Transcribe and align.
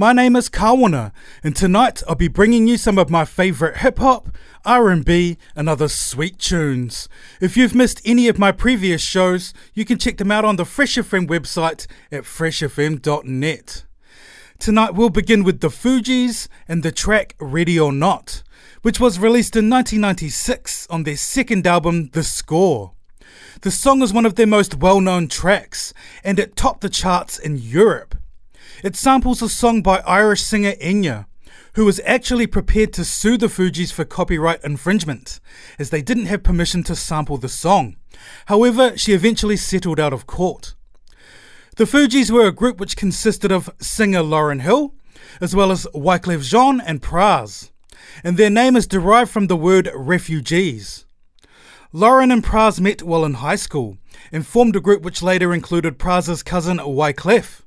My 0.00 0.14
name 0.14 0.34
is 0.34 0.48
Kawana, 0.48 1.12
and 1.44 1.54
tonight 1.54 2.02
I'll 2.08 2.14
be 2.14 2.26
bringing 2.26 2.66
you 2.66 2.78
some 2.78 2.96
of 2.96 3.10
my 3.10 3.26
favorite 3.26 3.76
hip 3.76 3.98
hop, 3.98 4.30
R&B, 4.64 5.36
and 5.54 5.68
other 5.68 5.88
sweet 5.88 6.38
tunes. 6.38 7.06
If 7.38 7.54
you've 7.54 7.74
missed 7.74 8.00
any 8.06 8.26
of 8.26 8.38
my 8.38 8.50
previous 8.50 9.02
shows, 9.02 9.52
you 9.74 9.84
can 9.84 9.98
check 9.98 10.16
them 10.16 10.30
out 10.30 10.46
on 10.46 10.56
the 10.56 10.64
Fresh 10.64 10.94
FM 10.94 11.26
website 11.26 11.86
at 12.10 12.22
freshfm.net. 12.22 13.84
Tonight 14.58 14.94
we'll 14.94 15.10
begin 15.10 15.44
with 15.44 15.60
the 15.60 15.68
Fugees 15.68 16.48
and 16.66 16.82
the 16.82 16.92
track 16.92 17.36
Ready 17.38 17.78
or 17.78 17.92
Not, 17.92 18.42
which 18.80 19.00
was 19.00 19.18
released 19.18 19.54
in 19.54 19.68
1996 19.68 20.86
on 20.88 21.02
their 21.02 21.18
second 21.18 21.66
album, 21.66 22.08
The 22.14 22.24
Score. 22.24 22.92
The 23.60 23.70
song 23.70 24.00
is 24.00 24.14
one 24.14 24.24
of 24.24 24.36
their 24.36 24.46
most 24.46 24.76
well 24.76 25.02
known 25.02 25.28
tracks, 25.28 25.92
and 26.24 26.38
it 26.38 26.56
topped 26.56 26.80
the 26.80 26.88
charts 26.88 27.38
in 27.38 27.58
Europe. 27.58 28.14
It 28.82 28.96
samples 28.96 29.42
a 29.42 29.48
song 29.50 29.82
by 29.82 29.98
Irish 30.06 30.40
singer 30.40 30.72
Enya, 30.80 31.26
who 31.74 31.84
was 31.84 32.00
actually 32.06 32.46
prepared 32.46 32.94
to 32.94 33.04
sue 33.04 33.36
the 33.36 33.48
Fugees 33.48 33.92
for 33.92 34.06
copyright 34.06 34.64
infringement, 34.64 35.38
as 35.78 35.90
they 35.90 36.00
didn't 36.00 36.26
have 36.26 36.42
permission 36.42 36.82
to 36.84 36.96
sample 36.96 37.36
the 37.36 37.48
song. 37.48 37.96
However, 38.46 38.96
she 38.96 39.12
eventually 39.12 39.58
settled 39.58 40.00
out 40.00 40.14
of 40.14 40.26
court. 40.26 40.74
The 41.76 41.84
Fugees 41.84 42.30
were 42.30 42.46
a 42.46 42.52
group 42.52 42.80
which 42.80 42.96
consisted 42.96 43.52
of 43.52 43.68
singer 43.80 44.22
Lauryn 44.22 44.62
Hill, 44.62 44.94
as 45.42 45.54
well 45.54 45.70
as 45.70 45.86
Wyclef 45.94 46.42
Jean 46.42 46.80
and 46.80 47.02
Pras, 47.02 47.70
and 48.24 48.38
their 48.38 48.50
name 48.50 48.76
is 48.76 48.86
derived 48.86 49.30
from 49.30 49.48
the 49.48 49.56
word 49.56 49.90
refugees. 49.94 51.04
Lauren 51.92 52.30
and 52.30 52.42
Pras 52.42 52.80
met 52.80 53.02
while 53.02 53.26
in 53.26 53.34
high 53.34 53.56
school 53.56 53.98
and 54.32 54.46
formed 54.46 54.74
a 54.74 54.80
group 54.80 55.02
which 55.02 55.22
later 55.22 55.52
included 55.52 55.98
Pras's 55.98 56.42
cousin 56.42 56.78
Wyclef 56.78 57.60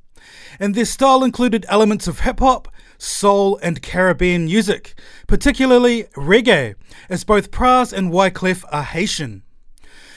and 0.64 0.76
their 0.76 0.86
style 0.86 1.26
included 1.26 1.66
elements 1.68 2.08
of 2.08 2.22
hip 2.22 2.40
hop, 2.40 2.70
soul, 2.98 3.60
and 3.62 3.82
Caribbean 3.82 4.46
music, 4.46 4.98
particularly 5.28 6.06
reggae, 6.16 6.74
as 7.10 7.26
both 7.26 7.52
Pras 7.52 7.92
and 7.92 8.14
Wyclef 8.14 8.64
are 8.72 8.84
Haitian. 8.84 9.44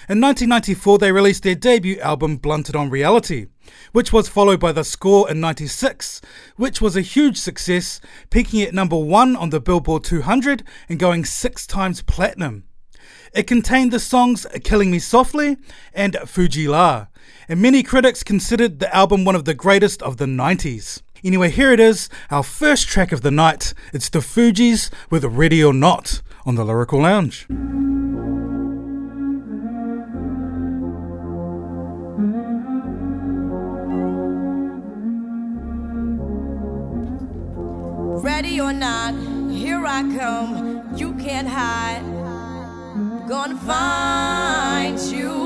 In 0.08 0.20
1994, 0.20 0.98
they 0.98 1.10
released 1.10 1.42
their 1.42 1.56
debut 1.56 1.98
album 1.98 2.36
Blunted 2.36 2.76
on 2.76 2.90
Reality, 2.90 3.46
which 3.90 4.12
was 4.12 4.28
followed 4.28 4.60
by 4.60 4.70
The 4.70 4.84
Score 4.84 5.28
in 5.28 5.40
96, 5.40 6.20
which 6.54 6.80
was 6.80 6.94
a 6.94 7.00
huge 7.00 7.38
success, 7.38 8.00
peaking 8.30 8.62
at 8.62 8.72
number 8.72 8.96
one 8.96 9.34
on 9.34 9.50
the 9.50 9.58
Billboard 9.58 10.04
200 10.04 10.62
and 10.88 11.00
going 11.00 11.24
six 11.24 11.66
times 11.66 12.02
platinum. 12.02 12.62
It 13.34 13.48
contained 13.48 13.90
the 13.90 13.98
songs 13.98 14.46
Killing 14.62 14.92
Me 14.92 15.00
Softly 15.00 15.56
and 15.92 16.16
Fu-Gee-La, 16.24 17.08
and 17.48 17.60
many 17.60 17.82
critics 17.82 18.22
considered 18.22 18.80
the 18.80 18.94
album 18.94 19.24
one 19.24 19.34
of 19.34 19.44
the 19.44 19.54
greatest 19.54 20.02
of 20.02 20.16
the 20.16 20.24
90s. 20.24 21.02
Anyway, 21.24 21.50
here 21.50 21.72
it 21.72 21.80
is, 21.80 22.08
our 22.30 22.42
first 22.42 22.88
track 22.88 23.12
of 23.12 23.22
the 23.22 23.30
night. 23.30 23.72
It's 23.92 24.08
the 24.08 24.18
Fugees 24.18 24.90
with 25.10 25.24
Ready 25.24 25.62
or 25.62 25.72
Not 25.72 26.22
on 26.44 26.54
the 26.56 26.64
Lyrical 26.64 27.00
Lounge. 27.00 27.46
Ready 38.22 38.60
or 38.60 38.72
not, 38.72 39.14
here 39.50 39.84
I 39.86 40.02
come. 40.16 40.96
You 40.96 41.14
can't 41.14 41.48
hide. 41.48 42.02
Gonna 43.28 43.56
find 43.56 44.98
you 45.00 45.45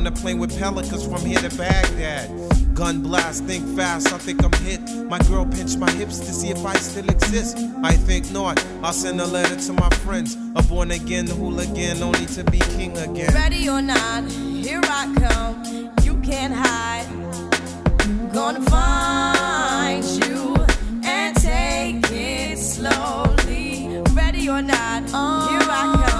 wanna 0.00 0.10
play 0.10 0.32
with 0.32 0.58
pelicans 0.58 1.06
from 1.06 1.20
here 1.26 1.38
to 1.40 1.54
Baghdad. 1.58 2.30
Gun 2.74 3.02
blast, 3.02 3.44
think 3.44 3.66
fast, 3.76 4.10
I 4.14 4.16
think 4.16 4.42
I'm 4.42 4.52
hit. 4.64 4.80
My 5.10 5.18
girl 5.28 5.44
pinched 5.44 5.78
my 5.78 5.90
hips 5.90 6.18
to 6.20 6.32
see 6.32 6.48
if 6.48 6.64
I 6.64 6.72
still 6.76 7.06
exist. 7.10 7.58
I 7.82 7.92
think 7.92 8.30
not. 8.32 8.64
I'll 8.82 8.94
send 8.94 9.20
a 9.20 9.26
letter 9.26 9.56
to 9.56 9.72
my 9.74 9.90
friends. 10.06 10.38
A 10.56 10.62
born 10.62 10.90
again 10.90 11.28
a 11.28 11.34
hooligan, 11.34 12.02
only 12.02 12.24
to 12.36 12.44
be 12.44 12.60
king 12.76 12.96
again. 12.96 13.30
Ready 13.34 13.68
or 13.68 13.82
not, 13.82 14.24
here 14.32 14.80
I 14.84 15.14
come. 15.20 15.92
You 16.02 16.14
can't 16.22 16.54
hide. 16.54 17.06
Gonna 18.32 18.62
find 18.70 20.02
you 20.24 20.56
and 21.04 21.36
take 21.36 22.10
it 22.10 22.56
slowly. 22.56 24.02
Ready 24.14 24.48
or 24.48 24.62
not, 24.62 25.02
here 25.50 25.68
I 25.68 26.06
come. 26.08 26.19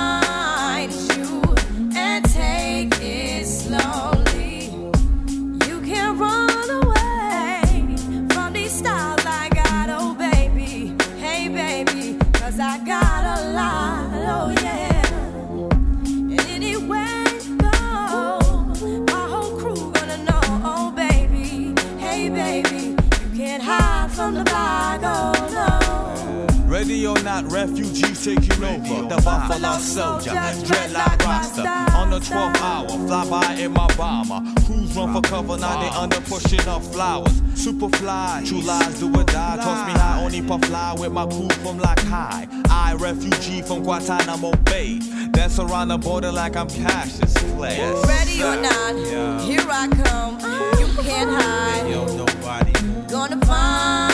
Ready 26.81 27.05
or 27.05 27.21
not, 27.21 27.51
refugees 27.51 28.25
taking 28.25 28.63
over. 28.63 29.07
The 29.07 29.21
Buffalo 29.23 29.77
Soldier, 29.77 30.31
dreadlock 30.31 31.19
Rasta. 31.19 31.95
On 31.95 32.09
the 32.09 32.17
12th 32.17 32.59
hour, 32.59 32.89
fly 32.89 33.29
by 33.29 33.53
in 33.53 33.71
my 33.73 33.85
bomber. 33.95 34.41
Crews 34.65 34.95
run 34.95 35.13
for 35.13 35.21
cover, 35.21 35.57
now 35.59 35.79
they 35.79 35.95
under 35.95 36.19
pushing 36.21 36.67
up 36.67 36.81
flowers. 36.85 37.39
Super 37.53 37.87
fly, 37.97 38.41
true 38.47 38.61
lies 38.61 38.99
do 38.99 39.13
or 39.15 39.23
die. 39.25 39.57
Toss 39.57 39.85
me 39.85 39.93
high, 39.93 40.23
only 40.23 40.41
puff 40.41 40.65
fly 40.65 40.95
with 40.97 41.11
my 41.11 41.27
crew 41.27 41.49
from 41.61 41.77
like 41.77 41.99
high. 41.99 42.47
I, 42.71 42.95
refugee 42.95 43.61
from 43.61 43.83
Guantanamo 43.83 44.51
Bay. 44.65 45.01
Dance 45.33 45.59
around 45.59 45.89
the 45.89 45.99
border 45.99 46.31
like 46.31 46.55
I'm 46.55 46.67
Cassius 46.67 47.37
Clay. 47.53 47.77
Ready 48.07 48.41
or 48.41 48.55
not, 48.55 48.97
yeah. 48.97 49.39
here 49.41 49.67
I 49.69 49.87
come. 49.87 50.33
You 50.79 51.03
can't 51.03 51.29
hide. 51.29 51.91
Yo, 51.91 52.05
nobody. 52.17 52.73
Gonna 53.07 53.39
find. 53.45 54.10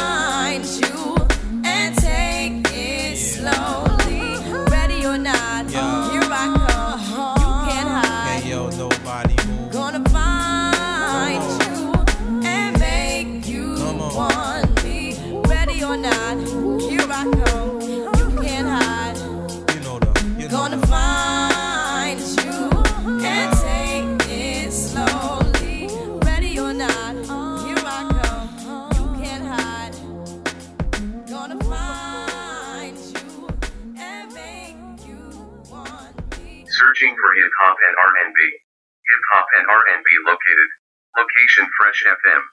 Hip 37.18 37.54
hop 37.64 37.78
and 37.82 37.96
R&B. 37.98 38.38
Hip 38.38 39.24
hop 39.34 39.48
and 39.58 39.66
R&B 39.70 40.08
located. 40.26 40.70
Location 41.18 41.66
Fresh 41.78 42.06
FM. 42.06 42.44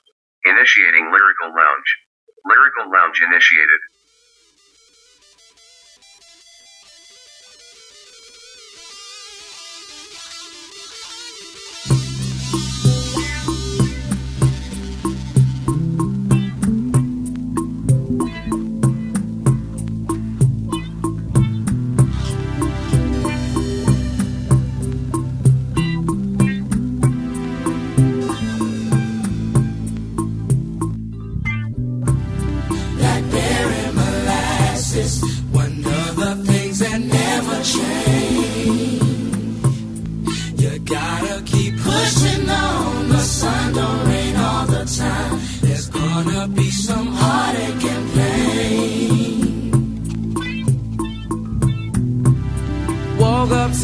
Initiating 0.45 1.13
Lyrical 1.13 1.53
Lounge. 1.53 1.91
Lyrical 2.45 2.89
Lounge 2.93 3.21
initiated. 3.21 3.81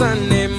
Sunday 0.01 0.50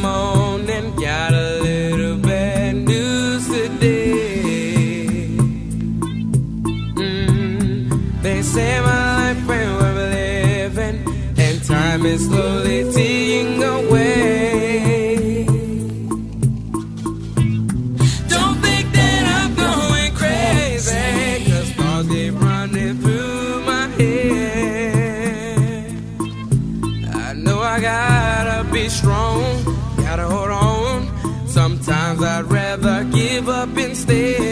stay. 33.95 34.50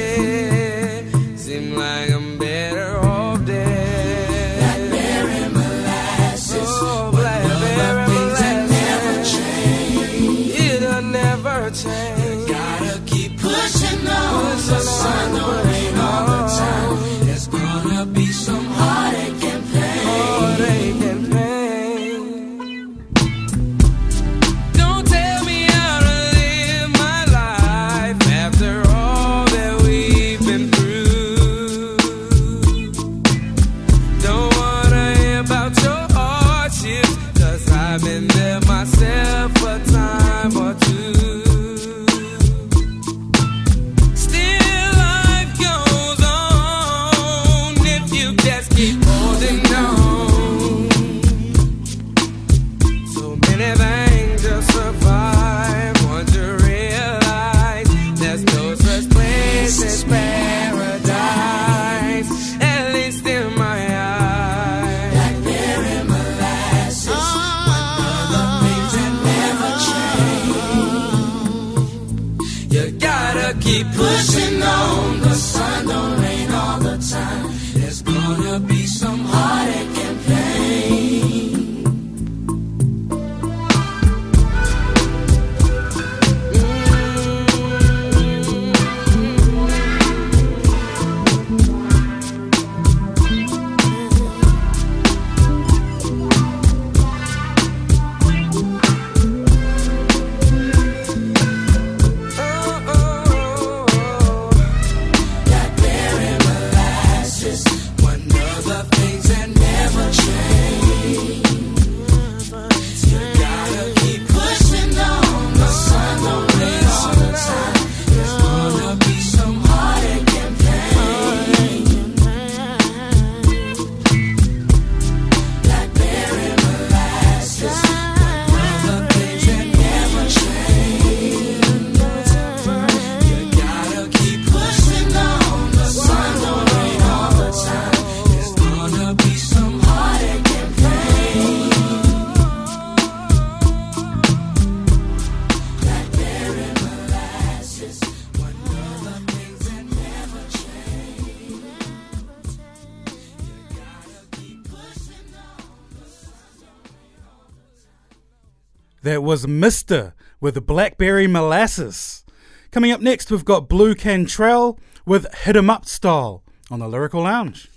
That 159.19 159.23
was 159.23 159.45
Mista 159.45 160.13
with 160.39 160.65
Blackberry 160.65 161.27
Molasses. 161.27 162.23
Coming 162.71 162.93
up 162.93 163.01
next, 163.01 163.29
we've 163.29 163.43
got 163.43 163.67
Blu 163.67 163.93
Cantrell 163.93 164.79
with 165.05 165.27
Hit 165.43 165.57
'em 165.57 165.69
Up 165.69 165.85
Style 165.85 166.41
on 166.71 166.79
the 166.79 166.87
Lyrical 166.87 167.23
Lounge. 167.23 167.67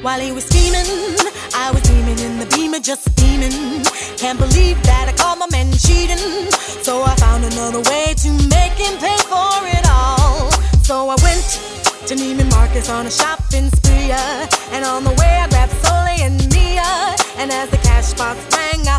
While 0.00 0.20
he 0.20 0.30
was 0.30 0.44
scheming, 0.44 0.86
I 1.56 1.72
was 1.74 1.82
beaming 1.88 2.20
in 2.20 2.38
the 2.38 2.46
beamer, 2.54 2.78
just 2.78 3.10
steaming. 3.10 3.82
Can't 4.16 4.38
believe 4.38 4.80
that 4.84 5.08
I 5.08 5.12
caught 5.12 5.38
my 5.38 5.48
man 5.50 5.72
cheating. 5.72 6.52
So 6.86 7.02
I 7.02 7.16
found 7.16 7.44
another 7.44 7.80
way 7.90 8.14
to 8.14 8.30
make 8.30 8.78
him 8.78 8.96
pay 8.98 9.18
for 9.26 9.66
it 9.66 9.84
all. 9.90 10.17
So 10.88 11.10
I 11.10 11.16
went 11.22 11.44
to 12.08 12.14
Neiman 12.14 12.50
Marcus 12.50 12.88
on 12.88 13.06
a 13.06 13.10
shopping 13.10 13.68
spree. 13.68 14.10
Uh, 14.10 14.46
and 14.72 14.86
on 14.86 15.04
the 15.04 15.10
way 15.20 15.36
I 15.36 15.46
grabbed 15.50 15.72
Soleil 15.84 16.24
and 16.24 16.40
Mia. 16.50 17.14
And 17.36 17.52
as 17.52 17.68
the 17.68 17.76
cash 17.76 18.14
box 18.14 18.38
rang, 18.56 18.88
I 18.88 18.98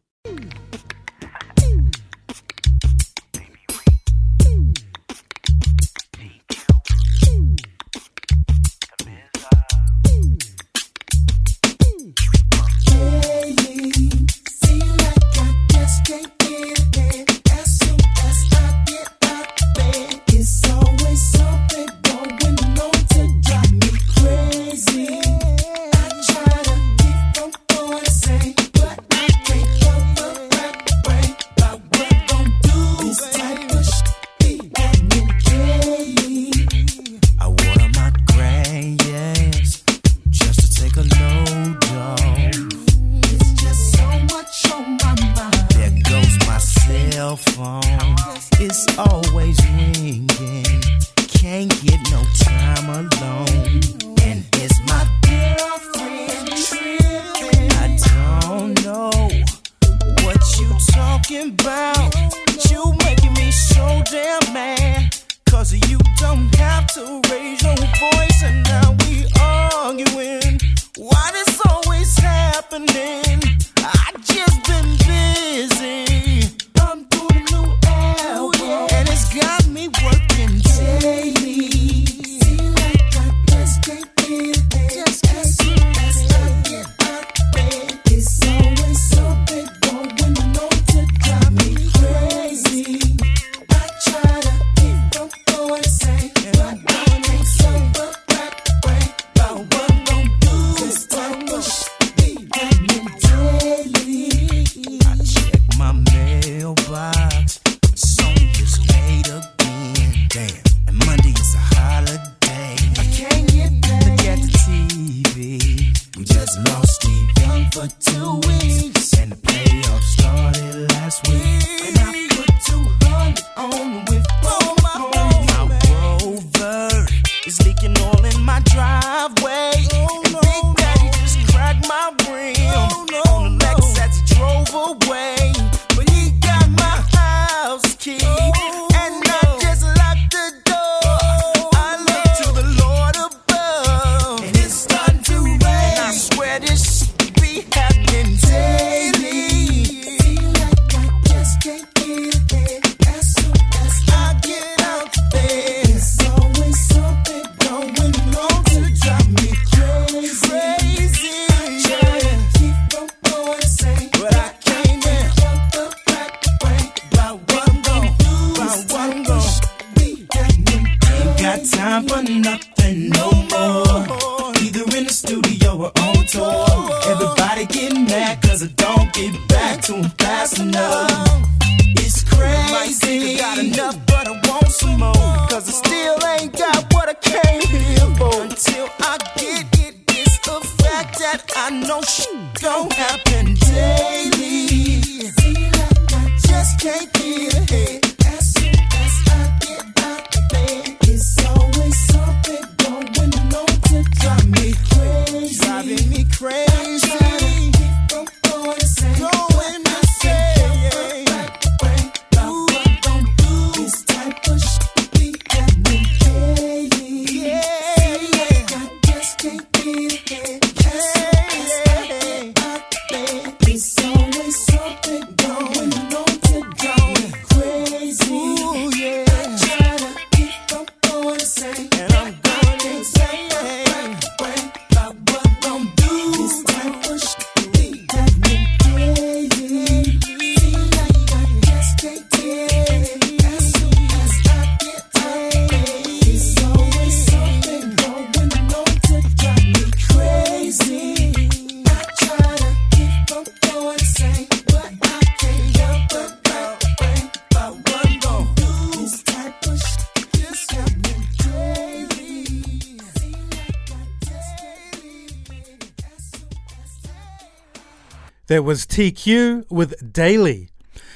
That 268.51 268.65
was 268.65 268.85
TQ 268.85 269.71
with 269.71 270.11
Daily. 270.11 270.67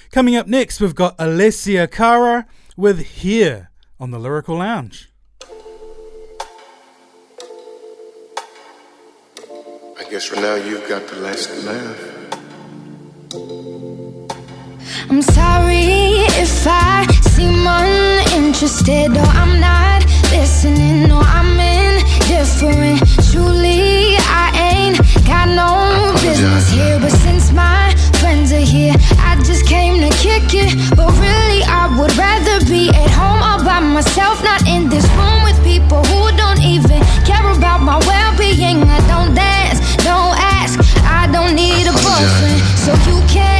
Coming 0.09 0.37
up 0.37 0.47
next, 0.47 0.79
we've 0.79 0.95
got 0.95 1.17
Alessia 1.17 1.91
Cara 1.91 2.47
with 2.77 2.99
Here 3.07 3.71
on 3.99 4.11
the 4.11 4.19
Lyrical 4.19 4.55
Lounge. 4.59 5.11
I 9.99 10.09
guess 10.09 10.23
for 10.23 10.37
now 10.37 10.55
you've 10.55 10.87
got 10.87 11.05
the 11.09 11.17
last 11.17 11.49
laugh. 11.65 11.99
I'm 15.09 15.21
sorry 15.21 16.23
if 16.39 16.65
I 16.65 17.05
seem 17.35 17.67
uninterested 17.67 19.11
or 19.11 19.27
I'm 19.27 19.59
not 19.59 20.05
listening 20.31 21.11
or 21.11 21.21
I'm 21.21 21.59
indifferent. 21.59 23.01
Truly, 23.29 24.15
I 24.23 24.87
ain't 24.87 25.04
got 25.25 25.49
no 25.49 26.13
business 26.21 26.69
here, 26.69 26.99
but 26.99 27.11
since 27.11 27.51
my 27.51 27.93
friends 28.21 28.51
are 28.53 28.67
here, 28.75 28.93
I 29.17 29.35
just 29.43 29.65
came 29.67 29.99
to 29.99 30.09
kick 30.17 30.53
it. 30.53 30.71
But 30.95 31.11
really, 31.17 31.61
I 31.65 31.89
would 31.97 32.15
rather 32.15 32.63
be 32.65 32.89
at 32.89 33.09
home 33.09 33.41
all 33.41 33.63
by 33.63 33.79
myself, 33.79 34.43
not 34.43 34.61
in 34.67 34.89
this 34.89 35.05
room 35.17 35.43
with 35.43 35.57
people 35.63 36.03
who 36.05 36.31
don't 36.37 36.61
even 36.61 37.01
care 37.25 37.49
about 37.51 37.81
my 37.81 37.97
well 38.05 38.37
being. 38.37 38.83
I 38.83 38.99
don't 39.09 39.33
dance, 39.33 39.79
don't 40.03 40.37
ask, 40.37 40.79
I 41.03 41.27
don't 41.31 41.55
need 41.55 41.87
a 41.87 41.95
boyfriend, 42.05 42.61
so 42.85 42.91
you 43.09 43.17
can 43.27 43.54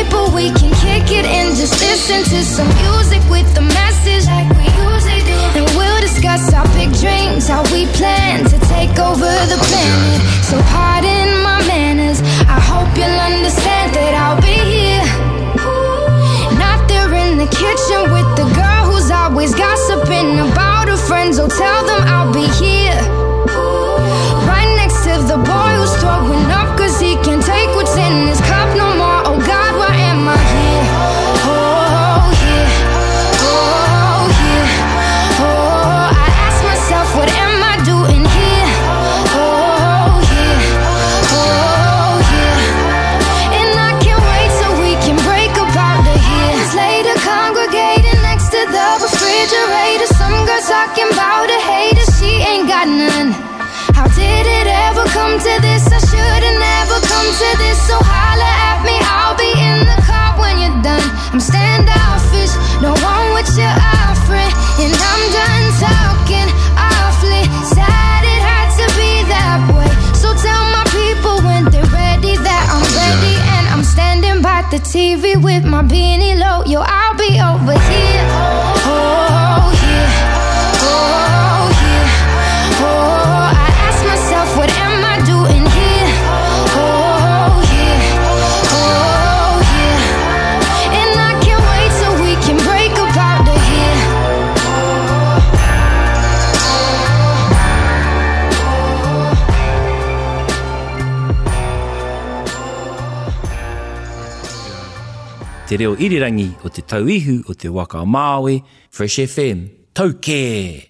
people, 0.00 0.32
we 0.32 0.48
can 0.56 0.72
kick 0.80 1.12
it 1.12 1.26
and 1.28 1.52
just 1.56 1.76
listen 1.80 2.24
to 2.24 2.40
some 2.44 2.68
music 2.88 3.20
with 3.28 3.46
the 3.54 3.60
message 3.60 4.24
like 4.26 4.48
we 4.56 4.64
usually 4.88 5.20
do. 5.28 5.36
And 5.60 5.66
we'll 5.76 6.00
discuss 6.00 6.52
our 6.54 6.64
big 6.72 6.88
dreams, 6.96 7.48
how 7.48 7.62
we 7.72 7.84
plan 7.98 8.44
to 8.48 8.56
take 8.72 8.96
over 8.96 9.30
the 9.52 9.58
planet. 9.68 10.20
So 10.48 10.56
pardon 10.72 11.28
my 11.44 11.60
manners. 11.68 12.20
I 12.48 12.58
hope 12.70 12.88
you'll 12.96 13.20
understand 13.32 13.92
that 13.92 14.12
I'll 14.16 14.40
be 14.40 14.56
here. 14.72 15.04
Not 16.56 16.80
there 16.88 17.12
in 17.12 17.36
the 17.36 17.50
kitchen 17.50 18.00
with 18.14 18.28
the 18.40 18.46
girl 18.56 18.82
who's 18.88 19.10
always 19.10 19.52
gossiping 19.54 20.40
about 20.40 20.88
her 20.88 20.96
friends. 20.96 21.38
Oh, 21.38 21.48
tell 21.48 21.80
them 21.84 22.02
I'll 22.08 22.32
be 22.32 22.48
here. 22.56 23.00
Right 24.48 24.70
next 24.80 25.04
to 25.04 25.12
the 25.28 25.36
boy 25.36 25.70
who's 25.76 25.94
throwing 26.00 26.48
up 26.56 26.78
cause 26.78 26.98
he 27.00 27.16
can't 27.20 27.44
take 27.44 27.68
what's 27.76 27.96
in 27.96 28.28
his 28.28 28.40
cup. 28.48 28.59
TV 74.90 75.40
with 75.40 75.64
my 75.64 75.82
beanie 75.82 76.36
low. 76.36 76.64
Yo, 76.66 76.80
Te 105.70 105.76
reo 105.78 105.92
irirangi 106.02 106.48
o 106.66 106.68
te 106.74 106.82
tauihu 106.82 107.44
o 107.46 107.54
te 107.54 107.68
waka 107.70 108.00
Māui, 108.02 108.56
Fresh 108.90 109.20
FM, 109.22 109.60
tau 109.94 110.16
kē! 110.18 110.88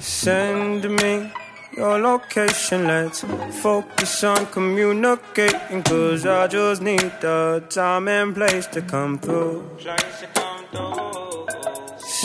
Send 0.00 0.88
me 0.88 1.30
your 1.76 1.98
location, 2.00 2.86
let's 2.86 3.26
focus 3.60 4.24
on 4.24 4.46
communicating. 4.46 5.82
Cause 5.82 6.24
I 6.24 6.46
just 6.46 6.80
need 6.80 7.12
the 7.20 7.62
time 7.68 8.08
and 8.08 8.34
place 8.34 8.66
to 8.68 8.80
come 8.80 9.18
through. 9.18 9.68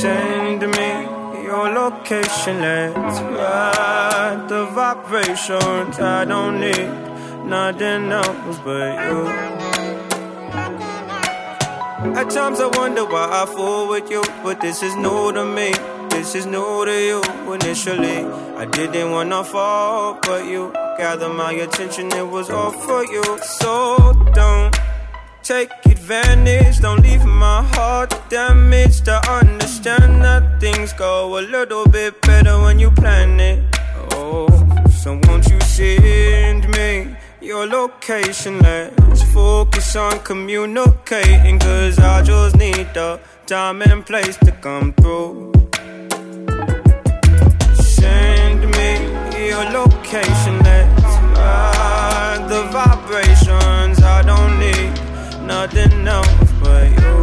Send 0.06 0.62
me 0.62 0.90
your 1.42 1.68
location, 1.68 2.62
let's 2.62 3.20
ride 3.22 4.46
the 4.48 4.66
vibrations. 4.68 6.00
I 6.00 6.26
don't 6.26 6.60
need 6.60 6.90
nothing 7.44 8.12
else 8.12 8.60
but 8.60 8.94
you. 9.08 9.26
At 12.20 12.30
times 12.30 12.60
I 12.60 12.68
wonder 12.78 13.04
why 13.04 13.26
I 13.42 13.48
fool 13.48 13.90
with 13.90 14.12
you, 14.12 14.22
but 14.44 14.62
this 14.62 14.84
is 14.84 14.96
new 14.96 15.32
to 15.34 15.44
me. 15.44 15.74
This 16.12 16.36
is 16.36 16.46
new 16.46 16.86
to 16.86 16.96
you. 17.10 17.24
Initially, 17.52 18.26
I 18.62 18.66
didn't 18.66 19.10
wanna 19.10 19.44
fall, 19.44 20.20
but 20.22 20.46
you 20.46 20.72
gathered 21.00 21.34
my 21.34 21.54
attention. 21.54 22.12
It 22.12 22.28
was 22.28 22.52
all 22.52 22.72
for 22.72 23.04
you. 23.06 23.24
So 23.42 24.14
don't 24.36 24.72
take 25.46 25.70
advantage. 25.86 26.80
Don't 26.80 27.02
leave 27.04 27.24
my 27.24 27.62
heart 27.76 28.12
damaged. 28.30 29.08
I 29.08 29.20
understand 29.42 30.24
that 30.24 30.60
things 30.60 30.92
go 30.94 31.38
a 31.40 31.42
little 31.42 31.86
bit 31.86 32.20
better 32.22 32.60
when 32.62 32.80
you 32.80 32.90
plan 32.90 33.40
it. 33.40 33.64
Oh, 34.14 34.48
so 34.90 35.20
won't 35.26 35.48
you 35.48 35.60
send 35.62 36.68
me 36.70 37.16
your 37.42 37.68
location? 37.68 38.58
Let's 38.60 39.22
focus 39.34 39.96
on 39.96 40.20
communicating. 40.22 41.60
Cause 41.60 42.00
I 42.00 42.24
just 42.24 42.56
need 42.58 42.88
the 42.96 43.20
time 43.46 43.84
and 43.84 44.04
place 44.04 44.38
to 44.38 44.52
come 44.52 44.94
through. 44.94 45.54
Send 47.76 48.62
me 48.78 48.90
your 49.48 49.64
location. 49.80 50.58
Let's 50.64 51.16
ride 51.38 52.48
the 52.50 52.64
vibrations. 52.72 54.02
I 54.02 54.24
don't 54.24 54.60
need 54.60 54.75
nothing 55.46 56.08
else 56.08 56.52
but 56.62 56.90
you. 56.90 57.16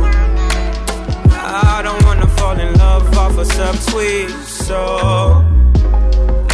I 1.35 1.81
don't 1.83 2.03
wanna 2.05 2.27
fall 2.29 2.59
in 2.59 2.73
love 2.79 3.17
off 3.19 3.37
a 3.39 3.45
subtweet, 3.45 4.31
so 4.45 5.45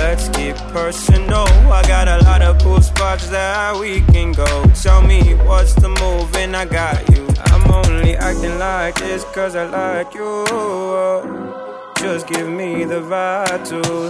let's 0.01 0.29
keep 0.31 0.57
personal. 0.73 1.47
I 1.71 1.83
got 1.87 2.09
a 2.09 2.19
lot 2.25 2.43
of 2.43 2.59
cool 2.63 2.81
spots 2.81 3.29
that 3.29 3.77
we 3.79 4.01
can 4.13 4.33
go. 4.33 4.65
Tell 4.83 5.03
me 5.03 5.35
what's 5.47 5.75
the 5.75 5.89
move, 5.89 6.35
and 6.37 6.57
I 6.57 6.65
got 6.65 7.09
you. 7.11 7.27
I'm 7.53 7.71
only 7.71 8.17
acting 8.17 8.59
like 8.59 8.95
this 8.97 9.25
cause 9.35 9.55
I 9.55 9.67
like 9.67 10.15
you. 10.15 11.68
Just 11.99 12.29
give 12.29 12.49
me 12.49 12.85
the 12.85 13.01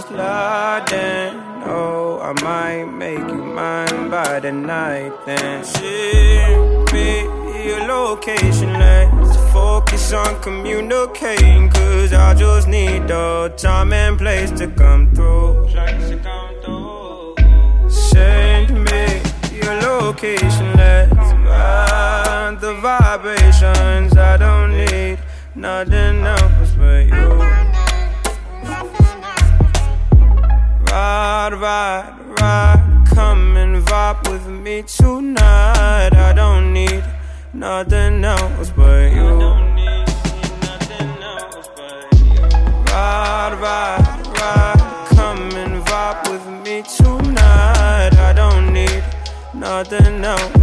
slide 0.07 0.93
in. 0.93 1.35
Oh, 1.65 2.19
I 2.21 2.33
might 2.43 2.85
make 2.85 3.17
you 3.17 3.43
mine 3.43 4.09
by 4.09 4.39
the 4.39 4.51
night 4.51 5.11
then. 5.25 5.65
Ship 5.65 6.93
me 6.93 7.39
your 7.65 7.87
location, 7.87 8.73
let's 8.73 9.35
focus 9.51 10.13
on 10.13 10.39
communicating. 10.41 11.69
Cause 11.69 12.13
I 12.13 12.33
just 12.35 12.67
need 12.67 13.07
the 13.07 13.53
time 13.57 13.91
and 13.91 14.17
place 14.17 14.51
to 14.51 14.67
come 14.67 15.13
through. 15.13 15.69
Send 17.89 18.85
me 18.85 19.21
your 19.51 19.73
location, 19.81 20.77
let's 20.77 21.33
ride 21.47 22.57
the 22.61 22.75
vibrations. 22.81 24.15
I 24.15 24.37
don't 24.37 24.77
need 24.77 25.19
nothing 25.55 26.23
else 26.23 26.71
but 26.77 27.07
you. 27.07 27.58
Ride, 30.99 31.53
ride, 31.53 32.13
ride, 32.41 33.05
come 33.15 33.55
and 33.55 33.81
vibe 33.87 34.29
with 34.29 34.45
me 34.47 34.83
tonight. 34.83 36.13
I 36.13 36.33
don't 36.35 36.73
need 36.73 37.05
nothing 37.53 38.21
else 38.25 38.69
but 38.75 39.13
you. 39.13 39.29
Ride, 42.91 43.55
ride, 43.65 44.27
ride, 44.41 45.07
come 45.15 45.49
and 45.63 45.81
vibe 45.87 46.21
with 46.31 46.45
me 46.65 46.83
tonight. 46.97 48.13
I 48.29 48.33
don't 48.35 48.73
need 48.73 49.01
nothing 49.53 50.25
else 50.25 50.58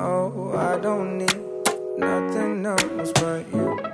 No, 0.00 0.54
I 0.56 0.78
don't 0.78 1.18
need 1.18 1.38
nothing 1.98 2.64
else 2.64 3.12
but 3.20 3.44
you. 3.52 3.89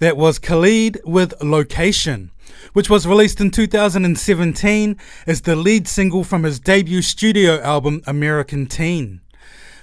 That 0.00 0.16
was 0.16 0.38
Khalid 0.38 1.02
with 1.04 1.34
Location, 1.42 2.30
which 2.72 2.88
was 2.88 3.06
released 3.06 3.38
in 3.38 3.50
2017 3.50 4.96
as 5.26 5.42
the 5.42 5.54
lead 5.54 5.86
single 5.86 6.24
from 6.24 6.44
his 6.44 6.58
debut 6.58 7.02
studio 7.02 7.60
album 7.60 8.00
American 8.06 8.64
Teen. 8.64 9.20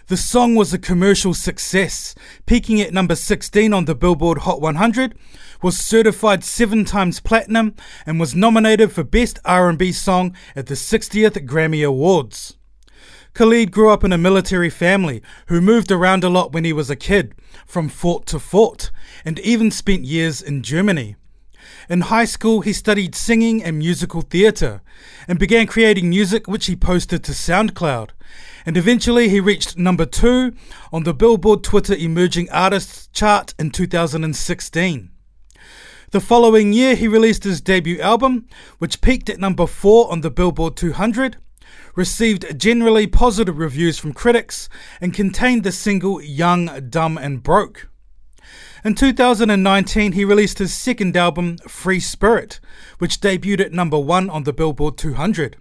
The 0.07 0.17
song 0.17 0.55
was 0.55 0.73
a 0.73 0.79
commercial 0.79 1.35
success, 1.35 2.15
peaking 2.47 2.81
at 2.81 2.91
number 2.91 3.13
16 3.13 3.71
on 3.71 3.85
the 3.85 3.93
Billboard 3.93 4.39
Hot 4.39 4.59
100, 4.59 5.13
was 5.61 5.77
certified 5.77 6.43
7 6.43 6.83
times 6.83 7.19
platinum 7.19 7.75
and 8.03 8.19
was 8.19 8.33
nominated 8.33 8.91
for 8.91 9.03
Best 9.03 9.37
R&B 9.45 9.91
Song 9.91 10.35
at 10.55 10.65
the 10.65 10.73
60th 10.73 11.45
Grammy 11.45 11.85
Awards. 11.85 12.56
Khalid 13.37 13.69
grew 13.71 13.91
up 13.91 14.03
in 14.03 14.11
a 14.11 14.17
military 14.17 14.71
family 14.71 15.21
who 15.45 15.61
moved 15.61 15.91
around 15.91 16.23
a 16.23 16.29
lot 16.29 16.53
when 16.53 16.63
he 16.63 16.73
was 16.73 16.89
a 16.89 16.95
kid, 16.95 17.35
from 17.67 17.87
fort 17.87 18.25
to 18.25 18.39
fort, 18.39 18.89
and 19.23 19.37
even 19.41 19.69
spent 19.69 20.05
years 20.05 20.41
in 20.41 20.63
Germany. 20.63 21.15
In 21.87 22.01
high 22.01 22.25
school, 22.25 22.61
he 22.61 22.73
studied 22.73 23.13
singing 23.13 23.63
and 23.63 23.77
musical 23.77 24.21
theatre 24.21 24.81
and 25.27 25.37
began 25.37 25.67
creating 25.67 26.09
music 26.09 26.47
which 26.47 26.65
he 26.65 26.75
posted 26.75 27.23
to 27.25 27.31
SoundCloud. 27.31 28.09
And 28.65 28.75
eventually, 28.75 29.29
he 29.29 29.39
reached 29.39 29.77
number 29.77 30.07
two 30.07 30.55
on 30.91 31.03
the 31.03 31.13
Billboard 31.13 31.63
Twitter 31.63 31.93
Emerging 31.93 32.49
Artists 32.49 33.07
chart 33.13 33.53
in 33.59 33.69
2016. 33.69 35.11
The 36.09 36.19
following 36.19 36.73
year, 36.73 36.95
he 36.95 37.07
released 37.07 37.43
his 37.43 37.61
debut 37.61 37.99
album, 37.99 38.47
which 38.79 38.99
peaked 38.99 39.29
at 39.29 39.39
number 39.39 39.67
four 39.67 40.11
on 40.11 40.21
the 40.21 40.31
Billboard 40.31 40.75
200, 40.75 41.37
received 41.97 42.57
generally 42.57 43.07
positive 43.07 43.57
reviews 43.57 43.97
from 43.97 44.13
critics, 44.13 44.69
and 45.01 45.13
contained 45.13 45.63
the 45.63 45.71
single 45.71 46.21
Young, 46.21 46.89
Dumb, 46.89 47.17
and 47.17 47.43
Broke. 47.43 47.89
In 48.85 48.93
2019, 48.93 50.11
he 50.11 50.23
released 50.23 50.59
his 50.59 50.73
second 50.73 51.17
album, 51.17 51.57
Free 51.67 51.99
Spirit, 51.99 52.59
which 52.99 53.19
debuted 53.19 53.59
at 53.59 53.73
number 53.73 53.99
one 53.99 54.29
on 54.29 54.43
the 54.43 54.53
Billboard 54.53 54.97
200. 54.97 55.57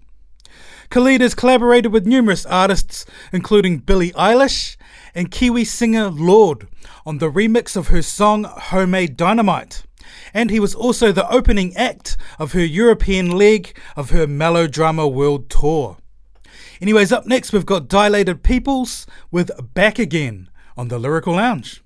Khalid 0.90 1.22
has 1.22 1.34
collaborated 1.34 1.90
with 1.90 2.06
numerous 2.06 2.44
artists, 2.46 3.06
including 3.32 3.78
Billie 3.78 4.12
Eilish 4.12 4.76
and 5.14 5.30
Kiwi 5.30 5.64
singer 5.64 6.10
Lorde, 6.10 6.68
on 7.04 7.18
the 7.18 7.30
remix 7.30 7.76
of 7.76 7.88
her 7.88 8.02
song 8.02 8.44
Homemade 8.44 9.16
Dynamite. 9.16 9.84
And 10.32 10.50
he 10.50 10.60
was 10.60 10.74
also 10.74 11.10
the 11.10 11.28
opening 11.28 11.74
act 11.76 12.16
of 12.38 12.52
her 12.52 12.64
European 12.64 13.30
leg 13.30 13.76
of 13.96 14.10
her 14.10 14.26
Melodrama 14.26 15.08
World 15.08 15.48
Tour. 15.48 15.96
Anyways, 16.80 17.10
up 17.10 17.26
next 17.26 17.52
we've 17.52 17.64
got 17.64 17.88
Dilated 17.88 18.42
Peoples 18.42 19.06
with 19.30 19.50
Back 19.72 19.98
Again 19.98 20.50
on 20.76 20.88
the 20.88 20.98
Lyrical 20.98 21.34
Lounge. 21.34 21.82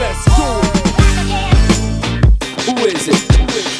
Let's 0.00 0.24
go. 0.26 0.60
Who 2.66 2.74
is 2.86 3.08
it? 3.08 3.20
Who 3.36 3.44
is? 3.46 3.70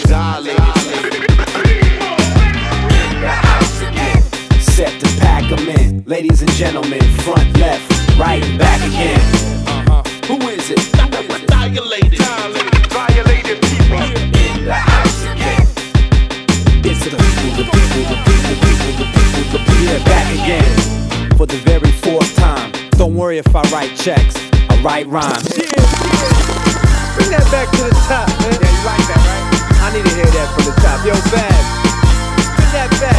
Set 4.64 5.01
the 5.01 5.09
pack 5.21 5.51
in, 5.51 6.05
ladies 6.07 6.40
and 6.43 6.51
gentlemen, 6.53 7.01
front, 7.19 7.57
left, 7.59 8.19
right, 8.19 8.43
back 8.59 8.81
again. 8.87 9.60
Who 10.31 10.38
is 10.47 10.71
it? 10.71 10.79
Violated. 11.51 12.23
Violated 12.95 13.59
people. 13.66 13.99
In 13.99 14.64
the 14.64 14.79
house 14.79 15.25
again. 15.27 15.66
It's 16.87 17.03
the 17.03 17.19
people, 17.19 17.51
the 17.59 17.66
people, 17.66 18.07
the 18.07 18.19
people, 18.23 18.55
people, 18.62 18.95
the 18.95 19.07
people, 19.11 19.43
the 19.51 19.59
people. 19.59 19.83
Yeah, 19.83 19.99
back 20.07 20.31
again. 20.31 20.71
For 21.37 21.47
the 21.47 21.59
very 21.66 21.90
fourth 21.90 22.31
time. 22.37 22.71
Don't 22.93 23.16
worry 23.16 23.38
if 23.38 23.57
I 23.57 23.62
write 23.75 23.97
checks. 23.99 24.37
I 24.71 24.81
write 24.83 25.09
rhymes. 25.09 25.51
Yeah, 25.59 25.66
yeah. 25.66 25.83
Bring 27.19 27.35
that 27.35 27.43
back 27.51 27.66
to 27.75 27.83
the 27.83 27.97
top, 28.07 28.31
man. 28.38 28.55
Yeah, 28.55 28.71
you 28.71 28.87
like 28.87 29.03
that, 29.11 29.23
right? 29.27 29.83
I 29.83 29.90
need 29.90 30.07
to 30.07 30.14
hear 30.14 30.31
that 30.31 30.47
from 30.55 30.64
the 30.71 30.75
top. 30.79 31.03
Yo, 31.03 31.19
Bad. 31.35 31.59
Bring 32.55 32.71
that 32.79 32.90
back. 33.03 33.19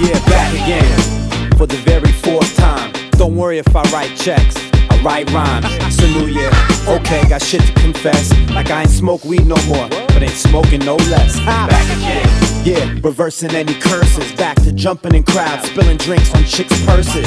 Yeah, 0.00 0.20
back 0.24 0.52
again 0.54 1.56
for 1.56 1.66
the 1.66 1.76
very 1.84 2.12
fourth 2.12 2.56
time. 2.56 2.95
Don't 3.18 3.34
worry 3.34 3.58
if 3.58 3.74
I 3.74 3.82
write 3.92 4.14
checks. 4.18 4.56
I 4.90 5.00
write 5.02 5.30
rhymes. 5.32 5.66
It's 5.86 5.98
a 6.02 6.08
new 6.08 6.26
year. 6.26 6.50
Okay, 6.86 7.26
got 7.28 7.40
shit 7.40 7.62
to 7.62 7.72
confess. 7.72 8.30
Like 8.50 8.70
I 8.70 8.82
ain't 8.82 8.90
smoke 8.90 9.24
weed 9.24 9.46
no 9.46 9.56
more, 9.66 9.88
but 9.88 10.22
ain't 10.22 10.32
smoking 10.32 10.80
no 10.80 10.96
less. 10.96 11.38
Back 11.40 11.96
again. 11.96 12.28
Yeah, 12.64 13.00
reversing 13.02 13.54
any 13.54 13.74
curses. 13.74 14.30
Back 14.32 14.56
to 14.64 14.72
jumping 14.72 15.14
in 15.14 15.22
crowds, 15.22 15.68
spilling 15.70 15.96
drinks 15.96 16.34
on 16.34 16.44
chicks' 16.44 16.78
purses. 16.84 17.26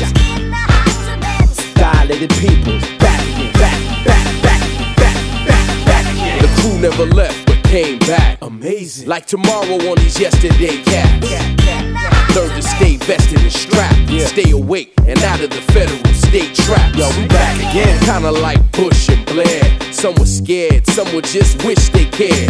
Dilated 1.74 2.30
peoples. 2.38 2.84
Back 3.00 3.22
again. 3.28 3.54
Back, 3.54 4.06
back, 4.06 4.44
back, 4.44 4.62
back, 4.96 5.48
back, 5.48 5.86
back 5.86 6.14
again. 6.14 6.42
The 6.44 6.62
crew 6.62 6.80
never 6.80 7.06
left, 7.06 7.48
but 7.48 7.64
came 7.64 7.98
back. 8.00 8.38
Amazing. 8.44 9.08
Like 9.08 9.26
tomorrow 9.26 9.74
on 9.90 9.98
these 9.98 10.20
yesterday 10.20 10.84
cats. 10.84 11.99
Learn 12.36 12.50
to 12.56 12.62
stay 12.62 12.98
vested 12.98 13.42
and 13.42 13.52
strapped. 13.52 14.10
Yeah. 14.10 14.26
Stay 14.26 14.52
awake 14.52 14.94
and 15.08 15.20
out 15.24 15.42
of 15.42 15.50
the 15.50 15.62
federal 15.74 16.14
state 16.14 16.54
traps. 16.56 16.96
Yo, 16.98 17.10
we 17.20 17.28
back 17.28 17.58
again. 17.58 18.00
Kinda 18.06 18.32
like 18.32 18.60
Bush 18.72 19.10
and 19.10 19.26
Blair. 19.26 19.64
Some 19.92 20.16
were 20.16 20.26
scared, 20.26 20.86
some 20.88 21.12
would 21.14 21.26
just 21.26 21.64
wish 21.66 21.90
they 21.90 22.06
cared. 22.06 22.50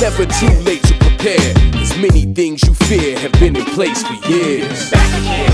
Never 0.00 0.26
too 0.26 0.52
late 0.64 0.82
to 0.84 0.94
prepare. 0.98 1.54
As 1.74 1.96
many 1.98 2.24
things 2.34 2.62
you 2.64 2.74
fear 2.74 3.18
have 3.18 3.32
been 3.32 3.54
in 3.56 3.64
place 3.66 4.02
for 4.02 4.14
years. 4.28 4.90
Back 4.90 5.10
again. 5.20 5.52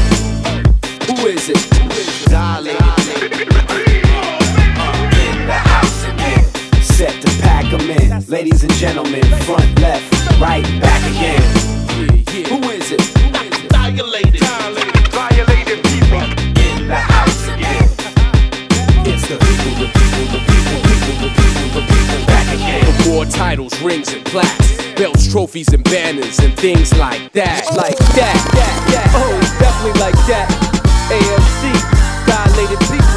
Who 1.07 1.27
is 1.27 1.49
it? 1.51 1.61
Dilated. 2.31 2.81
In 5.13 5.47
the 5.47 5.61
house 5.73 6.05
again. 6.05 6.45
Set 6.83 7.21
to 7.23 7.43
pack 7.43 7.71
them 7.71 7.91
in. 7.91 8.25
Ladies 8.29 8.63
and 8.65 8.73
gentlemen, 8.75 9.23
front, 9.45 9.79
left, 9.81 10.41
right, 10.41 10.65
back 10.81 11.03
again. 11.11 11.76
Who 12.45 12.61
is 12.69 12.93
it? 12.93 13.01
Violated. 13.73 14.45
Violated 15.09 15.81
people. 15.89 16.21
In 16.61 16.87
the 16.87 17.01
house 17.01 17.49
again. 17.49 17.89
It's 19.09 19.25
the 19.25 19.41
people, 19.41 19.73
the 19.81 19.89
people, 19.89 20.29
the 20.29 20.45
people, 20.45 20.81
people, 20.85 21.17
the 21.17 21.33
people, 21.33 21.81
the 21.81 21.83
people. 21.89 22.27
Back 22.29 22.53
again. 22.53 22.85
For 22.85 23.09
more 23.09 23.25
titles, 23.25 23.73
rings, 23.81 24.13
and 24.13 24.23
plaques. 24.27 24.77
Belts, 24.97 25.33
trophies, 25.33 25.73
and 25.73 25.83
banners, 25.85 26.39
and 26.41 26.53
things 26.59 26.93
like 26.99 27.33
that. 27.33 27.65
Oh. 27.73 27.77
Like 27.77 27.97
that, 28.13 28.37
that, 28.53 28.75
that. 28.93 29.09
Oh, 29.17 29.33
definitely 29.57 29.97
like 29.99 30.21
that. 30.29 30.53
AFC. 31.09 31.73
Dilated 32.29 32.81
people. 32.85 33.17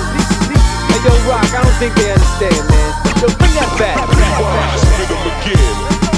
Hey, 0.96 1.04
yo, 1.04 1.12
Rock, 1.28 1.44
I 1.52 1.60
don't 1.60 1.76
think 1.76 1.92
they 1.96 2.08
understand, 2.08 2.56
man. 2.72 2.96
Yo, 3.20 3.28
bring 3.36 3.52
that 3.52 3.68
back. 3.76 4.00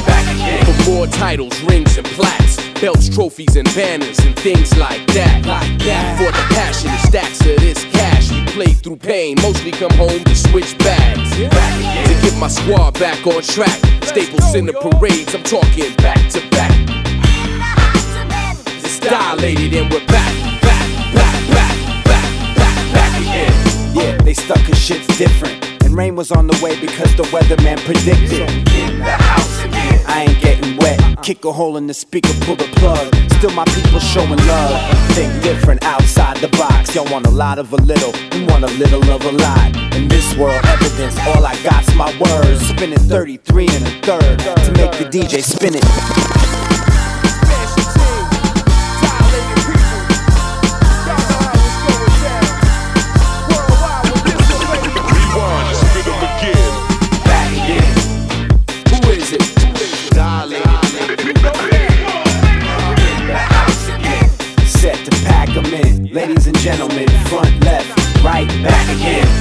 Back 0.05 0.25
again. 0.35 0.65
For 0.69 0.91
more 0.91 1.07
titles, 1.07 1.59
rings, 1.63 1.97
and 1.97 2.05
plaques. 2.05 2.50
Belts, 2.81 3.09
trophies, 3.09 3.55
and 3.57 3.67
banners, 3.75 4.17
and 4.25 4.35
things 4.39 4.75
like 4.75 5.05
that. 5.13 5.45
Like 5.45 5.77
that. 5.85 6.17
For 6.17 6.31
the 6.31 6.55
passion 6.55 6.89
and 6.89 6.99
stacks 7.01 7.39
of 7.41 7.61
this 7.61 7.83
cash, 7.93 8.31
we 8.31 8.43
play 8.47 8.73
through 8.73 8.95
pain. 8.95 9.37
Mostly 9.39 9.69
come 9.69 9.91
home 9.91 10.23
to 10.23 10.35
switch 10.35 10.75
bags. 10.79 11.29
Back 11.51 11.77
again. 11.77 12.07
To 12.07 12.21
get 12.25 12.39
my 12.39 12.47
squad 12.47 12.97
back 12.97 13.27
on 13.27 13.43
track. 13.43 13.77
Staples 14.01 14.55
in 14.55 14.65
the 14.65 14.73
parades, 14.73 15.35
I'm 15.35 15.43
talking 15.43 15.93
back 15.97 16.27
to 16.31 16.41
back. 16.49 16.73
It's 18.83 18.99
dilated 18.99 19.75
and 19.75 19.93
we're 19.93 20.03
back, 20.07 20.61
back, 20.63 21.13
back, 21.13 21.49
back, 21.53 22.03
back, 22.03 22.55
back, 22.57 22.93
back 22.95 23.21
again. 23.21 23.95
Yeah, 23.95 24.17
they 24.23 24.33
stuck 24.33 24.57
cause 24.65 24.79
shit's 24.79 25.05
different. 25.19 25.70
And 25.91 25.97
rain 25.97 26.15
was 26.15 26.31
on 26.31 26.47
the 26.47 26.57
way 26.63 26.79
because 26.79 27.13
the 27.17 27.23
weatherman 27.23 27.77
predicted. 27.83 28.47
In 28.71 28.99
the 28.99 29.11
house 29.11 29.59
again. 29.65 29.99
I 30.07 30.23
ain't 30.23 30.41
getting 30.41 30.77
wet. 30.77 31.21
Kick 31.21 31.43
a 31.43 31.51
hole 31.51 31.75
in 31.75 31.87
the 31.87 31.93
speaker, 31.93 32.31
pull 32.45 32.55
the 32.55 32.63
plug. 32.77 33.13
Still 33.33 33.49
my 33.51 33.65
people 33.65 33.99
showing 33.99 34.39
love. 34.47 35.11
Think 35.15 35.43
different 35.43 35.83
outside 35.83 36.37
the 36.37 36.47
box. 36.47 36.95
Y'all 36.95 37.11
want 37.11 37.27
a 37.27 37.29
lot 37.29 37.59
of 37.59 37.73
a 37.73 37.75
little, 37.75 38.13
we 38.31 38.45
want 38.45 38.63
a 38.63 38.71
little 38.79 39.03
of 39.11 39.25
a 39.25 39.31
lot. 39.33 39.75
In 39.93 40.07
this 40.07 40.33
world, 40.37 40.63
evidence, 40.63 41.19
all 41.27 41.45
I 41.45 41.61
got's 41.61 41.93
my 41.93 42.07
words. 42.21 42.65
Spinning 42.67 42.97
33 42.97 43.67
and 43.67 43.85
a 43.85 43.91
third 44.01 44.39
to 44.39 44.71
make 44.77 44.91
the 44.93 45.09
DJ 45.11 45.43
spin 45.43 45.75
it. 45.75 46.50
Gentlemen, 66.71 67.09
front, 67.25 67.65
left, 67.65 68.23
right, 68.23 68.47
back 68.63 68.95
again. 68.95 69.40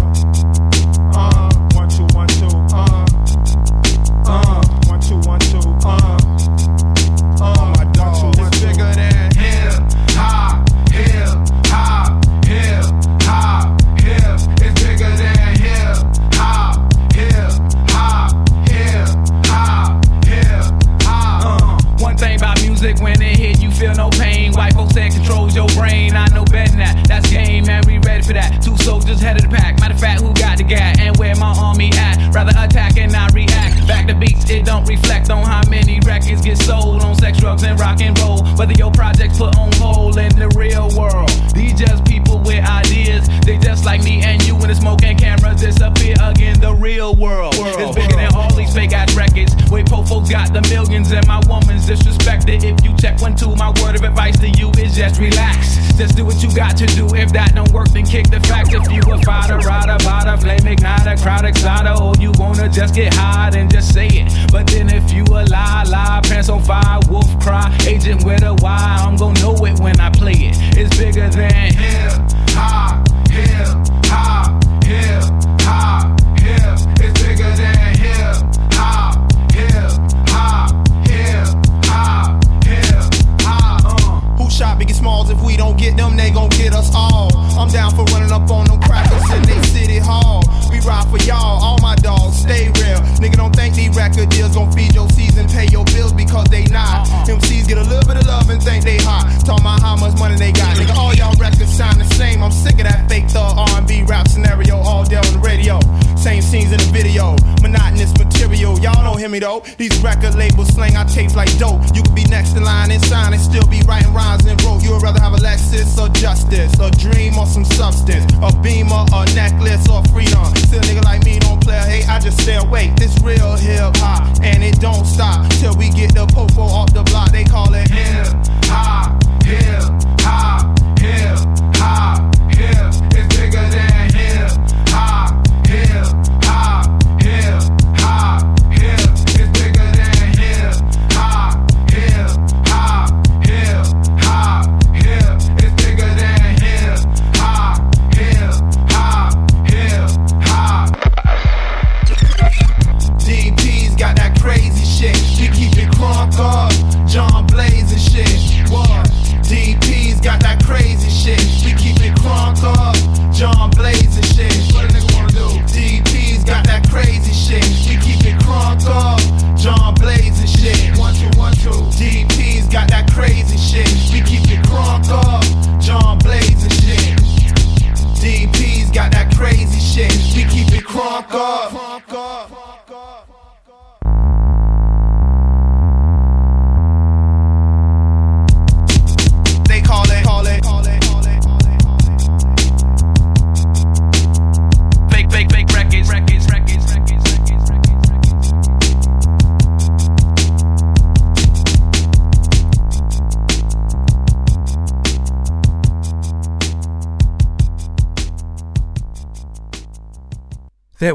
for 28.31 28.39
that. 28.39 28.61
Two 28.61 28.77
soldiers 28.77 29.19
head 29.19 29.35
of 29.35 29.43
the 29.43 29.49
pack. 29.49 29.79
Matter 29.79 29.93
of 29.93 29.99
fact, 29.99 30.21
who 30.21 30.40
the 30.71 31.01
and 31.01 31.17
where 31.17 31.35
my 31.35 31.53
army 31.57 31.89
at? 31.93 32.33
Rather 32.33 32.51
attack 32.57 32.97
and 32.97 33.11
not 33.11 33.33
react. 33.33 33.87
Back 33.87 34.07
to 34.07 34.15
beats, 34.15 34.49
it 34.49 34.65
don't 34.65 34.87
reflect 34.87 35.29
on 35.29 35.45
how 35.45 35.67
many 35.69 35.99
records 36.05 36.41
get 36.41 36.57
sold 36.57 37.01
on 37.01 37.15
sex, 37.15 37.39
drugs, 37.39 37.63
and 37.63 37.79
rock 37.79 38.01
and 38.01 38.17
roll. 38.19 38.43
Whether 38.55 38.73
your 38.73 38.91
project's 38.91 39.37
put 39.37 39.57
on 39.57 39.71
hold 39.73 40.17
in 40.17 40.33
the 40.37 40.49
real 40.55 40.89
world. 40.97 41.29
These 41.53 41.79
just 41.79 42.05
people 42.05 42.39
with 42.39 42.63
ideas. 42.65 43.27
They 43.45 43.57
just 43.57 43.85
like 43.85 44.03
me 44.03 44.21
and 44.23 44.41
you 44.47 44.55
when 44.55 44.69
the 44.69 44.75
smoke 44.75 45.03
and 45.03 45.19
cameras 45.19 45.61
disappear 45.61 46.15
again. 46.21 46.59
The 46.59 46.73
real 46.73 47.15
world 47.15 47.53
is 47.55 47.95
bigger 47.95 48.15
than 48.15 48.33
all 48.35 48.53
these 48.55 48.73
fake 48.73 48.93
ass 48.93 49.13
records. 49.15 49.53
Wait, 49.69 49.87
Pofo's 49.87 50.29
got 50.29 50.53
the 50.53 50.61
millions 50.69 51.11
and 51.11 51.25
my 51.27 51.41
woman's 51.47 51.87
disrespected. 51.87 52.63
If 52.63 52.83
you 52.85 52.95
check 52.97 53.21
one, 53.21 53.35
two, 53.35 53.55
my 53.55 53.73
word 53.81 53.95
of 53.95 54.03
advice 54.03 54.39
to 54.39 54.49
you 54.49 54.69
is 54.77 54.95
just 54.95 55.19
relax. 55.19 55.75
Just 55.97 56.15
do 56.15 56.25
what 56.25 56.41
you 56.41 56.53
got 56.55 56.77
to 56.77 56.85
do. 56.85 57.07
If 57.15 57.33
that 57.33 57.53
don't 57.55 57.71
work, 57.71 57.89
then 57.89 58.05
kick 58.05 58.29
the 58.29 58.39
facts. 58.41 58.73
If 58.73 58.89
you 58.91 59.01
a 59.11 59.17
fighter, 59.21 59.57
rider, 59.57 59.97
bada, 60.03 60.39
flame 60.39 60.60
igniter, 60.63 61.21
crowd 61.21 61.45
exciter, 61.45 61.93
or 62.01 62.13
you 62.19 62.31
wanna 62.37 62.69
just 62.69 62.95
get 62.95 63.13
high 63.13 63.51
and 63.55 63.71
just 63.71 63.93
say 63.93 64.07
it. 64.07 64.51
But 64.51 64.67
then 64.67 64.89
if 64.89 65.11
you 65.11 65.23
a 65.23 65.45
lie, 65.45 65.83
lie, 65.89 66.21
pants 66.23 66.49
on 66.49 66.63
fire, 66.63 66.99
wolf 67.09 67.39
cry, 67.39 67.75
agent 67.87 68.23
with 68.25 68.43
a 68.43 68.53
Y, 68.53 68.97
I'm 69.01 69.15
gonna 69.15 69.39
know 69.39 69.55
it 69.65 69.79
when 69.79 69.99
I 69.99 70.09
play 70.09 70.33
it. 70.33 70.57
It's 70.77 70.95
bigger 70.97 71.29
than 71.29 71.73
hip 71.73 72.13
hop, 72.53 73.07
hip 73.29 73.80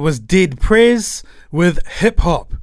was 0.06 0.20
Dead 0.20 0.60
Prez 0.60 1.24
with 1.50 1.84
Hip 1.98 2.20
Hop. 2.20 2.54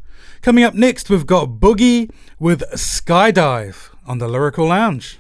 Coming 0.41 0.63
up 0.63 0.75
next, 0.75 1.09
we've 1.09 1.25
got 1.25 1.59
Boogie 1.59 2.09
with 2.39 2.61
Skydive 2.71 3.89
on 4.07 4.19
the 4.19 4.29
Lyrical 4.29 4.67
Lounge. 4.67 5.19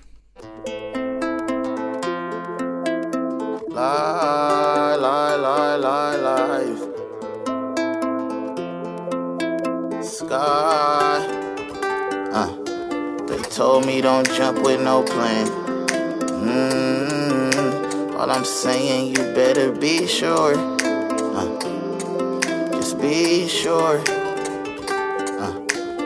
Lie, 3.67 4.95
lie, 4.95 5.35
lie, 5.35 6.15
lie. 6.15 6.75
Sky. 10.01 11.27
Uh, 12.31 12.55
they 13.25 13.41
told 13.49 13.85
me 13.85 13.99
don't 13.99 14.31
jump 14.31 14.63
with 14.63 14.79
no 14.81 15.03
plan. 15.03 15.47
Mm, 16.47 18.15
all 18.17 18.31
I'm 18.31 18.45
saying, 18.45 19.09
you 19.09 19.23
better 19.33 19.73
be 19.73 20.07
sure. 20.07 20.55
Uh, 20.55 21.72
be 23.03 23.49
sure. 23.49 24.01
Uh, 25.43 25.53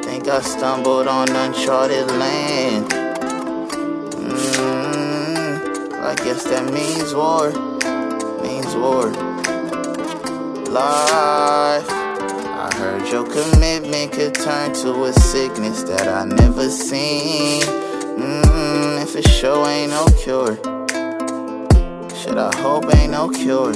think 0.02 0.28
I 0.28 0.42
stumbled 0.42 1.08
on 1.08 1.30
uncharted 1.30 2.08
land. 2.08 2.90
Mm, 4.58 5.94
I 5.94 6.16
guess 6.16 6.44
that 6.46 6.66
means 6.74 7.14
war. 7.14 7.52
Means 8.42 8.76
war. 8.76 9.12
Life. 10.74 11.88
I 12.66 12.70
heard 12.80 13.08
your 13.12 13.26
commitment 13.26 14.12
could 14.14 14.34
turn 14.34 14.74
to 14.82 15.04
a 15.04 15.14
sickness 15.14 15.84
that 15.84 16.08
I 16.08 16.26
never 16.26 16.68
seen. 16.68 17.62
Mm, 17.62 19.04
if 19.04 19.16
it 19.16 19.28
sure 19.28 19.68
ain't 19.68 19.92
no 19.92 20.06
cure. 20.24 20.56
Shit, 22.18 22.38
I 22.40 22.52
hope 22.56 22.92
ain't 22.96 23.12
no 23.12 23.30
cure. 23.30 23.76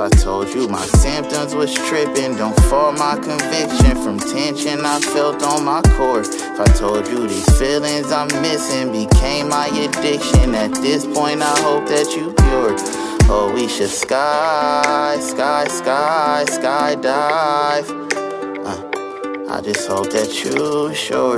Uh, 0.00 0.04
I 0.04 0.08
told 0.16 0.48
you 0.54 0.66
my 0.66 0.86
symptoms 0.86 1.54
was 1.54 1.74
tripping, 1.74 2.34
don't 2.34 2.58
fall 2.70 2.90
my 2.92 3.16
conviction 3.16 4.02
from 4.02 4.18
tension 4.18 4.80
I 4.82 4.98
felt 4.98 5.42
on 5.42 5.62
my 5.66 5.82
core. 5.94 6.22
If 6.22 6.58
I 6.58 6.64
told 6.64 7.06
you 7.08 7.28
these 7.28 7.58
feelings 7.58 8.10
I'm 8.10 8.28
missing 8.40 8.92
became 8.92 9.50
my 9.50 9.66
addiction, 9.66 10.54
at 10.54 10.72
this 10.76 11.04
point 11.04 11.42
I 11.42 11.54
hope 11.60 11.86
that 11.88 12.16
you 12.16 12.32
pure. 12.32 12.76
Oh, 13.28 13.52
we 13.54 13.68
should 13.68 13.90
sky, 13.90 15.18
sky, 15.20 15.68
sky, 15.68 16.46
skydive. 16.48 17.86
Uh, 18.64 19.52
I 19.52 19.60
just 19.60 19.86
hope 19.86 20.08
that 20.12 20.32
you 20.42 20.94
sure. 20.94 21.36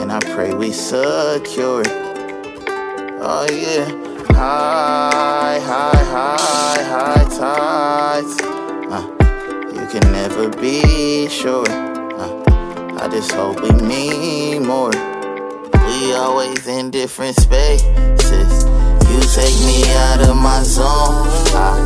and 0.00 0.10
I 0.10 0.20
pray 0.34 0.54
we 0.54 0.72
secure. 0.72 1.82
Oh 3.22 3.46
yeah, 3.52 4.09
high, 4.40 5.60
high, 5.60 6.04
high, 6.14 6.82
high 6.92 7.24
tides. 7.36 8.40
Uh, 8.88 9.04
you 9.74 9.86
can 9.92 10.12
never 10.12 10.48
be 10.48 11.28
sure. 11.28 11.68
Uh, 11.68 12.42
I 13.02 13.08
just 13.10 13.32
hope 13.32 13.60
we 13.60 13.70
mean 13.72 14.66
more. 14.66 14.92
We 15.84 16.14
always 16.14 16.66
in 16.66 16.90
different 16.90 17.36
spaces. 17.36 18.52
You 19.10 19.20
take 19.36 19.58
me 19.68 19.84
out 20.08 20.20
of 20.26 20.36
my 20.36 20.62
zone. 20.62 21.28
I 21.52 21.76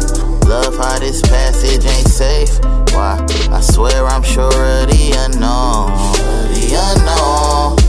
love 0.46 0.76
how 0.76 1.00
this 1.00 1.22
passage 1.22 1.84
ain't 1.84 2.08
safe. 2.08 2.62
Why? 2.94 3.18
I 3.50 3.60
swear 3.62 4.06
I'm 4.06 4.22
sure 4.22 4.46
of 4.46 4.86
the 4.92 5.12
unknown. 5.24 5.90
The 6.54 6.66
unknown. 6.88 7.83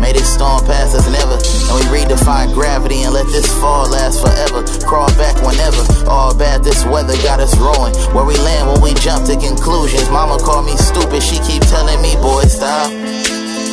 May 0.00 0.12
this 0.12 0.32
storm 0.32 0.64
pass 0.64 0.94
us 0.96 1.06
never. 1.12 1.36
And 1.36 1.74
we 1.76 2.00
redefine 2.00 2.52
gravity 2.52 3.04
and 3.04 3.12
let 3.12 3.26
this 3.26 3.46
fall 3.60 3.88
last 3.88 4.24
forever. 4.24 4.64
Crawl 4.88 5.12
back 5.20 5.36
whenever. 5.44 5.84
All 6.08 6.34
bad, 6.34 6.64
this 6.64 6.84
weather 6.86 7.14
got 7.22 7.38
us 7.38 7.54
rolling. 7.60 7.94
Where 8.16 8.24
we 8.24 8.36
land 8.40 8.72
when 8.72 8.80
we 8.80 8.94
jump 8.98 9.26
to 9.26 9.36
conclusions. 9.36 10.08
Mama 10.10 10.42
called 10.42 10.66
me 10.66 10.76
stupid. 10.76 11.22
She 11.22 11.38
keep 11.44 11.62
telling 11.68 12.00
me, 12.00 12.16
boy, 12.16 12.42
stop. 12.48 12.90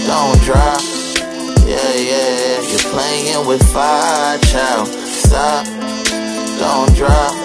Don't 0.06 0.40
drop. 0.44 0.84
Yeah, 1.68 1.96
yeah, 1.96 2.62
you're 2.62 2.92
playing 2.96 3.46
with 3.46 3.62
fire, 3.74 4.40
child. 4.40 4.88
Stop, 4.88 5.66
don't 6.60 6.96
drop. 6.96 7.36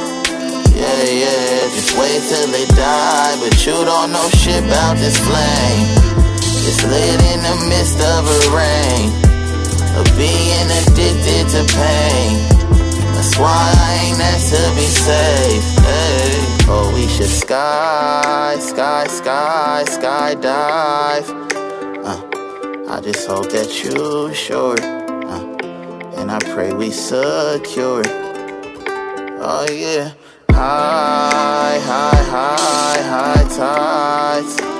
Yeah, 0.70 1.02
yeah, 1.10 1.66
just 1.74 1.98
wait 1.98 2.22
till 2.28 2.46
they 2.52 2.66
die. 2.66 3.36
But 3.40 3.66
you 3.66 3.72
don't 3.84 4.12
know 4.12 4.28
shit 4.38 4.62
about 4.62 4.96
this 4.98 5.18
flame. 5.18 6.11
It's 6.68 6.82
lit 6.84 7.20
in 7.32 7.40
the 7.48 7.56
midst 7.68 7.98
of 8.00 8.22
a 8.26 8.40
rain. 8.54 9.08
Of 9.98 10.06
being 10.16 10.68
addicted 10.80 11.44
to 11.54 11.62
pain. 11.74 12.32
That's 13.14 13.36
why 13.38 13.72
I 13.76 13.90
ain't 14.04 14.20
asked 14.20 14.54
to 14.54 14.62
be 14.74 14.86
safe. 14.86 15.66
Hey. 15.84 16.66
Oh, 16.68 16.92
we 16.94 17.06
should 17.08 17.28
sky, 17.28 18.56
sky, 18.60 19.06
sky, 19.06 19.84
skydive. 19.86 21.28
Uh. 22.04 22.32
I 22.92 23.00
just 23.00 23.26
hope 23.26 23.48
that 23.52 23.82
you 23.82 24.34
sure. 24.34 24.76
Uh, 24.78 26.18
and 26.18 26.30
I 26.30 26.38
pray 26.52 26.74
we 26.74 26.90
secure. 26.90 28.02
Oh 29.40 29.66
yeah. 29.70 30.12
High, 30.50 31.78
high, 31.80 32.22
high, 32.34 33.02
high 33.02 33.48
tides. 33.56 34.71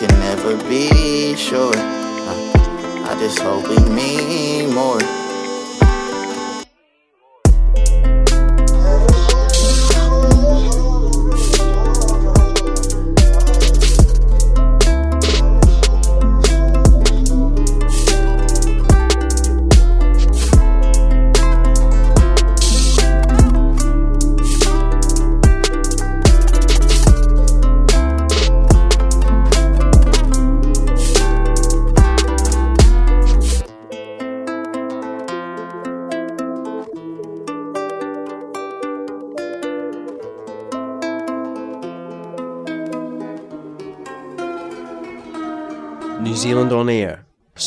Can 0.00 0.18
never 0.18 0.56
be 0.66 1.36
sure. 1.36 1.74
I 1.76 3.16
just 3.20 3.38
hope 3.40 3.68
we 3.68 3.76
mean 3.90 4.74
more. 4.74 5.19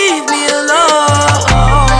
leave 0.00 0.24
me 0.30 0.46
alone. 0.48 1.99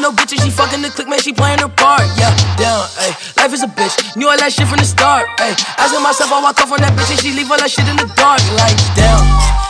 No 0.00 0.10
bitch, 0.10 0.32
and 0.32 0.40
she 0.40 0.50
fucking 0.50 0.82
the 0.82 0.88
click, 0.88 1.08
man, 1.08 1.20
she 1.20 1.32
playing 1.32 1.60
her 1.60 1.68
part, 1.68 2.02
yeah. 2.16 2.32
Down, 2.56 2.84
ayy. 3.04 3.36
Life 3.36 3.52
is 3.52 3.62
a 3.62 3.68
bitch, 3.68 4.16
knew 4.16 4.28
all 4.28 4.36
that 4.36 4.52
shit 4.52 4.66
from 4.66 4.78
the 4.78 4.84
start, 4.84 5.26
ayy. 5.38 5.54
Asking 5.78 6.02
myself, 6.02 6.32
I 6.32 6.42
walk 6.42 6.60
off 6.60 6.72
on 6.72 6.80
that 6.80 6.92
bitch, 6.96 7.10
and 7.10 7.20
she 7.20 7.32
leave 7.32 7.50
all 7.50 7.58
that 7.58 7.70
shit 7.70 7.86
in 7.88 7.96
the 7.96 8.08
dark, 8.16 8.40
like, 8.56 8.76
damn. 8.96 9.69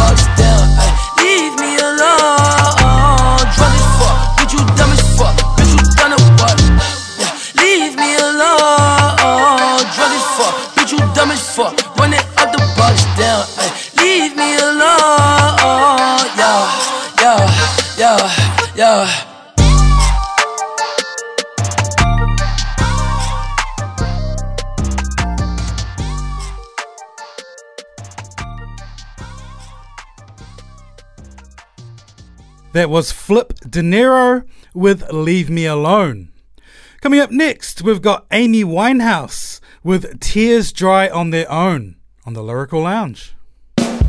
brought 0.00 0.24
down. 0.40 0.64
Ay, 0.80 0.92
leave 1.20 1.54
me 1.60 1.76
alone. 1.76 3.44
Drunk 3.52 3.74
as 3.76 3.86
fuck, 4.00 4.16
bitch, 4.36 4.52
you 4.56 4.62
dumb 4.76 4.92
as 4.96 5.04
fuck. 5.16 5.36
Bitch, 5.56 5.72
you 5.76 5.84
done 6.00 6.12
it 6.16 6.22
what? 6.40 6.56
Yeah, 7.20 7.32
leave 7.60 7.94
me 8.00 8.16
alone. 8.16 9.84
Drunk 9.92 10.14
as 10.16 10.26
fuck, 10.36 10.54
bitch, 10.74 10.92
you 10.92 11.00
dumb 11.12 11.30
as 11.30 11.44
fuck. 11.54 11.76
Run 11.98 12.14
it 12.14 12.24
up 12.40 12.48
the 12.52 12.60
brought 12.76 12.96
down. 13.20 13.44
Ay, 13.60 13.68
leave 14.00 14.34
me 14.40 14.56
alone. 14.56 16.24
Yeah, 16.40 16.64
yeah, 17.20 17.40
yeah, 17.98 18.72
yeah. 18.76 19.29
That 32.72 32.88
was 32.88 33.10
Flip 33.10 33.52
De 33.68 33.80
Niro 33.80 34.44
with 34.74 35.10
Leave 35.12 35.50
Me 35.50 35.66
Alone. 35.66 36.30
Coming 37.00 37.18
up 37.18 37.32
next, 37.32 37.82
we've 37.82 38.00
got 38.00 38.26
Amy 38.30 38.62
Winehouse 38.62 39.58
with 39.82 40.20
Tears 40.20 40.72
Dry 40.72 41.08
on 41.08 41.30
Their 41.30 41.50
Own 41.50 41.96
on 42.24 42.34
the 42.34 42.42
Lyrical 42.42 42.82
Lounge. 42.82 43.34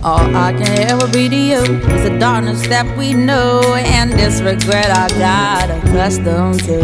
All 0.04 0.36
I 0.36 0.54
can 0.54 0.80
ever 0.92 1.08
be 1.08 1.28
to 1.28 1.36
you 1.36 1.58
is 1.58 2.04
the 2.04 2.18
darkness 2.20 2.62
that 2.68 2.98
we 2.98 3.16
know 3.16 3.62
and 3.76 4.12
this 4.14 4.42
regret 4.42 4.92
I 4.92 5.08
got 5.18 5.72
accustomed 5.72 6.64
to. 6.66 6.80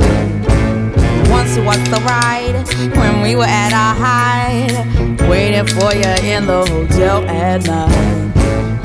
Once 1.30 1.58
was 1.60 1.84
the 1.90 2.02
ride 2.06 2.56
when 2.98 3.22
we 3.22 3.36
were 3.36 3.44
at 3.44 3.74
our 3.74 3.94
height, 3.94 5.30
waiting 5.30 5.68
for 5.68 5.94
you 5.94 6.28
in 6.28 6.48
the 6.48 6.66
hotel 6.66 7.24
at 7.28 7.66
night. 7.68 8.27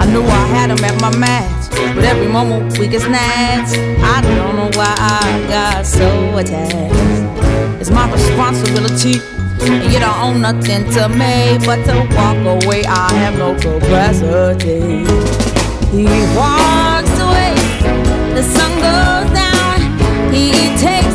I 0.02 0.06
knew 0.06 0.24
I 0.24 0.46
had 0.46 0.70
him 0.70 0.82
at 0.82 1.00
my 1.00 1.16
match, 1.16 1.70
but 1.94 2.02
every 2.02 2.26
moment 2.26 2.76
we 2.76 2.88
get 2.88 3.02
snatched. 3.02 3.78
I 4.02 4.20
don't 4.20 4.56
know 4.56 4.70
why 4.74 4.92
I 4.98 5.46
got 5.46 5.86
so 5.86 6.36
attached. 6.36 7.80
It's 7.80 7.88
my 7.90 8.10
responsibility, 8.10 9.22
and 9.62 9.92
you 9.92 10.00
don't 10.00 10.18
own 10.18 10.40
nothing 10.40 10.90
to 10.94 11.08
me 11.08 11.56
but 11.64 11.84
to 11.86 11.94
walk 12.16 12.64
away. 12.64 12.82
I 12.84 13.12
have 13.22 13.38
no 13.38 13.54
capacity. 13.54 15.06
He 15.94 16.06
walks 16.34 17.14
away, 17.22 17.54
the 18.34 18.42
sun 18.42 18.72
goes 18.82 19.30
down. 19.38 19.78
He 20.34 20.50
takes 20.82 21.14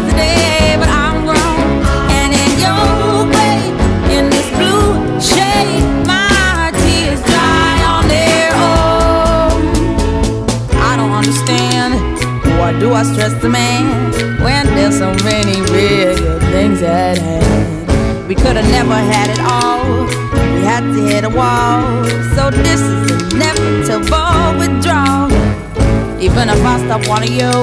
do 12.80 12.94
I 12.94 13.04
stress 13.04 13.34
the 13.42 13.50
man 13.50 14.42
when 14.42 14.66
there's 14.68 14.98
so 14.98 15.14
many 15.24 15.62
real 15.72 16.40
things 16.52 16.82
at 16.82 17.18
hand. 17.18 18.28
We 18.28 18.36
could 18.36 18.56
have 18.56 18.70
never 18.70 18.94
had 18.94 19.30
it 19.30 19.40
all. 19.40 20.06
We 20.54 20.62
had 20.62 20.82
to 20.82 21.02
hit 21.08 21.24
a 21.24 21.30
wall. 21.30 22.04
So 22.36 22.52
this 22.52 22.82
is 22.82 23.34
inevitable 23.34 24.60
withdrawal. 24.60 25.32
Even 26.22 26.50
if 26.50 26.64
I 26.64 26.84
stop 26.86 27.08
wanting 27.08 27.34
you, 27.34 27.56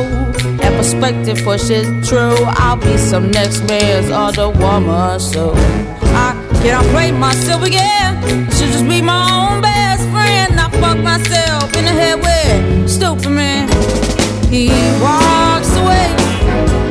and 0.62 0.74
perspective 0.76 1.38
pushes 1.44 1.86
true, 2.08 2.36
I'll 2.62 2.76
be 2.76 2.96
some 2.96 3.30
next 3.30 3.62
man's 3.68 4.10
other 4.10 4.48
woman. 4.50 5.20
So 5.20 5.52
I 5.54 6.34
cannot 6.62 6.84
play 6.86 7.12
myself 7.12 7.62
again. 7.62 8.22
Should 8.50 8.72
just 8.72 8.88
be 8.88 9.00
my 9.00 9.22
own 9.30 9.60
best 9.60 10.02
friend. 10.10 10.58
I 10.58 10.70
fuck 10.80 10.98
myself 10.98 11.76
in 11.76 11.84
the 11.84 11.92
head 11.92 12.20
with 12.20 12.90
stupid 12.90 13.30
man. 13.30 14.13
He 14.54 14.68
walks 15.02 15.74
away, 15.82 16.14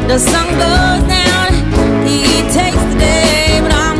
the 0.09 0.19
sun 0.19 0.47
goes 0.65 1.07
down. 1.07 1.53
He 2.05 2.41
takes 2.51 2.75
the 2.91 2.97
day, 2.99 3.61
but 3.63 3.71
I'm 3.71 3.92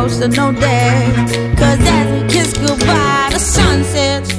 emotional 0.00 0.52
day. 0.52 1.12
Cause 1.58 1.78
as 1.80 2.06
we 2.22 2.28
kiss 2.28 2.52
goodbye, 2.56 3.28
the 3.32 3.38
sun 3.38 3.84
sets. 3.84 4.30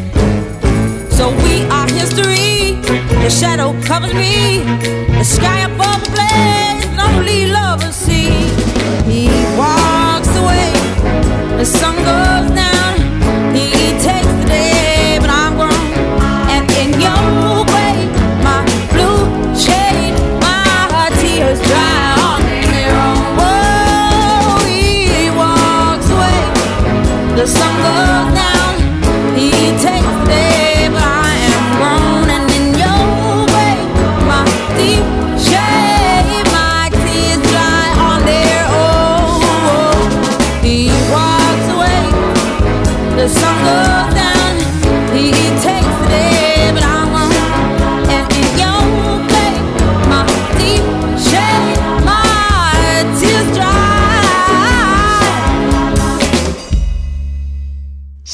So 1.16 1.30
we 1.43 1.64
are 1.70 1.88
history. 1.88 2.82
The 3.24 3.30
shadow 3.30 3.80
covers 3.84 4.14
me. 4.14 4.64
The 5.20 5.24
sky 5.24 5.59
above 5.72 6.03
the 6.03 6.12
blaze, 6.16 6.86
lonely 6.97 7.45
lovers 7.51 7.95
see. 7.95 8.32
He 9.12 9.28
walks 9.55 10.32
away. 10.41 10.72
The 11.57 11.66
sun 11.66 11.95
goes 11.95 12.55
down. 12.55 12.70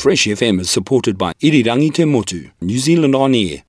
Fresh 0.08 0.28
FM 0.28 0.62
is 0.62 0.70
supported 0.70 1.18
by 1.18 1.34
Irirangi 1.42 1.94
Te 1.94 2.06
Motu, 2.06 2.50
New 2.62 2.80
Zealand 2.80 3.14
On 3.14 3.36
Air. 3.36 3.67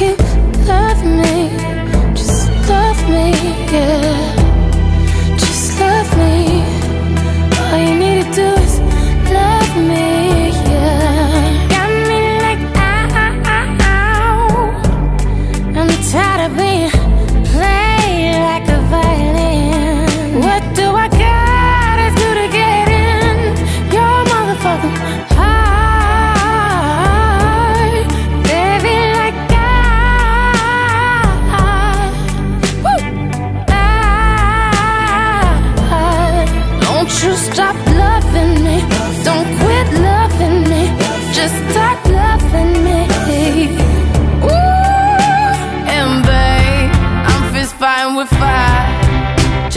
you 0.00 0.16
love 0.66 1.04
me, 1.04 1.50
just 2.14 2.48
love 2.68 3.08
me, 3.08 3.30
yeah. 3.72 4.01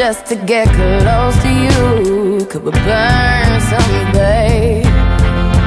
Just 0.08 0.28
to 0.28 0.36
get 0.36 0.68
close 0.68 1.36
to 1.41 1.51
you. 1.66 2.45
Could 2.45 2.64
we 2.64 2.72
burn 2.88 3.51
someday? 3.72 4.84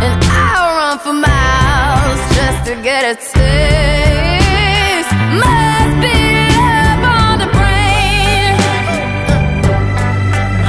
And 0.07 0.16
I'll 0.47 0.70
run 0.78 0.97
for 1.05 1.16
miles 1.28 2.20
just 2.39 2.61
to 2.68 2.74
get 2.89 3.03
a 3.12 3.14
taste. 3.34 5.12
Must 5.43 5.95
be 6.05 6.18
love 6.55 7.03
on 7.18 7.34
the 7.43 7.51
brain 7.57 8.55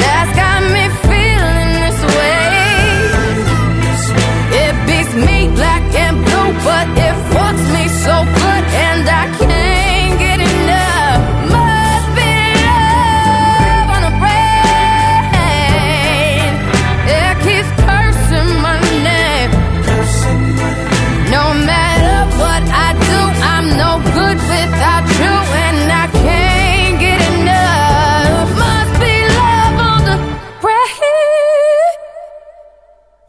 that's 0.01 0.31
got 0.41 0.59
me 0.75 0.85
feeling 1.09 1.69
this 1.79 1.99
way. 2.17 2.49
It 4.63 4.73
beats 4.87 5.13
me 5.27 5.37
black 5.59 5.85
and 6.05 6.15
blue, 6.25 6.51
but 6.67 6.87
it 7.07 7.15
fucks 7.31 7.65
me 7.75 7.83
so 8.03 8.38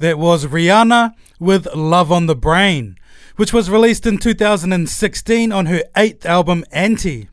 That 0.00 0.18
was 0.18 0.46
Rihanna 0.46 1.12
with 1.38 1.66
Love 1.74 2.10
on 2.10 2.24
the 2.24 2.34
Brain, 2.34 2.96
which 3.36 3.52
was 3.52 3.68
released 3.68 4.06
in 4.06 4.16
2016 4.16 5.52
on 5.52 5.66
her 5.66 5.82
eighth 5.94 6.24
album 6.24 6.64
Anti. 6.72 7.28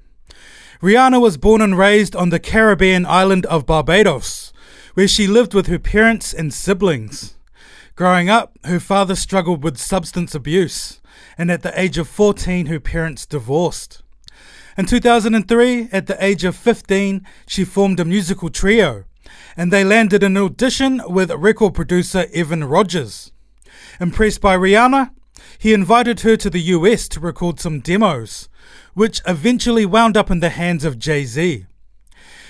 Rihanna 0.82 1.22
was 1.22 1.38
born 1.38 1.62
and 1.62 1.78
raised 1.78 2.14
on 2.14 2.30
the 2.30 2.42
Caribbean 2.42 3.06
island 3.06 3.46
of 3.46 3.66
Barbados, 3.66 4.52
where 4.96 5.08
she 5.08 5.28
lived 5.28 5.54
with 5.54 5.68
her 5.68 5.80
parents 5.80 6.34
and 6.34 6.54
siblings. 6.54 7.38
Growing 7.96 8.30
up, 8.30 8.58
her 8.66 8.82
father 8.82 9.16
struggled 9.16 9.64
with 9.64 9.78
substance 9.78 10.36
abuse, 10.36 11.00
and 11.38 11.50
at 11.50 11.64
the 11.64 11.80
age 11.80 11.98
of 11.98 12.10
14, 12.10 12.66
her 12.66 12.82
parents 12.82 13.26
divorced. 13.26 14.04
In 14.78 14.86
2003, 14.86 15.88
at 15.94 16.08
the 16.08 16.22
age 16.22 16.44
of 16.44 16.54
15, 16.54 17.26
she 17.46 17.64
formed 17.64 18.02
a 18.02 18.04
musical 18.04 18.50
trio, 18.50 19.06
and 19.56 19.72
they 19.72 19.84
landed 19.84 20.24
an 20.24 20.38
audition 20.38 21.02
with 21.08 21.32
record 21.32 21.74
producer 21.74 22.26
Evan 22.34 22.64
Rogers. 22.64 23.32
Impressed 24.00 24.42
by 24.42 24.56
Rihanna, 24.56 25.12
he 25.58 25.74
invited 25.74 26.22
her 26.22 26.38
to 26.38 26.50
the 26.50 26.62
US 26.62 27.08
to 27.10 27.20
record 27.20 27.60
some 27.60 27.80
demos, 27.80 28.50
which 28.94 29.22
eventually 29.28 29.86
wound 29.86 30.18
up 30.18 30.30
in 30.30 30.40
the 30.40 30.50
hands 30.50 30.86
of 30.86 31.00
Jay 31.00 31.24
Z. 31.26 31.66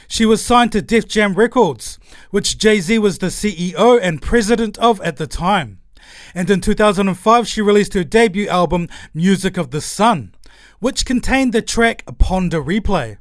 She 0.07 0.25
was 0.25 0.43
signed 0.43 0.71
to 0.71 0.81
Def 0.81 1.07
Jam 1.07 1.33
Records, 1.35 1.99
which 2.31 2.57
Jay 2.57 2.79
Z 2.79 2.99
was 2.99 3.17
the 3.17 3.27
CEO 3.27 3.99
and 4.01 4.21
president 4.21 4.77
of 4.77 5.01
at 5.01 5.17
the 5.17 5.27
time. 5.27 5.79
And 6.33 6.49
in 6.49 6.61
2005, 6.61 7.47
she 7.47 7.61
released 7.61 7.93
her 7.93 8.03
debut 8.03 8.47
album, 8.47 8.87
Music 9.13 9.57
of 9.57 9.71
the 9.71 9.81
Sun, 9.81 10.33
which 10.79 11.05
contained 11.05 11.53
the 11.53 11.61
track 11.61 12.03
Pon 12.17 12.49
de 12.49 12.57
Replay. 12.57 13.17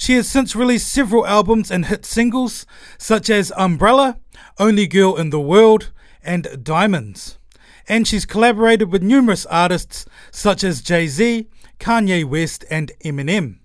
She 0.00 0.14
has 0.14 0.26
since 0.30 0.56
released 0.56 0.90
several 0.90 1.26
albums 1.26 1.70
and 1.70 1.84
hit 1.84 2.06
singles, 2.06 2.64
such 2.96 3.28
as 3.28 3.52
Umbrella, 3.54 4.18
Only 4.58 4.86
Girl 4.86 5.14
in 5.14 5.28
the 5.28 5.38
World, 5.38 5.90
and 6.22 6.64
Diamonds. 6.64 7.38
And 7.86 8.08
she's 8.08 8.24
collaborated 8.24 8.90
with 8.90 9.02
numerous 9.02 9.44
artists 9.44 10.06
such 10.30 10.64
as 10.64 10.80
Jay 10.80 11.06
Z, 11.06 11.50
Kanye 11.78 12.24
West, 12.24 12.64
and 12.70 12.92
Eminem. 13.04 13.58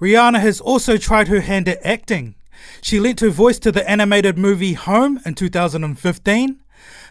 Rihanna 0.00 0.38
has 0.38 0.60
also 0.60 0.96
tried 0.96 1.26
her 1.26 1.40
hand 1.40 1.66
at 1.66 1.84
acting. 1.84 2.36
She 2.80 3.00
lent 3.00 3.18
her 3.18 3.28
voice 3.28 3.58
to 3.58 3.72
the 3.72 3.88
animated 3.90 4.38
movie 4.38 4.74
Home 4.74 5.18
in 5.26 5.34
2015, 5.34 6.60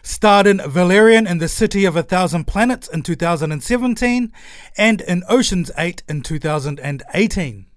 starred 0.02 0.46
in 0.46 0.62
Valerian 0.66 1.26
in 1.26 1.36
the 1.36 1.48
City 1.48 1.84
of 1.84 1.96
a 1.96 2.02
Thousand 2.02 2.46
Planets 2.46 2.88
in 2.88 3.02
2017, 3.02 4.32
and 4.78 5.00
in 5.02 5.22
Ocean's 5.28 5.70
8 5.76 6.02
in 6.08 6.22
2018. 6.22 7.67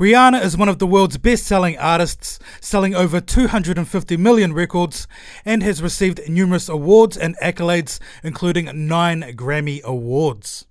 Rihanna 0.00 0.42
is 0.42 0.56
one 0.56 0.70
of 0.70 0.78
the 0.78 0.86
world's 0.86 1.18
best 1.18 1.44
selling 1.44 1.76
artists, 1.76 2.38
selling 2.58 2.94
over 2.94 3.20
250 3.20 4.16
million 4.16 4.54
records, 4.54 5.06
and 5.44 5.62
has 5.62 5.82
received 5.82 6.26
numerous 6.26 6.70
awards 6.70 7.18
and 7.18 7.36
accolades, 7.42 7.98
including 8.24 8.88
nine 8.88 9.20
Grammy 9.36 9.82
Awards. 9.82 10.64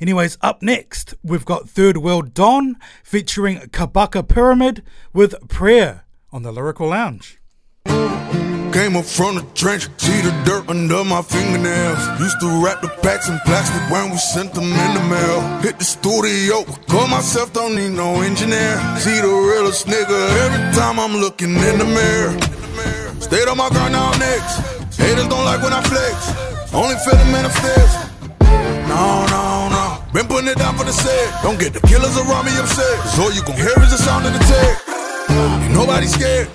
Anyways, 0.00 0.38
up 0.40 0.60
next, 0.60 1.14
we've 1.22 1.44
got 1.44 1.68
Third 1.68 1.98
World 1.98 2.34
Don 2.34 2.74
featuring 3.04 3.58
Kabaka 3.58 4.26
Pyramid 4.26 4.82
with 5.12 5.36
Prayer 5.48 6.04
on 6.32 6.42
the 6.42 6.50
Lyrical 6.50 6.88
Lounge. 6.88 7.38
Came 8.72 8.96
up 8.96 9.06
from 9.06 9.36
the 9.36 9.42
trench, 9.54 9.88
see 9.96 10.20
the 10.20 10.30
dirt 10.44 10.68
under 10.68 11.02
my 11.04 11.22
fingernails. 11.22 11.98
Used 12.20 12.38
to 12.40 12.48
wrap 12.62 12.82
the 12.82 12.88
packs 13.02 13.28
in 13.28 13.38
plastic 13.44 13.82
when 13.90 14.10
we 14.10 14.18
sent 14.18 14.52
them 14.52 14.70
in 14.70 14.90
the 14.94 15.04
mail. 15.08 15.40
Hit 15.60 15.78
the 15.78 15.84
studio, 15.84 16.64
call 16.86 17.08
myself, 17.08 17.52
don't 17.52 17.74
need 17.74 17.92
no 17.92 18.20
engineer. 18.20 18.76
See 18.98 19.20
the 19.20 19.28
realest 19.28 19.86
nigga 19.86 20.18
every 20.44 20.62
time 20.78 21.00
I'm 21.00 21.16
looking 21.16 21.54
in 21.54 21.78
the 21.78 21.84
mirror. 21.84 22.36
Stayed 23.20 23.48
on 23.48 23.56
my 23.56 23.68
grind 23.70 23.92
now 23.92 24.10
next. 24.18 24.60
Haters 24.96 25.28
don't 25.28 25.44
like 25.44 25.62
when 25.62 25.72
I 25.72 25.82
flex. 25.82 26.16
Only 26.72 26.96
feel 27.04 27.16
the 27.16 27.24
man 27.32 27.46
upstairs. 27.46 27.92
No, 28.88 29.26
no, 29.32 29.68
no. 29.68 30.04
Been 30.12 30.26
putting 30.26 30.48
it 30.48 30.58
down 30.58 30.76
for 30.76 30.84
the 30.84 30.92
set. 30.92 31.42
Don't 31.42 31.58
get 31.58 31.72
the 31.72 31.80
killers 31.86 32.16
around 32.16 32.44
me 32.46 32.52
upset. 32.58 32.96
Cause 33.00 33.18
all 33.18 33.32
you 33.32 33.42
gon' 33.42 33.56
hear 33.56 33.76
is 33.82 33.90
the 33.90 33.98
sound 33.98 34.26
of 34.26 34.32
the 34.32 34.40
tech. 34.40 34.87
Ain't 35.30 35.74
nobody 35.74 36.06
scared. 36.06 36.48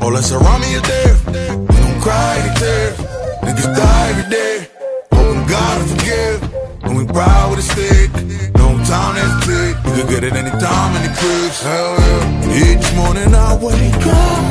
All 0.00 0.10
that's 0.12 0.32
around 0.32 0.60
me 0.60 0.74
is 0.74 0.82
death. 0.82 1.26
We 1.26 1.76
don't 1.84 2.00
cry 2.00 2.36
any 2.40 2.54
tears. 2.60 2.96
Niggas 3.44 3.76
die 3.76 4.08
every 4.10 4.28
day. 4.30 4.68
Hoping 5.12 5.46
God 5.46 5.78
will 5.78 5.88
forgive. 5.96 6.38
When 6.82 6.94
we 6.96 7.04
ride 7.04 7.46
with 7.50 7.58
a 7.60 7.62
stick. 7.62 8.10
No 8.56 8.66
time 8.84 9.14
to 9.14 9.20
hesitate. 9.20 9.76
You 9.86 9.92
can 10.02 10.06
get 10.12 10.24
it 10.24 10.32
anytime, 10.34 10.96
any 10.96 11.12
place. 11.20 11.62
Hell 11.62 11.96
yeah. 11.98 12.64
Each 12.64 12.86
morning 12.96 13.34
I 13.34 13.54
wake 13.56 14.06
up. 14.06 14.42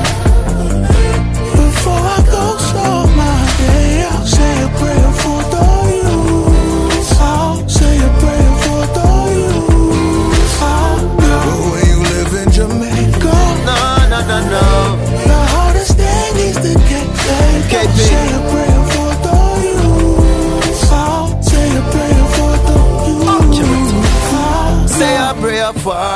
Before 1.54 2.04
I 2.18 2.20
go 2.36 2.58
start 2.58 3.10
my 3.16 3.38
day, 3.58 4.04
I'll 4.10 4.26
say 4.26 4.64
a 4.64 4.70
prayer 4.80 5.12
for 5.22 5.40
the 5.54 5.57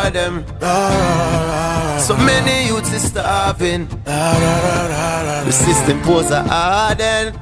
for 0.01 0.11
them. 0.11 0.45
So 1.99 2.15
many 2.17 2.67
youths 2.67 2.93
is 2.93 3.03
starving. 3.09 3.87
The 4.05 5.51
system 5.51 6.01
pose 6.01 6.31
a 6.31 6.43
harden. 6.43 7.33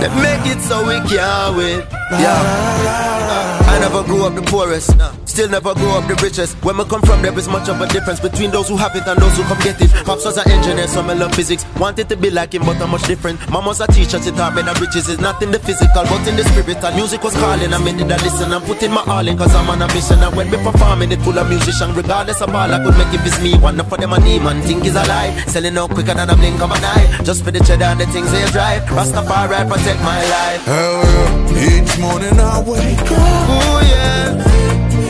They 0.00 0.08
make 0.22 0.46
it 0.52 0.60
so 0.62 0.86
we 0.86 1.00
can't 1.08 1.56
win. 1.56 1.80
Yeah. 2.10 3.65
I 3.76 3.78
never 3.78 4.02
grew 4.04 4.24
up 4.24 4.34
the 4.34 4.40
poorest. 4.40 4.96
Still 5.28 5.50
never 5.50 5.74
grew 5.74 5.90
up 5.92 6.08
the 6.08 6.16
richest. 6.24 6.56
When 6.64 6.78
we 6.78 6.84
come 6.84 7.02
from, 7.02 7.20
there 7.20 7.36
is 7.36 7.46
much 7.46 7.68
of 7.68 7.78
a 7.78 7.86
difference 7.86 8.20
between 8.20 8.50
those 8.50 8.68
who 8.72 8.76
have 8.78 8.96
it 8.96 9.06
and 9.06 9.20
those 9.20 9.36
who 9.36 9.42
come 9.44 9.60
get 9.60 9.76
it. 9.84 9.92
Pops 10.08 10.24
was 10.24 10.38
an 10.38 10.48
engineer, 10.48 10.88
so 10.88 11.02
I 11.04 11.12
love 11.12 11.34
physics. 11.34 11.66
Wanted 11.76 12.08
to 12.08 12.16
be 12.16 12.30
like 12.30 12.54
him, 12.54 12.64
but 12.64 12.80
I'm 12.80 12.88
much 12.88 13.04
different. 13.04 13.36
Mom 13.50 13.66
was 13.66 13.82
a 13.82 13.86
teacher, 13.88 14.16
she 14.16 14.30
taught 14.32 14.54
me 14.56 14.62
riches 14.80 15.10
is 15.12 15.20
not 15.20 15.42
in 15.42 15.50
the 15.52 15.58
physical, 15.58 16.08
but 16.08 16.26
in 16.26 16.36
the 16.36 16.44
spirit. 16.44 16.82
And 16.82 16.96
music 16.96 17.22
was 17.22 17.34
calling, 17.34 17.68
I 17.68 17.76
made 17.76 18.00
it 18.00 18.08
a 18.08 18.16
listen. 18.24 18.50
I'm 18.50 18.62
putting 18.62 18.92
my 18.92 19.04
all 19.04 19.28
in, 19.28 19.36
cause 19.36 19.54
I'm 19.54 19.68
on 19.68 19.82
a 19.82 19.88
mission. 19.92 20.24
And 20.24 20.34
when 20.34 20.50
we 20.50 20.56
performing 20.56 21.12
it 21.12 21.20
full 21.20 21.38
of 21.38 21.46
musician, 21.50 21.92
regardless 21.92 22.40
of 22.40 22.54
all 22.54 22.72
I 22.72 22.82
could 22.82 22.96
make 22.96 23.12
if 23.12 23.26
it's 23.26 23.38
me. 23.42 23.58
One 23.60 23.76
for 23.84 23.98
them 23.98 24.14
a 24.14 24.18
name 24.18 24.44
man 24.44 24.62
think 24.62 24.86
is 24.86 24.96
alive. 24.96 25.36
Selling 25.50 25.76
out 25.76 25.90
quicker 25.90 26.14
than 26.14 26.30
a 26.30 26.34
blink 26.34 26.62
of 26.62 26.70
an 26.72 26.80
eye. 26.80 27.20
Just 27.24 27.44
for 27.44 27.50
the 27.50 27.60
cheddar 27.60 27.92
and 27.92 28.00
the 28.00 28.06
things 28.06 28.32
they 28.32 28.46
drive. 28.56 28.88
Rastafari 28.88 29.68
protect 29.68 30.00
my 30.00 30.20
life. 30.32 30.64
Hell 30.64 31.04
yeah. 31.04 31.76
Each 31.76 31.98
morning 31.98 32.40
I 32.40 32.62
wake 32.64 33.12
up. 33.12 33.65
Yeah. 33.92 34.24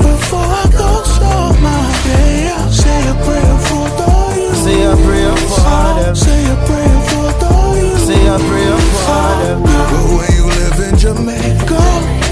Before 0.03 0.51
I 0.63 0.65
go 0.73 0.91
start 1.15 1.55
my 1.61 1.83
day, 2.09 2.51
I'll 2.57 2.71
say 2.83 3.01
a 3.13 3.15
prayer 3.25 3.57
for 3.69 3.87
the 4.01 4.11
youth. 4.41 4.59
Say 4.65 4.81
a 4.83 4.95
prayer 5.07 5.37
for 5.37 5.61
them. 5.99 6.15
Say 6.17 6.41
a 6.55 6.57
prayer 6.69 6.99
for 7.11 7.29
the 7.43 7.55
youth. 7.81 8.01
Say 8.09 8.23
a 8.27 8.37
prayer 8.49 8.79
for 9.05 9.29
them. 9.43 9.59
But 9.63 10.05
when 10.17 10.31
you 10.39 10.45
live 10.61 10.79
in 10.89 10.95
Jamaica, 10.99 11.83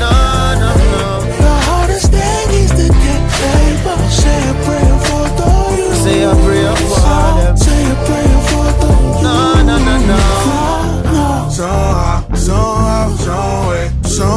No, 0.02 0.14
no, 0.62 0.70
no. 0.94 1.06
the 1.44 1.54
hardest 1.68 2.08
thing 2.14 2.48
is 2.62 2.70
to 2.80 2.86
get 3.04 3.20
paid. 3.38 3.76
Say 4.20 4.40
a 4.52 4.54
prayer 4.66 4.96
for 5.06 5.24
the 5.38 5.50
youth. 5.78 5.96
Say 6.04 6.18
a 6.22 6.34
prayer 6.44 6.74
for 6.76 6.98
them. 7.38 7.56
Say 7.56 7.82
a 7.90 7.96
prayer 8.06 8.38
for 8.48 8.66
the 8.82 8.90
youth. 9.02 9.22
No, 9.26 9.36
no, 9.68 9.76
no, 9.88 9.94
no. 10.10 10.20
So, 14.04 14.28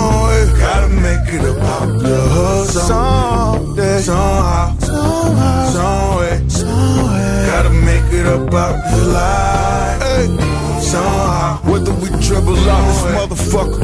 so 2.68 3.74
way, 3.76 4.00
somehow, 4.02 4.78
somehow, 4.80 5.70
some 5.72 6.18
way, 6.20 6.50
some. 6.50 7.48
Gotta 7.48 7.70
make 7.70 8.12
it 8.14 8.28
up 8.28 8.54
out 8.54 8.76
this 8.84 9.08
life. 9.08 10.02
Hey, 10.02 10.82
somehow. 10.82 11.72
Whether 11.72 11.94
we 11.94 12.10
dribble 12.22 12.58
out 12.70 12.84
this 12.88 13.02
motherfucker, 13.16 13.80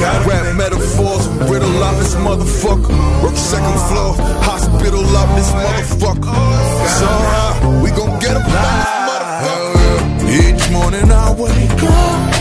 got 0.00 0.26
rap 0.26 0.56
metaphors 0.56 1.26
and 1.26 1.40
riddle 1.50 1.82
out 1.84 1.96
this 1.98 2.14
motherfucker. 2.14 3.22
Work 3.22 3.36
second 3.36 3.78
floor, 3.88 4.14
hospital 4.42 5.04
out 5.16 5.36
this 5.36 5.50
motherfucker. 5.52 6.32
Somehow 7.00 7.82
we 7.82 7.90
gon' 7.90 8.18
get 8.18 8.36
up 8.36 8.42
out 8.48 8.78
this 8.80 8.92
motherfucker. 9.08 9.82
Each 10.32 10.70
morning 10.72 11.10
I 11.10 11.32
wake 11.32 11.82
up 11.82 12.31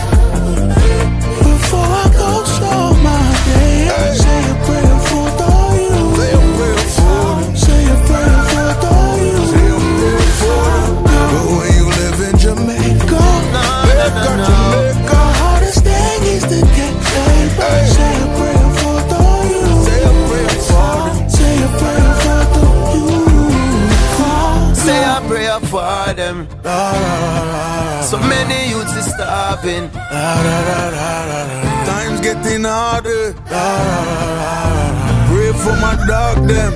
for 26.12 26.18
them. 26.18 26.47
So 28.03 28.18
many 28.20 28.70
youths 28.70 28.95
is 28.95 29.05
starving. 29.14 29.89
Times 31.91 32.20
getting 32.22 32.64
harder. 32.64 33.34
Pray 35.28 35.51
for 35.64 35.76
my 35.86 35.95
dog 36.07 36.47
them. 36.47 36.74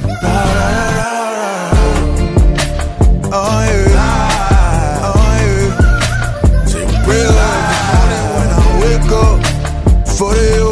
Oh 3.38 3.62
yeah. 3.92 5.08
Oh 5.08 5.16
yeah. 5.46 6.66
Say 6.66 6.86
prayer 7.06 7.32
morning 7.92 8.26
when 8.36 8.50
I 8.50 8.64
wake 8.82 9.12
up 9.24 9.38
for. 10.18 10.65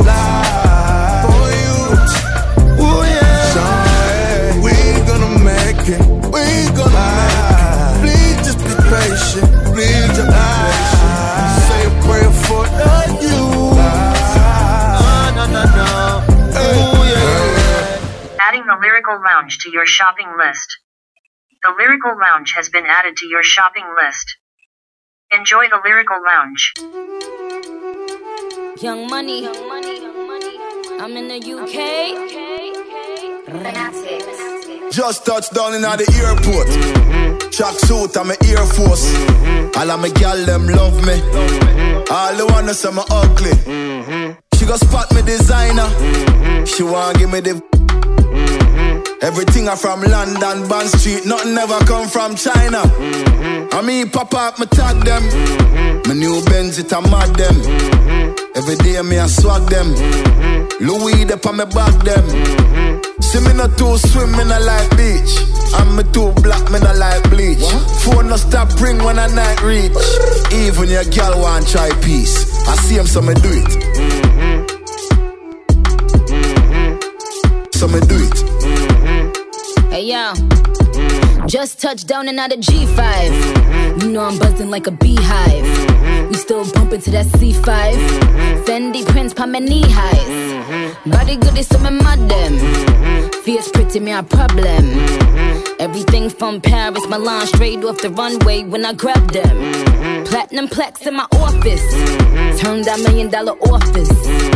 The 18.74 18.80
Lyrical 18.82 19.22
Lounge 19.24 19.60
to 19.60 19.72
your 19.72 19.86
shopping 19.86 20.34
list. 20.38 20.80
The 21.64 21.74
Lyrical 21.78 22.18
Lounge 22.20 22.54
has 22.56 22.70
been 22.70 22.86
added 22.86 23.18
to 23.18 23.28
your 23.28 23.44
shopping 23.44 23.86
list. 24.02 24.38
Enjoy 25.32 25.68
the 25.70 25.80
Lyrical 25.84 26.18
Lounge. 26.26 26.74
Young 28.82 29.08
money. 29.10 29.48
I'm 31.00 31.18
in 31.18 31.28
the 31.28 31.40
UK. 31.54 31.78
Just 34.92 35.26
touched 35.26 35.54
down 35.54 35.76
in 35.76 35.82
the 35.82 36.08
airport. 36.24 36.68
Track 37.52 37.76
suit, 37.80 38.18
I'm 38.18 38.32
a 38.32 38.36
Air 38.48 38.66
Force. 38.66 39.14
All 39.78 39.92
of 39.92 40.00
my 40.00 40.10
gal 40.10 40.46
them 40.46 40.68
love 40.68 41.06
me. 41.06 41.22
All 42.10 42.36
the 42.36 42.46
wanna 42.50 42.74
say 42.74 42.92
me 42.92 43.04
ugly. 43.12 43.54
She 44.56 44.66
go 44.66 44.76
spot 44.78 45.14
me 45.14 45.22
designer. 45.22 45.90
She 46.66 46.84
wanna 46.84 47.20
give 47.20 47.32
me 47.32 47.40
the. 47.42 47.73
Everything 49.24 49.70
I 49.70 49.76
from 49.78 50.02
London, 50.02 50.68
Bond 50.68 50.90
Street, 50.90 51.26
nothing 51.26 51.58
ever 51.58 51.80
come 51.86 52.10
from 52.10 52.36
China. 52.36 52.84
Mm-hmm. 52.84 53.70
I 53.72 53.82
mean, 53.82 54.10
pop 54.10 54.34
up, 54.34 54.60
me 54.60 54.66
tag 54.66 55.00
them. 55.06 55.24
Mm-hmm. 55.24 56.10
My 56.10 56.14
new 56.14 56.44
Benz, 56.44 56.78
it 56.78 56.92
a 56.92 57.00
mad 57.00 57.34
them. 57.34 57.56
Mm-hmm. 57.56 58.58
Every 58.60 58.76
day 58.84 59.02
me 59.02 59.18
I 59.18 59.28
swag 59.28 59.70
them. 59.70 59.96
Louis, 60.84 61.24
they 61.24 61.40
on 61.40 61.56
me 61.56 61.64
back 61.72 61.96
them. 62.04 62.26
See 63.24 63.40
me 63.40 63.54
not 63.56 63.78
too 63.78 63.96
swim, 63.98 64.32
me 64.34 64.44
not 64.44 64.62
like 64.62 64.92
beach. 65.00 65.40
I'm 65.80 65.96
me 65.96 66.04
too 66.12 66.34
black, 66.44 66.70
me 66.70 66.80
not 66.84 66.98
like 66.98 67.24
bleach. 67.30 67.64
Phone 68.04 68.28
no 68.28 68.36
stop 68.36 68.76
ring 68.82 69.02
when 69.06 69.20
I 69.20 69.28
night 69.28 69.64
reach. 69.64 69.96
Even 70.52 70.90
your 70.90 71.06
girl 71.16 71.40
want 71.40 71.66
try 71.70 71.90
peace. 72.04 72.44
I 72.68 72.76
see 72.76 72.98
him, 73.00 73.08
so 73.08 73.22
me 73.22 73.34
do 73.36 73.52
it. 73.56 73.72
So 77.72 77.88
me 77.88 78.02
do 78.02 78.20
it. 78.20 78.63
Hey 79.94 80.06
yo. 80.06 80.34
Mm-hmm. 80.34 81.46
Just 81.46 81.80
touched 81.80 82.08
down 82.08 82.28
and 82.28 82.40
out 82.40 82.52
of 82.52 82.60
G5. 82.62 82.98
Mm-hmm. 82.98 84.00
You 84.02 84.12
know 84.12 84.22
I'm 84.22 84.40
buzzing 84.40 84.72
like 84.72 84.88
a 84.88 84.92
beehive. 84.92 85.66
Mm-hmm. 85.66 86.30
We 86.30 86.34
still 86.34 86.66
bumping 86.74 87.02
to 87.02 87.12
that 87.12 87.28
C5. 87.28 87.62
Fendi 88.66 89.06
prints 89.06 89.36
pa 89.36 89.46
my 89.46 89.60
knee 89.60 89.84
highs. 89.86 90.96
Body 91.06 91.36
good 91.36 91.56
is 91.60 91.68
some 91.68 91.84
mad 91.84 92.28
them. 92.28 93.32
Fierce 93.44 93.70
pretty 93.70 94.00
me 94.00 94.12
a 94.14 94.24
problem. 94.24 94.84
Everything 95.80 96.28
from 96.28 96.60
Paris, 96.60 97.06
Milan, 97.08 97.46
straight 97.46 97.84
off 97.84 98.02
the 98.02 98.10
runway 98.10 98.64
when 98.64 98.86
I 98.86 98.94
grab 98.94 99.30
them. 99.30 100.26
Platinum 100.26 100.70
plaques 100.70 101.06
in 101.06 101.14
my 101.14 101.28
office. 101.34 101.86
Turned 102.60 102.86
that 102.86 103.00
million 103.06 103.30
dollar 103.30 103.54
office. 103.70 104.53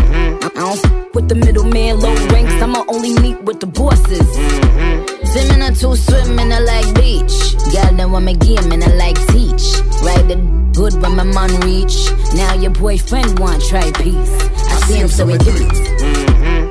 I 0.55 0.59
don't 0.59 0.85
f- 0.85 1.13
with 1.13 1.27
the 1.29 1.35
middleman, 1.35 1.99
low 1.99 2.13
ranks. 2.27 2.53
I'ma 2.61 2.83
only 2.87 3.13
meet 3.21 3.41
with 3.43 3.59
the 3.59 3.67
bosses. 3.67 4.19
Mm-hmm. 4.19 5.25
Swimming 5.25 5.63
or 5.63 5.71
two 5.75 5.95
swimming, 5.95 6.51
I 6.53 6.59
like 6.59 6.95
beach. 6.95 7.55
Then 7.73 8.11
want 8.11 8.25
me 8.25 8.33
game 8.35 8.71
and 8.71 8.83
I 8.83 8.93
like 8.95 9.17
teach. 9.27 9.63
Ride 10.03 10.27
the 10.29 10.35
good 10.73 10.93
when 11.01 11.15
my 11.15 11.23
man 11.23 11.49
reach. 11.61 11.95
Now 12.35 12.53
your 12.55 12.71
boyfriend 12.71 13.39
want 13.39 13.63
try 13.63 13.91
peace. 13.91 14.33
I 14.71 14.79
see 14.87 14.97
him, 14.97 15.07
so 15.07 15.25
we 15.25 15.37
do 15.37 15.51
it. 15.51 15.71
Mm-hmm. 16.01 16.67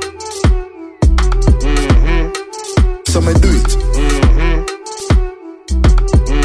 So 3.07 3.21
me 3.21 3.33
do 3.35 3.49
it. 3.49 3.71
Mm-hmm. 3.97 4.65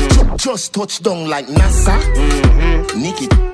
Ju- 0.09 0.37
Just 0.37 0.73
touch 0.73 1.01
down 1.03 1.27
like 1.29 1.47
NASA. 1.47 1.97
Nikki, 2.95 3.27
fatter. 3.27 3.50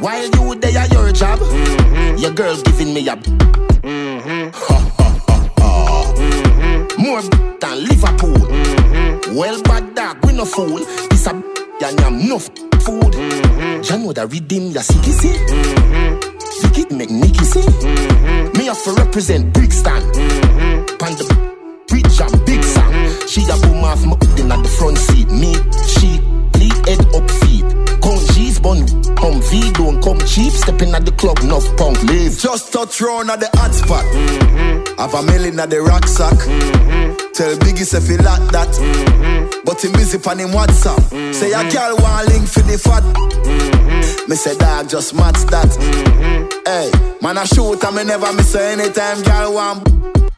While 0.00 0.30
you 0.30 0.54
there 0.54 0.78
at 0.78 0.92
your 0.92 1.12
job, 1.12 1.38
mm-hmm. 1.40 2.16
your 2.16 2.32
girl 2.32 2.56
giving 2.62 2.94
me 2.94 3.06
a. 3.06 3.16
Ha, 3.16 4.78
ha, 4.96 5.20
ha, 5.28 5.50
ha. 5.58 6.86
More 6.98 7.20
than 7.20 7.84
Liverpool. 7.84 8.34
Mm-hmm. 8.48 9.36
Well, 9.36 9.62
bad 9.62 9.94
dog, 9.94 10.24
we 10.24 10.32
no 10.32 10.46
fool. 10.46 10.78
This 11.10 11.26
a 11.26 11.30
and 11.30 12.00
I'm 12.00 12.26
no 12.26 12.38
food. 12.38 13.12
Mm-hmm. 13.12 13.82
Jah 13.82 13.98
know 13.98 14.12
that 14.14 14.32
redeem 14.32 14.72
ya 14.72 14.80
see 14.80 15.02
see. 15.12 15.36
Vicky 16.62 16.94
make 16.94 17.10
Nicky 17.10 17.44
see. 17.44 17.66
Me 18.58 18.66
have 18.66 18.82
to 18.84 18.92
represent 18.92 19.52
Brixton. 19.52 20.00
Pan 20.96 21.12
the 21.20 21.26
preach 21.88 22.20
and 22.20 22.44
big 22.46 22.64
song. 22.64 22.92
She 23.28 23.42
a 23.42 23.56
boom 23.60 23.84
off 23.84 24.04
my 24.06 24.16
in 24.40 24.50
at 24.50 24.62
the 24.62 24.68
front 24.78 24.96
seat. 24.96 25.28
Me, 25.28 25.52
she, 25.92 26.20
lead 26.58 26.88
head 26.88 27.04
up 27.14 27.30
feet. 27.42 27.79
Count 28.20 28.34
G's 28.34 28.58
bun, 28.60 28.78
um 29.24 29.40
V 29.42 29.72
don't 29.72 30.02
come 30.02 30.18
cheap. 30.20 30.52
Stepping 30.52 30.94
at 30.94 31.04
the 31.04 31.12
club, 31.12 31.38
enough 31.40 31.64
punk 31.76 32.02
leave. 32.04 32.38
Just 32.38 32.72
touch 32.72 33.00
round 33.00 33.30
at 33.30 33.40
the 33.40 33.48
hot 33.54 33.74
spot. 33.74 34.04
Mm-hmm. 34.04 34.98
Have 35.00 35.14
a 35.14 35.22
million 35.22 35.58
at 35.60 35.70
the 35.70 35.80
rucksack. 35.80 36.34
Mm-hmm. 36.34 37.32
Tell 37.32 37.56
Biggie 37.56 37.84
say 37.84 38.00
fi 38.00 38.16
like 38.22 38.52
that. 38.52 38.68
Mm-hmm. 38.68 39.60
But 39.64 39.84
him 39.84 39.92
busy 39.92 40.18
pan 40.18 40.38
him 40.38 40.50
WhatsApp. 40.50 41.34
Say 41.34 41.52
a 41.52 41.62
girl 41.70 41.96
want 41.98 42.28
link 42.28 42.48
for 42.48 42.60
the 42.60 42.78
fat. 42.78 43.04
Me 44.28 44.36
say 44.36 44.56
dog 44.56 44.88
just 44.88 45.14
match 45.14 45.40
that. 45.50 45.70
Hey, 46.66 46.90
man 47.22 47.38
I 47.38 47.44
shoot 47.44 47.82
and 47.82 47.96
me 47.96 48.04
never 48.04 48.32
miss 48.34 48.54
anytime 48.54 49.22
girl 49.22 49.54
want. 49.54 50.29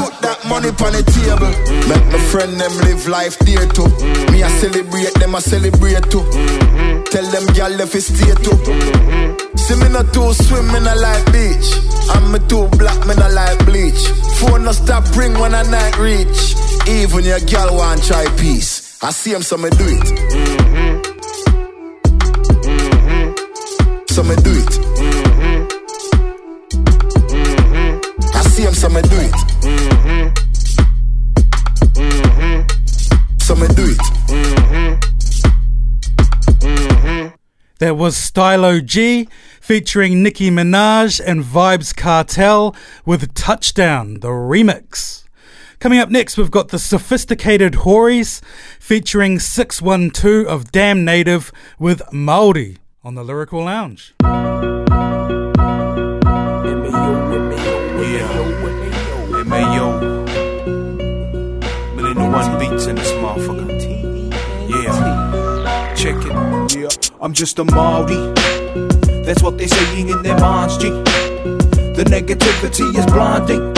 Put 0.00 0.16
that 0.24 0.40
money 0.48 0.72
on 0.72 0.92
the 0.96 1.04
table. 1.04 1.52
Make 1.84 2.06
my 2.08 2.20
friend 2.32 2.56
them 2.56 2.72
live 2.88 3.04
life 3.06 3.36
there 3.44 3.68
too. 3.68 3.84
Me 4.32 4.42
I 4.42 4.48
celebrate 4.56 5.12
them, 5.20 5.36
I 5.36 5.40
celebrate 5.40 6.08
too. 6.08 6.24
Tell 7.12 7.26
them 7.28 7.44
gal 7.52 7.76
if 7.80 7.94
it 7.94 8.00
stay 8.00 8.32
too. 8.40 8.56
See 9.60 9.76
me 9.76 9.88
not 9.92 10.08
too 10.14 10.32
swim, 10.32 10.72
me 10.72 10.80
not 10.80 10.96
like 10.96 11.24
beach. 11.28 11.68
I'm 12.16 12.32
me 12.32 12.40
too 12.48 12.64
black, 12.80 12.96
me 13.06 13.14
not 13.14 13.32
like 13.32 13.60
bleach. 13.66 14.00
Phone 14.40 14.64
no 14.64 14.72
stop 14.72 15.04
ring 15.16 15.34
when 15.38 15.54
I 15.54 15.62
night 15.68 15.98
reach. 15.98 16.56
Even 16.88 17.24
your 17.24 17.40
gal 17.40 17.76
want 17.76 18.02
try 18.02 18.24
peace. 18.38 18.96
I 19.02 19.10
see 19.10 19.32
him, 19.34 19.42
so 19.42 19.58
me 19.58 19.68
do 19.70 19.84
it. 19.84 20.06
So 24.08 24.22
me 24.24 24.34
do 24.36 24.52
it. 24.64 24.89
Him, 28.60 28.74
so 28.74 28.88
me 28.90 29.00
do 29.00 29.16
it. 29.16 29.32
So 33.40 33.54
me 33.56 33.66
do 33.68 33.86
it. 33.88 33.98
There 37.78 37.94
was 37.94 38.18
Stylo 38.18 38.80
G 38.80 39.28
featuring 39.62 40.22
Nicki 40.22 40.50
Minaj 40.50 41.22
and 41.24 41.42
Vybz 41.42 41.94
Kartel 41.94 42.76
with 43.06 43.32
Touchdown, 43.32 44.20
the 44.20 44.28
remix. 44.28 45.24
Coming 45.78 45.98
up 45.98 46.10
next, 46.10 46.36
we've 46.36 46.50
got 46.50 46.68
the 46.68 46.78
Sophisticated 46.78 47.76
Hories 47.76 48.42
featuring 48.78 49.38
612 49.38 50.46
of 50.46 50.70
Dam 50.70 51.02
Native 51.06 51.50
with 51.78 52.02
Maori 52.12 52.76
on 53.02 53.14
the 53.14 53.24
Lyrical 53.24 53.64
Lounge. 53.64 54.12
One 62.30 62.58
beats 62.60 62.86
in 62.86 62.94
this 62.94 63.10
motherfucker. 63.12 63.68
Yeah. 64.68 65.94
Check 65.96 66.16
it. 66.24 66.76
Yeah. 66.76 66.88
I'm 67.20 67.32
just 67.32 67.58
a 67.58 67.64
Maori. 67.64 68.32
That's 69.24 69.42
what 69.42 69.58
they're 69.58 69.68
saying 69.68 70.08
in 70.10 70.22
their 70.22 70.38
minds, 70.38 70.76
G. 70.78 70.90
The 70.90 72.04
negativity 72.06 72.96
is 72.96 73.06
blinding. 73.06 73.72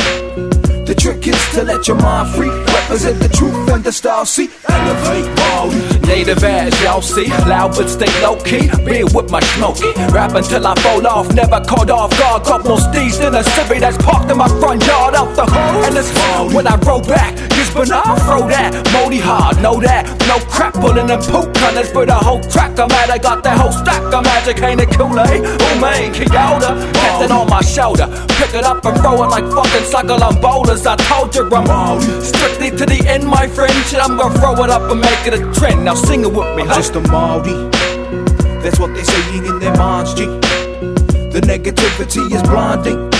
The 0.85 0.95
trick 0.95 1.27
is 1.27 1.49
to 1.55 1.63
let 1.63 1.89
your 1.89 1.97
mind 1.97 2.35
free. 2.35 2.51
Represent 2.51 3.21
the 3.21 3.29
truth 3.29 3.69
and 3.71 3.83
the 3.83 3.93
style. 3.93 4.27
See, 4.27 4.51
elevate 4.69 5.35
Maori. 5.37 5.92
Native 6.13 6.45
as 6.45 6.79
y'all 6.83 7.01
see, 7.01 7.29
loud 7.49 7.75
but 7.75 7.89
stay 7.89 8.13
low 8.21 8.37
key. 8.43 8.69
Be 8.85 9.03
with 9.03 9.31
my 9.31 9.41
smoky, 9.57 9.93
rap 10.13 10.35
until 10.35 10.67
I 10.67 10.75
fall 10.83 11.07
off. 11.07 11.33
Never 11.33 11.59
caught 11.65 11.89
off 11.89 12.11
guard. 12.19 12.45
Got 12.45 12.65
more 12.65 12.79
steeds 12.79 13.19
than 13.19 13.35
a 13.35 13.43
civvy 13.43 13.81
that's 13.81 13.97
parked 13.97 14.31
in 14.31 14.37
my 14.37 14.47
front 14.61 14.85
yard. 14.87 15.15
Out 15.15 15.35
the 15.35 15.47
hood, 15.47 15.87
and 15.87 15.97
it's 15.97 16.11
hard 16.13 16.53
when 16.53 16.67
I 16.67 16.77
roll 16.85 17.01
back. 17.01 17.35
Just 17.57 17.73
but 17.73 17.91
I 17.91 18.03
throw 18.27 18.47
that, 18.47 18.75
moldy 18.93 19.21
hard, 19.21 19.63
know 19.63 19.81
that. 19.81 20.05
No 20.29 20.37
crap 20.53 20.75
pulling 20.75 21.07
them 21.07 21.23
poop 21.23 21.55
cutters 21.55 21.91
for 21.91 22.05
the 22.05 22.15
whole 22.15 22.43
track. 22.43 22.79
I'm 22.79 22.91
at, 22.93 23.11
I 23.11 23.17
got 23.17 23.43
that 23.45 23.57
whole 23.59 23.73
stack 23.73 24.03
of 24.13 24.23
magic, 24.23 24.63
ain't 24.63 24.83
it 24.83 24.91
Kool-Aid? 24.91 25.43
Eh? 25.43 25.57
Oh 25.61 25.81
man, 25.81 26.13
Kyoto, 26.13 26.77
it 27.25 27.31
on 27.31 27.49
my 27.49 27.63
shoulder. 27.63 28.07
Pick 28.37 28.55
it 28.55 28.65
up 28.65 28.85
and 28.85 28.99
throw 29.01 29.23
it 29.23 29.29
like 29.29 29.47
fucking 29.49 29.87
suckle 29.87 30.23
on 30.23 30.41
boulders. 30.41 30.87
I 30.87 30.97
told 30.97 31.35
you 31.35 31.47
I'm 31.47 31.69
on. 31.71 32.01
strictly 32.21 32.71
to 32.71 32.85
the 32.85 33.01
end, 33.09 33.27
my 33.27 33.47
friend. 33.47 33.73
Shit, 33.87 34.01
I'm 34.01 34.17
gonna 34.17 34.39
throw 34.39 34.53
it 34.65 34.71
up 34.71 34.91
and 34.91 35.01
make 35.01 35.27
it 35.27 35.35
a 35.35 35.41
trend. 35.55 35.85
Now 35.85 35.95
sing 36.07 36.23
it 36.23 36.33
with 36.33 36.57
me, 36.57 36.63
I'm 36.63 36.69
huh? 36.69 36.77
just 36.77 36.95
a 36.95 37.01
Maori. 37.01 37.71
That's 38.63 38.79
what 38.79 38.95
they're 38.95 39.05
saying 39.05 39.47
in 39.47 39.59
their 39.59 39.77
minds, 39.77 40.15
G. 40.15 40.27
The 41.35 41.41
negativity 41.45 42.31
is 42.33 42.43
blinding. 42.43 43.11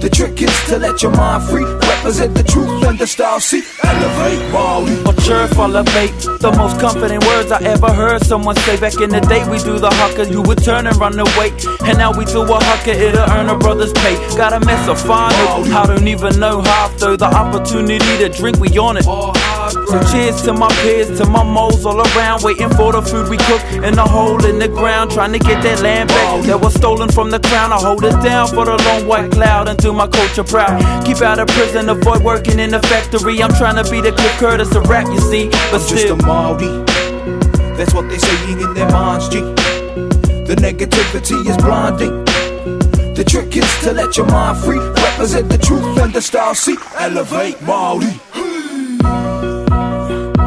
The 0.00 0.10
trick 0.12 0.40
is 0.42 0.64
to 0.66 0.78
let 0.78 1.02
your 1.02 1.12
mind 1.12 1.44
free. 1.44 1.91
Represent 2.02 2.34
the 2.34 2.42
truth 2.42 2.82
and 2.82 2.98
the 2.98 3.06
style. 3.06 3.38
See, 3.38 3.62
elevate 3.84 4.50
Maori. 4.50 4.90
Or 5.06 5.14
chirp, 5.22 5.56
elevate. 5.56 6.10
The 6.42 6.50
most 6.58 6.80
confident 6.80 7.24
words 7.24 7.52
I 7.52 7.62
ever 7.62 7.92
heard 7.92 8.26
someone 8.26 8.56
say 8.56 8.74
back 8.80 8.98
in 9.00 9.10
the 9.10 9.20
day. 9.20 9.48
We 9.48 9.58
do 9.58 9.78
the 9.78 9.88
haka, 9.88 10.26
you 10.26 10.42
would 10.42 10.58
turn 10.64 10.88
and 10.88 10.96
run 10.96 11.16
away. 11.16 11.54
And 11.86 11.98
now 11.98 12.10
we 12.10 12.24
do 12.24 12.42
a 12.42 12.58
haka, 12.58 12.90
it'll 12.90 13.30
earn 13.30 13.48
a 13.48 13.56
brother's 13.56 13.92
pay. 13.92 14.18
Got 14.36 14.52
a 14.52 14.58
mess 14.66 14.88
of 14.88 15.00
final. 15.00 15.62
I 15.72 15.86
don't 15.86 16.08
even 16.08 16.40
know 16.40 16.60
how. 16.60 16.88
Through 16.98 17.18
the 17.18 17.30
opportunity 17.30 18.18
to 18.18 18.28
drink, 18.28 18.58
we 18.58 18.66
on 18.78 18.96
it. 18.96 19.04
So 19.04 20.02
cheers 20.10 20.42
to 20.42 20.52
my 20.52 20.68
peers, 20.82 21.20
to 21.20 21.24
my 21.26 21.44
moles 21.44 21.86
all 21.86 22.00
around, 22.00 22.42
waiting 22.42 22.70
for 22.70 22.90
the 22.90 23.02
food 23.02 23.28
we 23.30 23.36
cook 23.36 23.62
in 23.78 23.96
a 23.96 24.08
hole 24.08 24.44
in 24.44 24.58
the 24.58 24.66
ground, 24.66 25.12
trying 25.12 25.32
to 25.32 25.38
get 25.38 25.62
that 25.62 25.80
land 25.82 26.08
back 26.08 26.42
that 26.46 26.60
was 26.60 26.74
stolen 26.74 27.08
from 27.10 27.30
the 27.30 27.38
crown. 27.38 27.72
I 27.72 27.78
hold 27.78 28.02
it 28.04 28.18
down 28.24 28.48
for 28.48 28.64
the 28.64 28.76
long 28.90 29.06
white 29.06 29.30
cloud 29.30 29.68
and 29.68 29.78
do 29.78 29.92
my 29.92 30.08
culture 30.08 30.42
proud. 30.42 30.82
Keep 31.06 31.22
out 31.22 31.38
of 31.38 31.46
prison, 31.46 31.88
avoid 31.92 32.22
working 32.24 32.58
in 32.58 32.70
the 32.70 32.80
factory. 32.80 33.42
I'm 33.42 33.52
trying 33.52 33.82
to 33.82 33.88
be 33.90 34.00
the 34.00 34.12
Cliff 34.12 34.32
Curtis 34.38 34.74
of 34.74 34.88
rap, 34.88 35.06
you 35.06 35.20
see, 35.20 35.48
but 35.70 35.80
I'm 35.80 35.88
just 35.88 36.06
a 36.08 36.16
Maori. 36.16 36.66
That's 37.76 37.94
what 37.94 38.08
they're 38.08 38.18
saying 38.18 38.60
in 38.60 38.74
their 38.74 38.88
minds, 38.90 39.28
G. 39.28 39.40
The 39.40 40.56
negativity 40.56 41.46
is 41.48 41.56
blinding. 41.58 42.24
The 43.14 43.24
trick 43.24 43.56
is 43.56 43.78
to 43.84 43.92
let 43.92 44.16
your 44.16 44.26
mind 44.26 44.58
free. 44.58 44.78
Represent 44.78 45.48
the 45.48 45.58
truth 45.58 45.98
and 45.98 46.12
the 46.12 46.22
style. 46.22 46.54
See, 46.54 46.76
elevate 46.96 47.60
Maori. 47.62 48.06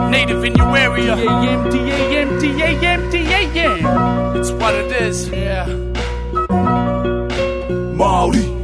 Native 0.10 0.44
in 0.44 0.56
your 0.56 0.76
area. 0.78 1.16
It's 4.38 4.52
what 4.52 4.74
it 4.76 4.92
is, 5.02 5.30
yeah. 5.30 5.66
Maori. 7.94 8.55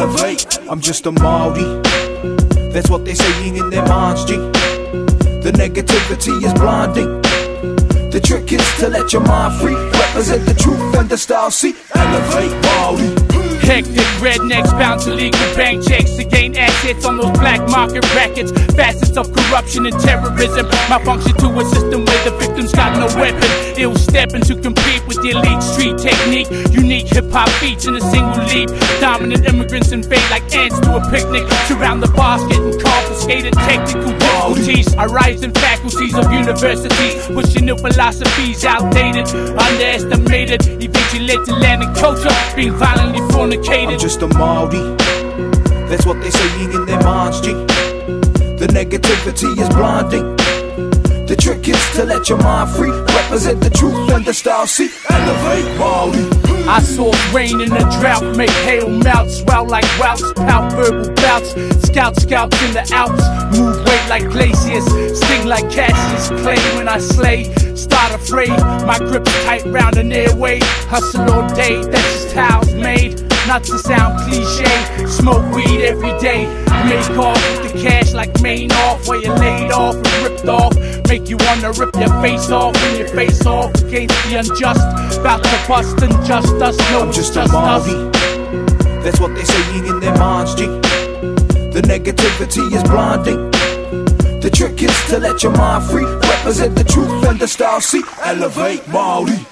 Elevate. 0.00 0.58
I'm 0.66 0.80
just 0.80 1.04
a 1.04 1.12
Maori. 1.12 1.62
That's 2.72 2.88
what 2.88 3.04
they're 3.04 3.14
saying 3.14 3.56
in 3.56 3.68
their 3.68 3.84
minds, 3.84 4.24
G. 4.24 4.36
The 5.44 5.52
negativity 5.52 6.42
is 6.42 6.54
blinding. 6.54 7.20
The 8.10 8.18
trick 8.18 8.50
is 8.50 8.66
to 8.78 8.88
let 8.88 9.12
your 9.12 9.20
mind 9.20 9.60
free. 9.60 9.74
Represent 9.74 10.46
the 10.46 10.54
truth 10.54 10.94
and 10.96 11.06
the 11.06 11.18
style. 11.18 11.50
See, 11.50 11.74
elevate 11.94 12.50
Maori. 12.62 13.29
Hectic 13.62 14.06
rednecks 14.20 14.70
bound 14.78 15.00
to 15.02 15.14
legal 15.14 15.38
bank 15.54 15.86
checks 15.86 16.16
to 16.16 16.24
gain 16.24 16.56
assets 16.56 17.04
on 17.04 17.16
those 17.16 17.30
black 17.38 17.60
market 17.68 18.04
rackets. 18.14 18.52
Facets 18.74 19.16
of 19.16 19.32
corruption 19.32 19.86
and 19.86 19.98
terrorism. 20.00 20.66
Malfunction 20.88 21.34
to 21.38 21.48
a 21.58 21.64
system 21.64 22.04
where 22.04 22.24
the 22.24 22.36
victims 22.38 22.72
got 22.72 22.96
no 22.98 23.06
weapon. 23.20 23.48
Ill 23.76 23.94
stepping 23.96 24.42
to 24.42 24.54
compete 24.54 25.06
with 25.06 25.22
the 25.22 25.30
elite 25.30 25.62
street 25.62 25.98
technique. 25.98 26.50
Unique 26.72 27.08
hip 27.08 27.30
hop 27.30 27.48
beats 27.60 27.86
in 27.86 27.94
a 27.94 28.00
single 28.00 28.44
leap. 28.46 28.68
Dominant 29.00 29.46
immigrants 29.46 29.92
invade 29.92 30.28
like 30.30 30.44
ants 30.54 30.78
to 30.80 30.96
a 30.96 31.00
picnic. 31.10 31.46
Surround 31.66 32.02
the 32.02 32.08
basket 32.16 32.58
and 32.58 32.80
confiscated 32.82 33.54
technical 33.54 34.12
difficulties. 34.18 34.92
A 34.94 35.06
rising 35.06 35.52
faculties 35.52 36.14
of 36.16 36.32
universities. 36.32 37.26
Pushing 37.26 37.66
new 37.66 37.76
philosophies 37.76 38.64
outdated, 38.64 39.28
underestimated. 39.56 40.60
To 41.20 41.54
land 41.54 41.82
and 41.82 41.94
culture 41.96 42.30
being 42.56 42.72
violently 42.72 43.20
I'm 43.52 43.98
just 43.98 44.22
a 44.22 44.28
Maori. 44.28 44.78
That's 45.88 46.06
what 46.06 46.20
they're 46.20 46.30
saying 46.30 46.72
in 46.72 46.86
their 46.86 47.00
minds, 47.02 47.40
G. 47.40 47.52
The 47.52 48.68
negativity 48.70 49.58
is 49.58 49.68
blinding. 49.70 50.36
The 51.26 51.36
trick 51.36 51.66
is 51.68 51.90
to 51.96 52.04
let 52.04 52.28
your 52.28 52.38
mind 52.38 52.70
free. 52.70 52.90
Represent 52.90 53.60
the 53.60 53.70
truth 53.70 54.08
and 54.10 54.24
the 54.24 54.32
style. 54.32 54.68
See, 54.68 54.88
elevate 55.10 55.78
Maori. 55.78 56.40
I 56.68 56.80
saw 56.80 57.12
rain 57.32 57.60
in 57.60 57.72
a 57.72 57.80
drought, 57.98 58.36
make 58.36 58.50
hail 58.50 58.88
mount, 58.88 59.30
swell 59.30 59.66
like 59.66 59.84
routes, 59.98 60.32
pout 60.34 60.70
verbal 60.72 61.12
bouts, 61.14 61.50
scout 61.88 62.14
scouts 62.20 62.62
in 62.62 62.72
the 62.72 62.88
Alps, 62.92 63.58
move 63.58 63.76
weight 63.84 64.08
like 64.08 64.30
glaciers, 64.30 64.86
sting 65.18 65.48
like 65.48 65.68
Cassius 65.70 66.28
Clay 66.42 66.58
when 66.76 66.88
I 66.88 66.98
slay, 66.98 67.52
start 67.74 68.12
afraid, 68.14 68.50
my 68.86 68.98
grip's 68.98 69.32
tight 69.44 69.64
round 69.66 69.96
an 69.96 70.12
airway, 70.12 70.60
hustle 70.62 71.28
all 71.32 71.48
day, 71.54 71.82
that's 71.82 72.22
just 72.22 72.34
how 72.34 72.60
it's 72.60 72.72
made. 72.74 73.29
Not 73.50 73.64
to 73.64 73.78
sound 73.80 74.20
cliche, 74.20 75.06
smoke 75.08 75.52
weed 75.52 75.82
every 75.82 76.16
day. 76.20 76.46
Make 76.86 77.18
off 77.18 77.34
with 77.50 77.72
the 77.72 77.80
cash 77.82 78.12
like 78.12 78.40
main 78.40 78.70
off, 78.70 79.08
where 79.08 79.18
you 79.18 79.32
laid 79.32 79.72
off 79.72 79.96
and 79.96 80.22
ripped 80.22 80.46
off. 80.46 80.72
Make 81.08 81.28
you 81.28 81.36
wanna 81.36 81.72
rip 81.72 81.92
your 81.96 82.14
face 82.22 82.48
off 82.52 82.80
when 82.80 83.00
you 83.00 83.08
face 83.08 83.44
off 83.46 83.74
against 83.82 84.14
the 84.28 84.36
unjust. 84.38 85.18
About 85.18 85.42
to 85.42 85.64
bust 85.66 86.00
and 86.00 86.12
just 86.24 86.62
us, 86.62 86.78
no, 86.92 87.00
I'm 87.00 87.12
just 87.12 87.32
a 87.32 87.42
just 87.42 87.52
us. 87.52 87.88
Maori. 87.88 88.10
That's 89.02 89.18
what 89.18 89.34
they're 89.34 89.44
saying 89.44 89.84
in 89.84 89.98
their 89.98 90.14
minds, 90.14 90.54
G. 90.54 90.66
The 91.74 91.82
negativity 91.82 92.72
is 92.72 92.84
blinding. 92.84 93.50
The 94.40 94.48
trick 94.48 94.80
is 94.80 94.96
to 95.06 95.18
let 95.18 95.42
your 95.42 95.56
mind 95.56 95.90
free. 95.90 96.04
Represent 96.04 96.76
the 96.76 96.84
truth 96.84 97.24
and 97.24 97.40
the 97.40 97.48
style. 97.48 97.80
See, 97.80 98.02
elevate 98.22 98.86
Maori. 98.86 99.44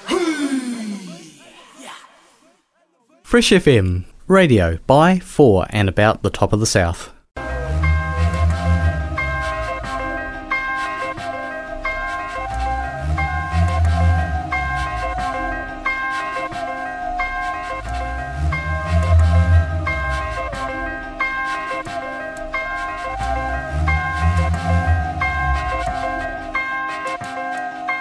Fresh 3.29 3.51
FM, 3.51 4.07
radio 4.26 4.79
by, 4.87 5.18
for, 5.18 5.66
and 5.68 5.87
about 5.87 6.22
the 6.22 6.31
top 6.31 6.55
of 6.55 6.61
the 6.61 6.64
South. 6.64 7.12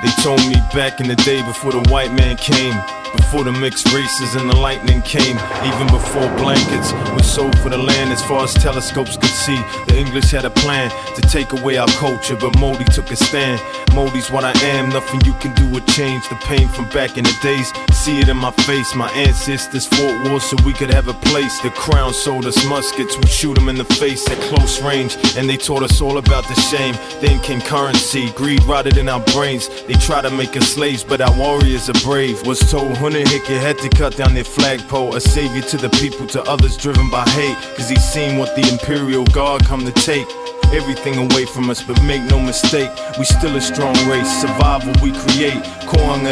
They 0.01 0.23
told 0.23 0.39
me 0.47 0.56
back 0.73 0.99
in 0.99 1.07
the 1.07 1.15
day 1.17 1.41
before 1.43 1.71
the 1.71 1.81
white 1.89 2.11
man 2.13 2.35
came, 2.37 2.75
before 3.15 3.43
the 3.43 3.51
mixed 3.51 3.91
races 3.93 4.35
and 4.35 4.49
the 4.49 4.55
lightning 4.55 5.01
came, 5.01 5.37
even 5.63 5.87
before 5.87 6.27
blankets 6.37 6.91
were 7.13 7.23
sold 7.23 7.57
for 7.59 7.69
the 7.69 7.77
land 7.77 8.11
as 8.11 8.21
far 8.23 8.43
as 8.43 8.53
telescopes 8.53 9.15
could 9.17 9.29
see. 9.29 9.57
The 9.87 9.97
English 9.97 10.31
had 10.31 10.45
a 10.45 10.49
plan 10.49 10.91
to 11.15 11.21
take 11.21 11.53
away 11.53 11.77
our 11.77 11.87
culture, 11.99 12.35
but 12.35 12.57
Maori 12.59 12.85
took 12.85 13.09
a 13.11 13.15
stand. 13.15 13.61
Maori's 13.93 14.29
what 14.29 14.43
I 14.43 14.53
am, 14.75 14.89
nothing 14.89 15.21
you 15.25 15.33
can 15.35 15.53
do 15.55 15.67
would 15.69 15.87
change 15.87 16.27
the 16.29 16.35
pain 16.35 16.67
from 16.67 16.89
back 16.89 17.17
in 17.17 17.23
the 17.23 17.35
days. 17.41 17.71
See 17.93 18.19
it 18.19 18.29
in 18.29 18.37
my 18.37 18.51
face, 18.51 18.93
my 18.95 19.09
ancestors 19.11 19.85
fought 19.87 20.29
wars 20.29 20.43
so 20.43 20.57
we 20.65 20.73
could 20.73 20.93
have 20.93 21.07
a 21.07 21.13
place. 21.13 21.59
The 21.61 21.69
crown 21.71 22.13
sold 22.13 22.45
us 22.45 22.63
muskets, 22.65 23.17
we 23.17 23.27
shoot 23.27 23.55
them 23.55 23.69
in 23.69 23.77
the 23.77 23.85
face 23.85 24.29
at 24.29 24.37
close 24.49 24.81
range, 24.81 25.17
and 25.37 25.49
they 25.49 25.57
taught 25.57 25.83
us 25.83 26.01
all 26.01 26.17
about 26.17 26.47
the 26.47 26.55
shame. 26.55 26.95
Then 27.21 27.41
came 27.41 27.61
currency, 27.61 28.31
greed 28.33 28.63
rotted 28.63 28.97
in 28.97 29.09
our 29.09 29.23
brains. 29.33 29.69
They 29.87 29.93
try 29.93 30.21
to 30.21 30.29
make 30.29 30.55
slaves, 30.61 31.03
but 31.03 31.21
our 31.21 31.35
warriors 31.37 31.89
are 31.89 31.99
brave. 32.03 32.45
Was 32.45 32.59
told 32.71 32.97
Hone 32.97 33.13
Heke 33.13 33.59
had 33.59 33.77
to 33.79 33.89
cut 33.89 34.15
down 34.15 34.33
their 34.33 34.43
flagpole, 34.43 35.15
a 35.15 35.21
savior 35.21 35.61
to 35.61 35.77
the 35.77 35.89
people, 35.89 36.27
to 36.27 36.41
others 36.43 36.77
driven 36.77 37.09
by 37.09 37.23
hate. 37.29 37.57
Cause 37.75 37.89
he 37.89 37.95
seen 37.95 38.37
what 38.37 38.55
the 38.55 38.67
Imperial 38.69 39.25
Guard 39.25 39.65
come 39.65 39.85
to 39.85 39.91
take 39.91 40.27
everything 40.73 41.17
away 41.17 41.45
from 41.45 41.69
us, 41.69 41.81
but 41.81 42.01
make 42.03 42.23
no 42.23 42.39
mistake, 42.39 42.91
we 43.17 43.25
still 43.25 43.55
a 43.55 43.61
strong 43.61 43.95
race. 44.09 44.29
Survival 44.41 44.93
we 45.01 45.11
create, 45.11 45.61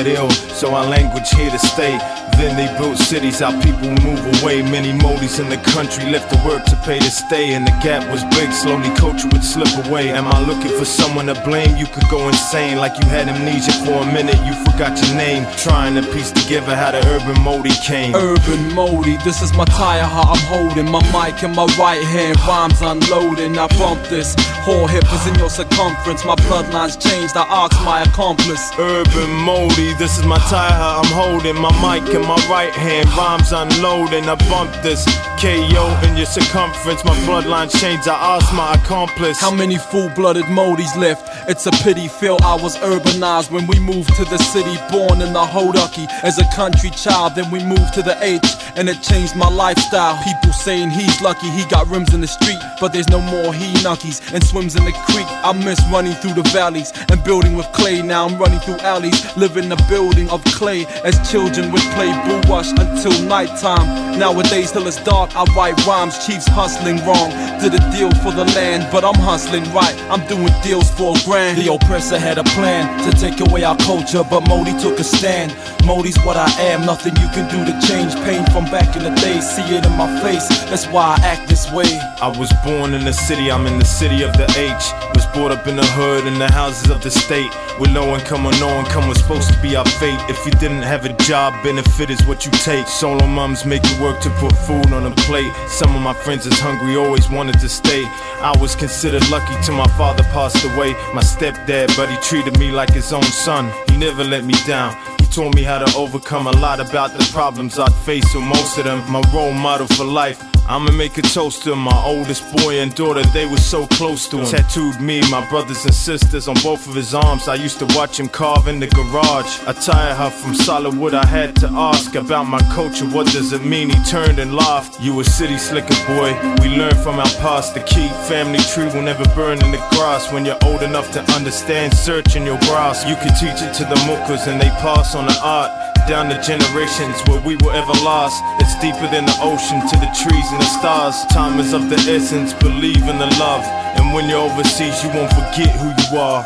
ill, 0.07 0.29
so 0.29 0.73
our 0.73 0.85
language 0.85 1.29
here 1.31 1.49
to 1.49 1.59
stay. 1.59 1.97
Then 2.37 2.57
they 2.57 2.67
built 2.77 2.97
cities, 2.97 3.41
our 3.41 3.53
people 3.61 3.89
move 4.03 4.19
away. 4.41 4.61
Many 4.61 4.91
Maoris 4.91 5.39
in 5.39 5.47
the 5.47 5.57
country 5.71 6.03
left 6.11 6.29
to 6.33 6.37
work 6.47 6.65
to 6.65 6.75
pay 6.83 6.99
to 6.99 7.09
stay, 7.09 7.53
and 7.53 7.65
the 7.65 7.71
gap 7.81 8.03
was 8.11 8.23
big. 8.35 8.51
Slowly, 8.51 8.89
culture 8.95 9.29
would 9.31 9.43
slip 9.43 9.71
away. 9.87 10.09
Am 10.09 10.27
I 10.27 10.41
looking 10.41 10.77
for 10.77 10.83
someone 10.83 11.27
to 11.27 11.35
blame? 11.45 11.77
You 11.77 11.85
could 11.85 12.03
go 12.09 12.27
insane, 12.27 12.77
like 12.77 12.99
you 13.01 13.07
had 13.07 13.29
amnesia 13.29 13.71
for 13.85 14.03
a 14.03 14.05
minute. 14.11 14.35
You 14.45 14.53
forgot 14.65 14.99
your 15.01 15.15
name, 15.15 15.47
trying 15.55 15.95
to 15.95 16.03
piece 16.11 16.31
together 16.31 16.75
how 16.75 16.91
the 16.91 16.99
urban 17.07 17.41
Maori 17.41 17.71
came. 17.81 18.13
Urban 18.13 18.73
Maori, 18.73 19.15
this 19.23 19.41
is 19.41 19.53
my 19.53 19.65
tire, 19.65 20.03
how 20.03 20.33
I'm 20.33 20.45
holding 20.51 20.91
my 20.91 21.03
mic 21.15 21.41
in 21.41 21.55
my 21.55 21.67
right 21.79 22.03
hand. 22.03 22.37
Rhymes 22.41 22.81
unloading, 22.81 23.57
I 23.57 23.67
bump 23.79 24.03
this. 24.09 24.24
Whole 24.65 24.87
hip 24.87 25.05
is 25.13 25.27
in 25.27 25.35
your 25.35 25.49
circumference. 25.49 26.25
My 26.25 26.35
bloodlines 26.47 26.97
changed, 26.99 27.37
I 27.37 27.43
asked 27.43 27.83
my 27.85 28.01
accomplice. 28.01 28.71
Urban 28.79 29.31
Maori, 29.45 29.93
this 29.99 30.17
is 30.17 30.25
my 30.25 30.39
tire, 30.49 30.73
I'm 30.73 31.11
holding 31.13 31.59
my 31.61 31.73
mic 31.85 32.09
in 32.15 32.21
my 32.21 32.39
right 32.49 32.73
hand, 32.73 33.07
rhymes 33.13 33.51
unloading. 33.51 34.25
I 34.27 34.35
bump 34.49 34.71
this 34.81 35.05
KO 35.39 35.85
in 36.07 36.15
your 36.17 36.25
circumference. 36.25 37.03
My 37.03 37.15
bloodline 37.27 37.69
changed. 37.79 38.07
I 38.07 38.15
asked 38.35 38.53
my 38.53 38.73
accomplice. 38.73 39.39
How 39.39 39.51
many 39.51 39.77
full 39.77 40.09
blooded 40.09 40.45
Maoris 40.45 40.95
left? 40.97 41.29
It's 41.49 41.65
a 41.67 41.71
pity, 41.83 42.07
Phil. 42.07 42.37
I 42.41 42.55
was 42.55 42.77
urbanized 42.77 43.51
when 43.51 43.67
we 43.67 43.77
moved 43.79 44.15
to 44.15 44.25
the 44.25 44.37
city. 44.37 44.75
Born 44.91 45.21
in 45.21 45.33
the 45.33 45.45
Hodaki 45.45 46.07
as 46.23 46.39
a 46.39 46.45
country 46.55 46.89
child. 46.89 47.35
Then 47.35 47.51
we 47.51 47.63
moved 47.63 47.93
to 47.95 48.01
the 48.01 48.17
H 48.23 48.41
and 48.75 48.89
it 48.89 49.01
changed 49.01 49.35
my 49.35 49.49
lifestyle. 49.49 50.17
People 50.23 50.53
saying 50.53 50.89
he's 50.89 51.21
lucky 51.21 51.49
he 51.49 51.65
got 51.65 51.87
rims 51.87 52.13
in 52.13 52.21
the 52.21 52.27
street. 52.27 52.59
But 52.79 52.93
there's 52.93 53.09
no 53.09 53.21
more 53.21 53.53
he 53.53 53.73
nuckies 53.83 54.14
and 54.33 54.43
swims 54.43 54.75
in 54.75 54.85
the 54.85 54.91
creek. 55.09 55.27
I 55.29 55.53
miss 55.53 55.79
running 55.91 56.13
through 56.13 56.33
the 56.33 56.43
valleys 56.49 56.91
and 57.09 57.23
building 57.23 57.55
with 57.55 57.67
clay. 57.71 58.01
Now 58.01 58.27
I'm 58.27 58.37
running 58.37 58.59
through 58.59 58.79
alleys, 58.79 59.19
living 59.37 59.71
a 59.71 59.77
building 59.87 60.29
of 60.29 60.43
clay. 60.45 60.85
As 61.03 61.15
children 61.29 61.71
would 61.71 61.85
play 61.95 62.11
boo 62.25 62.41
wash 62.49 62.71
until 62.71 63.13
nighttime. 63.27 64.19
Nowadays, 64.19 64.71
till 64.71 64.87
it's 64.87 65.01
dark, 65.03 65.35
I 65.35 65.43
write 65.55 65.77
rhymes. 65.85 66.25
Chiefs 66.25 66.47
hustling 66.47 66.97
wrong. 67.05 67.31
Did 67.59 67.73
a 67.73 67.83
deal 67.91 68.11
for 68.23 68.31
the 68.31 68.45
land, 68.55 68.87
but 68.91 69.03
I'm 69.03 69.19
hustling 69.19 69.63
right. 69.73 69.95
I'm 70.09 70.25
doing 70.27 70.53
deals 70.63 70.89
for 70.91 71.17
a 71.17 71.19
grand. 71.25 71.57
The 71.57 71.73
oppressor 71.73 72.17
had 72.17 72.37
a 72.37 72.43
plan 72.55 72.85
to 73.03 73.11
take 73.17 73.39
away 73.41 73.63
our 73.63 73.77
culture, 73.77 74.23
but 74.23 74.47
Maori 74.47 74.73
took 74.79 74.99
a 74.99 75.03
stand. 75.03 75.55
Maori's 75.85 76.17
what 76.25 76.37
I 76.37 76.49
am, 76.71 76.85
nothing 76.85 77.15
you 77.17 77.29
can 77.29 77.45
do 77.49 77.59
to 77.65 77.73
change 77.87 78.15
pain 78.25 78.43
from 78.53 78.65
back 78.65 78.95
in 78.95 79.03
the 79.03 79.13
day. 79.21 79.39
See 79.39 79.75
it 79.75 79.85
in 79.85 79.91
my 79.97 80.09
face, 80.21 80.47
that's 80.69 80.87
why 80.87 81.15
I 81.15 81.25
act 81.25 81.47
this 81.47 81.71
way. 81.71 81.89
I 82.21 82.27
was 82.27 82.51
born 82.63 82.93
in 82.93 83.05
the 83.05 83.13
city, 83.13 83.51
I'm 83.51 83.67
in 83.67 83.77
the 83.77 83.85
city 83.85 84.04
of 84.05 84.37
the 84.37 84.45
H. 84.55 84.93
Was 85.15 85.25
brought 85.33 85.51
up 85.51 85.65
in 85.65 85.75
the 85.75 85.85
hood, 85.97 86.27
in 86.27 86.37
the 86.37 86.51
houses 86.51 86.91
of 86.91 87.01
the 87.01 87.09
state. 87.09 87.49
With 87.79 87.91
low 87.91 88.13
income 88.13 88.45
or 88.45 88.51
no 88.59 88.69
income 88.79 89.07
was 89.07 89.17
supposed 89.17 89.51
to 89.51 89.59
be 89.61 89.75
our 89.75 89.85
fate. 89.85 90.19
If 90.29 90.45
you 90.45 90.51
didn't 90.51 90.83
have 90.83 91.05
a 91.05 91.13
job, 91.23 91.53
benefit 91.63 92.11
is 92.11 92.23
what 92.27 92.45
you 92.45 92.51
take. 92.51 92.87
Solo 92.87 93.25
moms 93.25 93.65
make 93.65 93.83
you 93.89 94.03
work 94.03 94.21
to 94.21 94.29
put 94.41 94.51
food 94.67 94.93
on 94.93 95.07
a 95.07 95.15
plate. 95.25 95.51
Some 95.67 95.95
of 95.95 96.01
my 96.03 96.13
friends 96.13 96.45
is 96.45 96.59
hungry, 96.59 96.95
always 96.95 97.29
wanted 97.31 97.59
to 97.59 97.67
stay. 97.67 98.03
I 98.41 98.53
was 98.61 98.75
considered 98.75 99.27
lucky 99.31 99.55
till 99.63 99.75
my 99.75 99.87
father 99.97 100.23
passed 100.25 100.63
away. 100.63 100.93
My 101.13 101.23
stepdad, 101.23 101.95
but 101.97 102.07
he 102.07 102.17
treated 102.17 102.59
me 102.59 102.69
like 102.71 102.93
his 102.93 103.11
own 103.11 103.23
son. 103.23 103.71
He 103.89 103.97
never 103.97 104.23
let 104.23 104.43
me 104.43 104.53
down. 104.67 104.95
He 105.19 105.25
taught 105.25 105.55
me 105.55 105.63
how 105.63 105.79
to 105.79 105.97
overcome 105.97 106.45
a 106.45 106.51
lot 106.51 106.79
about 106.79 107.17
the 107.17 107.27
problems 107.33 107.79
I'd 107.79 107.93
face, 108.05 108.31
so 108.31 108.39
most 108.39 108.77
of 108.77 108.83
them, 108.85 109.03
my 109.11 109.21
role 109.33 109.53
model 109.53 109.87
for 109.87 110.05
life. 110.05 110.54
I'ma 110.67 110.91
make 110.93 111.19
a 111.19 111.21
toast 111.21 111.61
to 111.63 111.75
my 111.75 111.95
oldest 112.03 112.43
boy 112.57 112.79
and 112.79 112.93
daughter, 112.95 113.21
they 113.33 113.45
were 113.45 113.57
so 113.57 113.85
close 113.85 114.27
to 114.29 114.37
him. 114.39 114.45
Tattooed 114.45 114.99
me, 114.99 115.21
my 115.29 115.47
brothers 115.47 115.85
and 115.85 115.93
sisters 115.93 116.47
on 116.47 116.55
both 116.63 116.87
of 116.87 116.95
his 116.95 117.13
arms. 117.13 117.47
I 117.47 117.53
used 117.53 117.77
to 117.79 117.85
watch 117.95 118.19
him 118.19 118.27
carve 118.27 118.67
in 118.67 118.79
the 118.79 118.87
garage. 118.87 119.59
I 119.67 119.73
tired 119.73 120.15
her 120.15 120.31
from 120.31 120.55
solid 120.55 120.97
wood, 120.97 121.13
I 121.13 121.25
had 121.25 121.55
to 121.57 121.67
ask 121.67 122.15
about 122.15 122.45
my 122.45 122.59
culture. 122.73 123.05
What 123.05 123.27
does 123.27 123.53
it 123.53 123.63
mean? 123.63 123.89
He 123.91 124.03
turned 124.05 124.39
and 124.39 124.55
laughed. 124.55 124.99
You 124.99 125.19
a 125.19 125.23
city 125.23 125.59
slicker 125.59 125.93
boy. 126.07 126.33
We 126.63 126.75
learn 126.75 126.95
from 127.03 127.19
our 127.19 127.33
past. 127.45 127.75
The 127.75 127.81
key 127.81 128.09
family 128.27 128.59
tree 128.73 128.85
will 128.85 129.03
never 129.03 129.25
burn 129.35 129.63
in 129.63 129.71
the 129.71 129.85
grass. 129.91 130.33
When 130.33 130.45
you're 130.45 130.63
old 130.63 130.81
enough 130.81 131.11
to 131.11 131.21
understand, 131.33 131.93
search 131.93 132.35
in 132.35 132.43
your 132.43 132.57
grasp. 132.61 133.07
You 133.07 133.15
can 133.17 133.29
teach 133.37 133.61
it 133.61 133.73
to 133.75 133.83
the 133.85 133.99
mukas 134.07 134.47
and 134.47 134.59
they 134.59 134.69
pass 134.81 135.13
on 135.13 135.27
the 135.27 135.39
art 135.43 135.84
down 136.07 136.29
the 136.29 136.37
generations 136.37 137.17
where 137.25 137.41
we 137.41 137.57
were 137.65 137.73
ever 137.73 137.93
lost. 138.05 138.37
It's 138.61 138.77
deeper 138.77 139.09
than 139.09 139.25
the 139.25 139.37
ocean 139.41 139.81
to 139.81 139.95
the 139.97 140.09
trees 140.13 140.47
and 140.53 140.61
the 140.61 140.71
stars. 140.77 141.17
Time 141.33 141.59
is 141.59 141.73
of 141.73 141.89
the 141.89 141.97
essence, 142.05 142.53
believe 142.53 143.01
in 143.09 143.17
the 143.17 143.29
love. 143.41 143.65
And 143.97 144.13
when 144.13 144.29
you're 144.29 144.45
overseas, 144.45 145.01
you 145.01 145.09
won't 145.09 145.33
forget 145.33 145.73
who 145.81 145.89
you 145.89 146.09
are. 146.21 146.45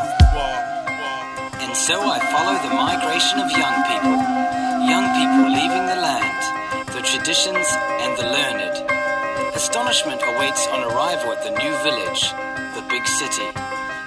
And 1.60 1.76
so 1.76 2.00
I 2.00 2.18
follow 2.32 2.56
the 2.64 2.72
migration 2.72 3.36
of 3.44 3.52
young 3.52 3.76
people. 3.84 4.16
Young 4.88 5.06
people 5.12 5.52
leaving 5.52 5.84
the 5.92 6.00
land, 6.00 6.40
the 6.96 7.04
traditions, 7.04 7.68
and 8.00 8.16
the 8.16 8.26
learned. 8.32 8.76
Astonishment 9.54 10.22
awaits 10.24 10.66
on 10.68 10.88
arrival 10.88 11.36
at 11.36 11.44
the 11.44 11.52
new 11.60 11.74
village, 11.84 12.32
the 12.74 12.84
big 12.88 13.06
city, 13.06 13.48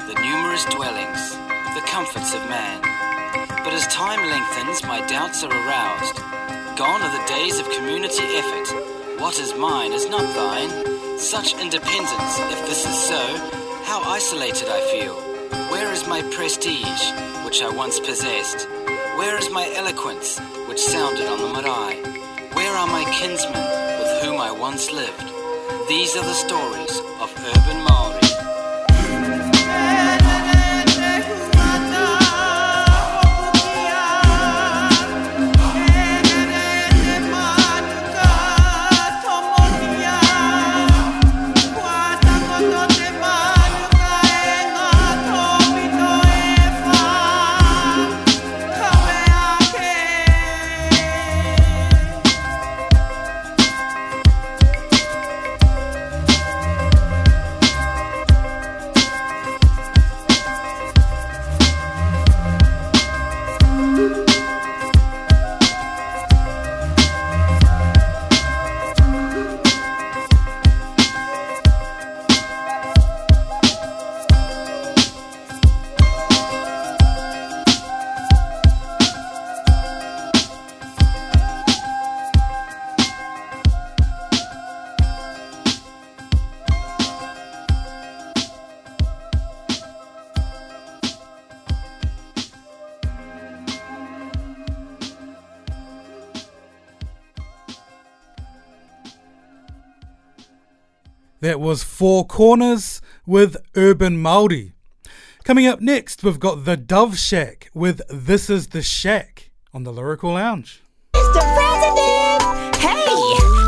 the 0.09 0.17
numerous 0.17 0.65
dwellings, 0.73 1.37
the 1.77 1.83
comforts 1.85 2.33
of 2.33 2.41
man. 2.49 2.81
But 3.63 3.73
as 3.73 3.87
time 3.87 4.19
lengthens, 4.29 4.83
my 4.83 4.99
doubts 5.07 5.41
are 5.43 5.49
aroused. 5.51 6.17
Gone 6.77 7.01
are 7.01 7.17
the 7.17 7.27
days 7.27 7.59
of 7.59 7.71
community 7.71 8.23
effort. 8.35 8.67
What 9.21 9.39
is 9.39 9.55
mine 9.55 9.93
is 9.93 10.09
not 10.09 10.35
thine. 10.35 11.17
Such 11.17 11.53
independence, 11.53 12.39
if 12.51 12.65
this 12.67 12.85
is 12.85 12.97
so, 13.07 13.23
how 13.85 14.01
isolated 14.03 14.67
I 14.67 14.81
feel. 14.91 15.15
Where 15.71 15.91
is 15.93 16.05
my 16.07 16.21
prestige, 16.23 17.03
which 17.45 17.61
I 17.61 17.69
once 17.69 18.01
possessed? 18.01 18.67
Where 19.17 19.37
is 19.37 19.49
my 19.49 19.71
eloquence, 19.75 20.39
which 20.67 20.81
sounded 20.81 21.27
on 21.27 21.39
the 21.39 21.61
marae? 21.61 22.03
Where 22.53 22.75
are 22.75 22.87
my 22.87 23.05
kinsmen, 23.13 23.63
with 23.99 24.23
whom 24.23 24.41
I 24.41 24.51
once 24.51 24.91
lived? 24.91 25.29
These 25.87 26.17
are 26.17 26.25
the 26.25 26.33
stories 26.33 26.99
of 27.21 27.31
urban 27.37 27.83
Maori. 27.83 28.02
That 101.43 101.59
was 101.59 101.83
Four 101.83 102.25
Corners 102.25 103.01
with 103.25 103.57
Urban 103.75 104.15
Māori. 104.15 104.71
Coming 105.43 105.67
up 105.67 105.81
next, 105.81 106.23
we've 106.23 106.39
got 106.39 106.63
The 106.63 106.77
Dove 106.77 107.19
Shack 107.19 107.69
with 107.73 108.01
This 108.09 108.49
Is 108.49 108.67
the 108.67 108.81
Shack 108.81 109.51
on 109.73 109.83
the 109.83 109.91
Lyrical 109.91 110.31
Lounge. 110.35 110.81
Mr. 111.13 111.43
President! 111.43 112.77
Hey, 112.77 112.95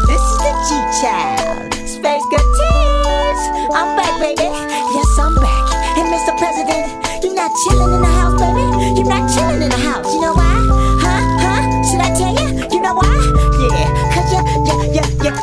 this 0.07 0.21
is 0.23 0.37
the 0.39 0.53
G 0.69 1.01
Child. 1.01 1.73
Space 1.73 2.23
Good 2.31 2.47
Tears. 2.55 3.41
I'm 3.75 3.97
back, 3.97 4.21
baby. 4.21 4.43
Yes, 4.43 5.19
I'm 5.19 5.35
back. 5.35 5.97
And 5.99 6.07
Mr. 6.15 6.31
President, 6.37 7.25
you 7.25 7.35
know 7.35 7.43
not 7.43 7.51
chilling 7.67 7.93
in 7.93 8.01
the 8.01 8.07
house, 8.07 8.39
baby. 8.39 8.61
You're 8.95 9.09
not 9.09 9.35
chilling 9.35 9.61
in 9.61 9.69
the 9.69 9.75
house. 9.75 10.13
You 10.13 10.21
know 10.21 10.33
why? 10.33 10.44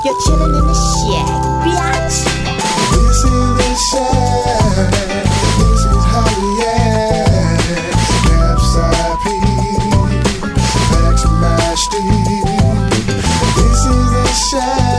You're, 0.05 0.21
chilling 0.23 0.55
in 0.55 0.67
the 0.67 0.75
shack, 0.75 1.29
biatch. 1.63 2.19
This 2.93 3.25
is 3.25 3.49
the 3.59 3.71
shack. 3.91 4.91
This 5.59 5.83
is 5.85 6.05
how 6.11 6.27
we 6.39 6.49
act. 6.67 7.63
Capside 8.27 9.19
P. 9.23 9.27
Max 10.91 11.25
Mash 11.41 11.85
D. 11.89 11.95
This 13.57 13.81
is 13.87 14.11
the 14.13 14.27
shack. 14.51 14.92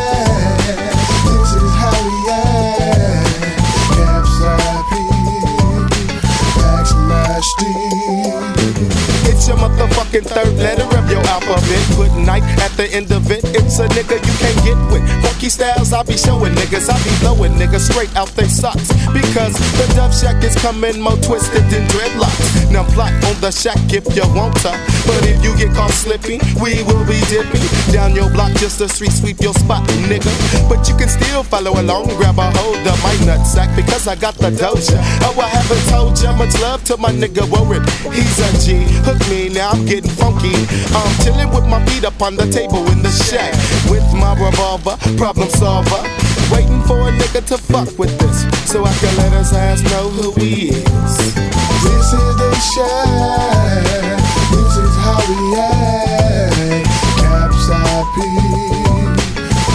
It's 9.43 9.49
your 9.49 9.57
motherfucking 9.57 10.23
third 10.23 10.55
letter 10.55 10.87
of 10.97 11.11
your 11.11 11.19
alphabet. 11.27 11.83
Good 11.97 12.15
night 12.25 12.47
at 12.63 12.71
the 12.79 12.87
end 12.87 13.11
of 13.11 13.29
it. 13.29 13.43
It's 13.51 13.77
a 13.77 13.89
nigga 13.91 14.15
you 14.15 14.35
can't 14.39 14.59
get 14.63 14.79
with. 14.87 15.03
Funky 15.19 15.49
styles, 15.49 15.91
I 15.91 16.01
be 16.03 16.15
showing 16.15 16.55
niggas. 16.55 16.87
I 16.87 16.95
be 17.03 17.11
blowing 17.19 17.51
niggas 17.59 17.91
straight 17.91 18.15
out 18.15 18.29
they 18.39 18.47
socks. 18.47 18.87
Because 19.11 19.51
the 19.75 19.91
Dove 19.99 20.15
Shack 20.15 20.41
is 20.45 20.55
coming 20.55 21.01
more 21.01 21.19
twisted 21.19 21.67
than 21.67 21.83
dreadlocks. 21.91 22.71
Now 22.71 22.87
plot 22.95 23.11
on 23.27 23.35
the 23.43 23.51
shack 23.51 23.83
if 23.91 24.07
you 24.15 24.23
want 24.31 24.55
to. 24.63 24.71
But 25.03 25.27
if 25.27 25.43
you 25.43 25.51
get 25.59 25.75
caught 25.75 25.91
slipping, 25.91 26.39
we 26.63 26.79
will 26.87 27.03
be 27.03 27.19
dipping. 27.27 27.67
Down 27.91 28.15
your 28.15 28.31
block 28.31 28.55
just 28.63 28.79
to 28.79 28.87
street 28.87 29.11
sweep 29.11 29.41
your 29.41 29.53
spot, 29.53 29.83
nigga. 30.07 30.31
But 30.71 30.87
you 30.87 30.95
can 30.95 31.09
still 31.09 31.43
follow 31.43 31.75
along, 31.75 32.15
grab 32.15 32.39
a 32.39 32.47
hold 32.55 32.79
of 32.79 32.95
my 33.03 33.11
nutsack 33.27 33.75
because 33.75 34.07
I 34.07 34.15
got 34.15 34.35
the 34.39 34.55
doja. 34.55 35.03
Oh, 35.27 35.35
I 35.35 35.51
haven't 35.51 35.83
told 35.91 36.15
ya 36.23 36.31
much 36.31 36.55
love 36.63 36.81
to 36.85 36.95
my 36.95 37.11
nigga 37.11 37.43
Warren. 37.51 37.83
He's 38.07 38.39
a 38.39 38.47
G. 38.63 38.87
Hook 39.03 39.19
me, 39.29 39.42
now 39.49 39.71
I'm 39.71 39.85
getting 39.85 40.09
funky. 40.09 40.53
I'm 40.93 41.11
chilling 41.23 41.49
with 41.49 41.65
my 41.67 41.83
feet 41.85 42.05
up 42.05 42.21
on 42.21 42.35
the 42.35 42.45
table 42.51 42.85
in 42.91 43.01
the 43.01 43.09
shack. 43.09 43.53
With 43.89 44.05
my 44.13 44.33
revolver, 44.39 44.97
problem 45.17 45.49
solver. 45.49 46.01
Waiting 46.51 46.81
for 46.83 46.99
a 47.09 47.11
nigga 47.11 47.45
to 47.47 47.57
fuck 47.57 47.97
with 47.97 48.17
this. 48.19 48.45
So 48.69 48.85
I 48.85 48.93
can 49.01 49.15
let 49.17 49.33
his 49.33 49.53
ass 49.53 49.81
know 49.91 50.09
who 50.09 50.31
he 50.39 50.69
is. 50.69 51.17
This 51.83 52.13
is 52.13 52.35
the 52.37 52.53
shack. 52.73 54.19
This 54.51 54.77
is 54.77 54.93
how 55.03 55.19
we 55.27 55.55
act. 55.57 56.87
Capside 57.19 58.05
P. 58.13 58.17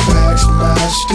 Max 0.09 0.47
Mash 0.59 1.01
D. 1.09 1.12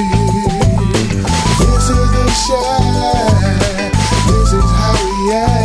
This 1.60 1.86
is 1.90 2.08
the 2.18 2.28
shack. 2.46 3.94
This 4.28 4.54
is 4.54 4.70
how 4.78 4.94
we 5.06 5.34
act. 5.34 5.63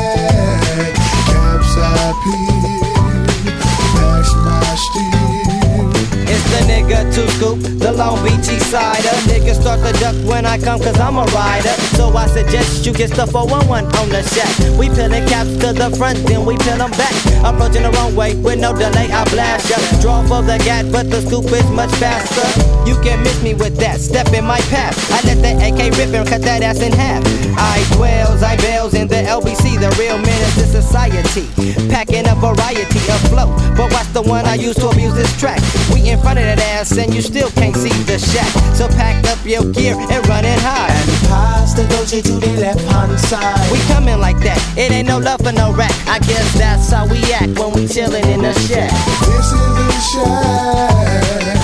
Two 7.19 7.27
scoop, 7.31 7.78
the 7.93 7.97
Long 7.97 8.23
Beach 8.23 8.49
East 8.53 8.71
Sider. 8.71 9.15
Niggas 9.29 9.61
start 9.61 9.81
to 9.81 9.93
duck 10.01 10.15
when 10.29 10.45
I 10.45 10.59
come 10.59 10.79
cause 10.81 10.99
I'm 11.01 11.17
a 11.17 11.25
rider. 11.33 11.73
So 11.97 12.09
I 12.15 12.27
suggest 12.27 12.85
you 12.85 12.93
get 12.93 13.11
the 13.13 13.27
411 13.27 13.87
on 13.97 14.09
the 14.09 14.23
shack. 14.23 14.53
We 14.79 14.89
peeling 14.91 15.27
caps 15.27 15.57
to 15.65 15.73
the 15.73 15.89
front, 15.97 16.19
then 16.27 16.45
we 16.45 16.57
peel 16.59 16.77
them 16.77 16.91
back. 16.93 17.15
Approaching 17.45 17.83
the 17.83 17.93
wrong 17.97 18.15
way 18.15 18.37
with 18.37 18.61
no 18.61 18.77
delay, 18.77 19.09
I 19.11 19.25
blast 19.33 19.71
ya. 19.71 19.79
Draw 20.01 20.27
for 20.29 20.43
the 20.43 20.59
gat, 20.65 20.93
but 20.93 21.09
the 21.11 21.23
scoop 21.23 21.49
is 21.49 21.69
much 21.71 21.93
faster. 21.97 22.45
You 22.85 22.97
can 23.01 23.23
miss 23.23 23.43
me 23.43 23.55
with 23.55 23.77
that, 23.79 24.01
step 24.01 24.29
in 24.33 24.45
my 24.45 24.61
path. 24.69 24.97
I 25.13 25.25
let 25.25 25.41
the 25.41 25.53
AK 25.57 25.97
rip 25.97 26.13
and 26.13 26.29
cut 26.29 26.43
that 26.43 26.63
ass 26.63 26.81
in 26.81 26.93
half. 26.93 27.25
I 27.57 27.81
dwells, 27.97 28.43
I 28.43 28.57
bells 28.57 28.95
in 28.95 29.09
the 29.09 29.23
LBC, 29.25 29.81
the 29.81 29.91
real 29.97 30.19
menace 30.19 30.55
to 30.61 30.67
society. 30.67 31.49
Packing 31.89 32.29
a 32.29 32.35
variety 32.35 33.01
of 33.09 33.21
flow, 33.33 33.49
but 33.77 33.91
watch 33.93 34.13
the 34.13 34.23
one 34.23 34.45
I 34.45 34.55
use 34.55 34.77
to 34.77 34.89
abuse 34.89 35.15
this 35.15 35.33
track. 35.41 35.61
We 35.93 36.11
in 36.11 36.21
front 36.21 36.39
of 36.39 36.45
that 36.45 36.61
ass 36.61 36.97
and 36.99 37.15
you 37.15 37.23
still 37.23 37.51
can't 37.51 37.78
see 37.79 38.03
the 38.03 38.19
shack. 38.19 38.51
So 38.75 38.89
pack 38.89 39.25
up 39.31 39.39
your 39.45 39.65
gear 39.73 39.95
and 39.95 40.21
run 40.27 40.45
it 40.45 40.59
high. 40.59 40.91
And 40.91 41.29
pass 41.29 41.75
the 41.75 41.83
doja 41.83 42.23
to 42.23 42.35
the 42.45 42.53
left 42.61 42.81
hand 42.91 43.19
side. 43.21 43.71
We 43.71 43.79
coming 43.87 44.19
like 44.19 44.39
that, 44.41 44.61
it 44.77 44.91
ain't 44.91 45.09
no 45.09 45.19
love 45.19 45.41
for 45.41 45.53
no 45.53 45.73
rat. 45.73 45.95
I 46.07 46.19
guess 46.19 46.59
that's 46.59 46.91
how 46.91 47.07
we 47.07 47.19
act 47.33 47.59
when 47.59 47.73
we 47.73 47.87
chillin' 47.87 48.27
in 48.27 48.43
the 48.43 48.53
shack. 48.67 48.91
This 49.27 49.53
is 49.53 49.69
the 49.79 49.91
shack. 50.11 51.58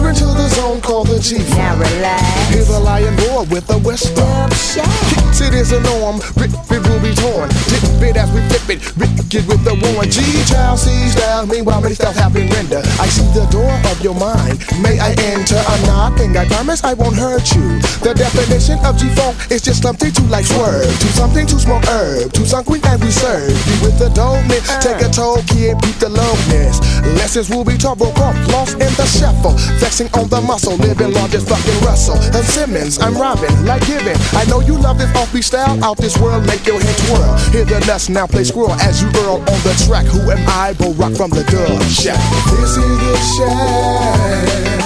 Enter 0.00 0.10
into 0.10 0.24
the 0.24 0.48
zone 0.48 0.80
called 0.80 1.08
the 1.08 1.18
G. 1.18 1.38
Now 1.56 1.76
relax. 1.76 2.22
Here's 2.48 2.68
a 2.68 2.78
lion 2.78 3.14
roar 3.28 3.44
with 3.44 3.68
a 3.70 3.78
whisper. 3.78 4.48
Kicks 4.48 5.40
it 5.40 5.54
is 5.54 5.72
a 5.72 5.80
norm. 5.80 6.20
Rip 6.36 6.50
it 6.52 6.82
will 6.88 7.00
be 7.00 7.14
torn. 7.14 7.48
Dip 7.68 8.02
it 8.02 8.16
as 8.16 8.30
we 8.32 8.40
flip 8.48 8.68
it. 8.70 8.80
Rip 8.96 9.10
it 9.18 9.46
with 9.46 9.62
the 9.64 9.74
warren. 9.76 10.10
G 10.10 10.20
child 10.46 10.78
sees 10.78 11.12
style. 11.12 11.46
Meanwhile, 11.46 11.80
many 11.80 11.94
styles 11.94 12.16
have 12.16 12.32
been 12.32 12.48
rendered. 12.48 12.84
I 12.98 13.06
see 13.06 13.26
the 13.32 13.46
door 13.50 13.70
of 13.90 14.00
your 14.02 14.14
mind. 14.14 14.64
May 14.80 14.98
I 14.98 15.12
enter 15.32 15.60
a 15.60 15.76
knocking? 15.86 16.36
I 16.36 16.46
promise 16.46 16.82
I 16.84 16.94
won't 16.94 17.16
hurt 17.16 17.52
you. 17.54 17.80
The 18.00 18.14
definition 18.14 18.78
of 18.84 18.96
G 18.96 19.08
funk 19.14 19.36
is 19.50 19.62
just 19.62 19.82
something 19.82 20.12
to 20.12 20.22
like 20.32 20.46
swerve. 20.46 20.88
To 20.88 21.08
something 21.12 21.46
to 21.46 21.58
smoke 21.58 21.84
herb. 21.86 22.32
To 22.32 22.46
something 22.46 22.80
and 22.84 23.02
we 23.02 23.10
serve 23.10 23.52
you 23.52 23.76
with 23.84 23.98
the 23.98 24.08
dopeness. 24.16 24.64
Take 24.80 25.02
a 25.04 25.10
toll, 25.10 25.42
kid. 25.46 25.76
Beat 25.82 25.98
the 26.00 26.08
lowness. 26.08 26.80
Lessons 27.18 27.50
will 27.50 27.64
be 27.64 27.76
taught. 27.76 27.98
Broke 27.98 28.18
off. 28.18 28.36
Lost 28.48 28.74
in 28.74 28.92
the 28.96 29.04
shuffle. 29.04 29.56
Flexing 29.90 30.20
on 30.20 30.28
the 30.28 30.40
muscle. 30.40 30.76
Living 30.76 31.12
largest 31.14 31.48
fucking 31.48 31.80
Russell. 31.84 32.14
And 32.14 32.46
Simmons. 32.46 33.00
I'm 33.00 33.14
Robin. 33.14 33.50
Like 33.66 33.84
giving. 33.86 34.14
I 34.38 34.44
know 34.44 34.60
you 34.60 34.78
love 34.78 34.98
this 34.98 35.10
offbeat 35.10 35.42
style. 35.42 35.82
Out 35.82 35.96
this 35.96 36.16
world. 36.16 36.46
Make 36.46 36.64
your 36.64 36.80
head 36.80 36.96
twirl. 37.08 37.36
Hear 37.50 37.64
the 37.64 37.84
nuts 37.86 38.08
now 38.08 38.28
play 38.28 38.44
squirrel 38.44 38.74
as 38.74 39.02
you 39.02 39.08
earl 39.08 39.38
on 39.38 39.60
the 39.66 39.74
track. 39.84 40.06
Who 40.06 40.30
am 40.30 40.48
I? 40.48 40.74
Bo-Roc 40.74 41.16
from 41.16 41.30
the 41.30 41.42
Dove 41.42 41.82
Shack. 41.90 42.22
This 42.54 42.76
is 42.76 42.98
the 43.02 43.16
shack. 43.34 44.79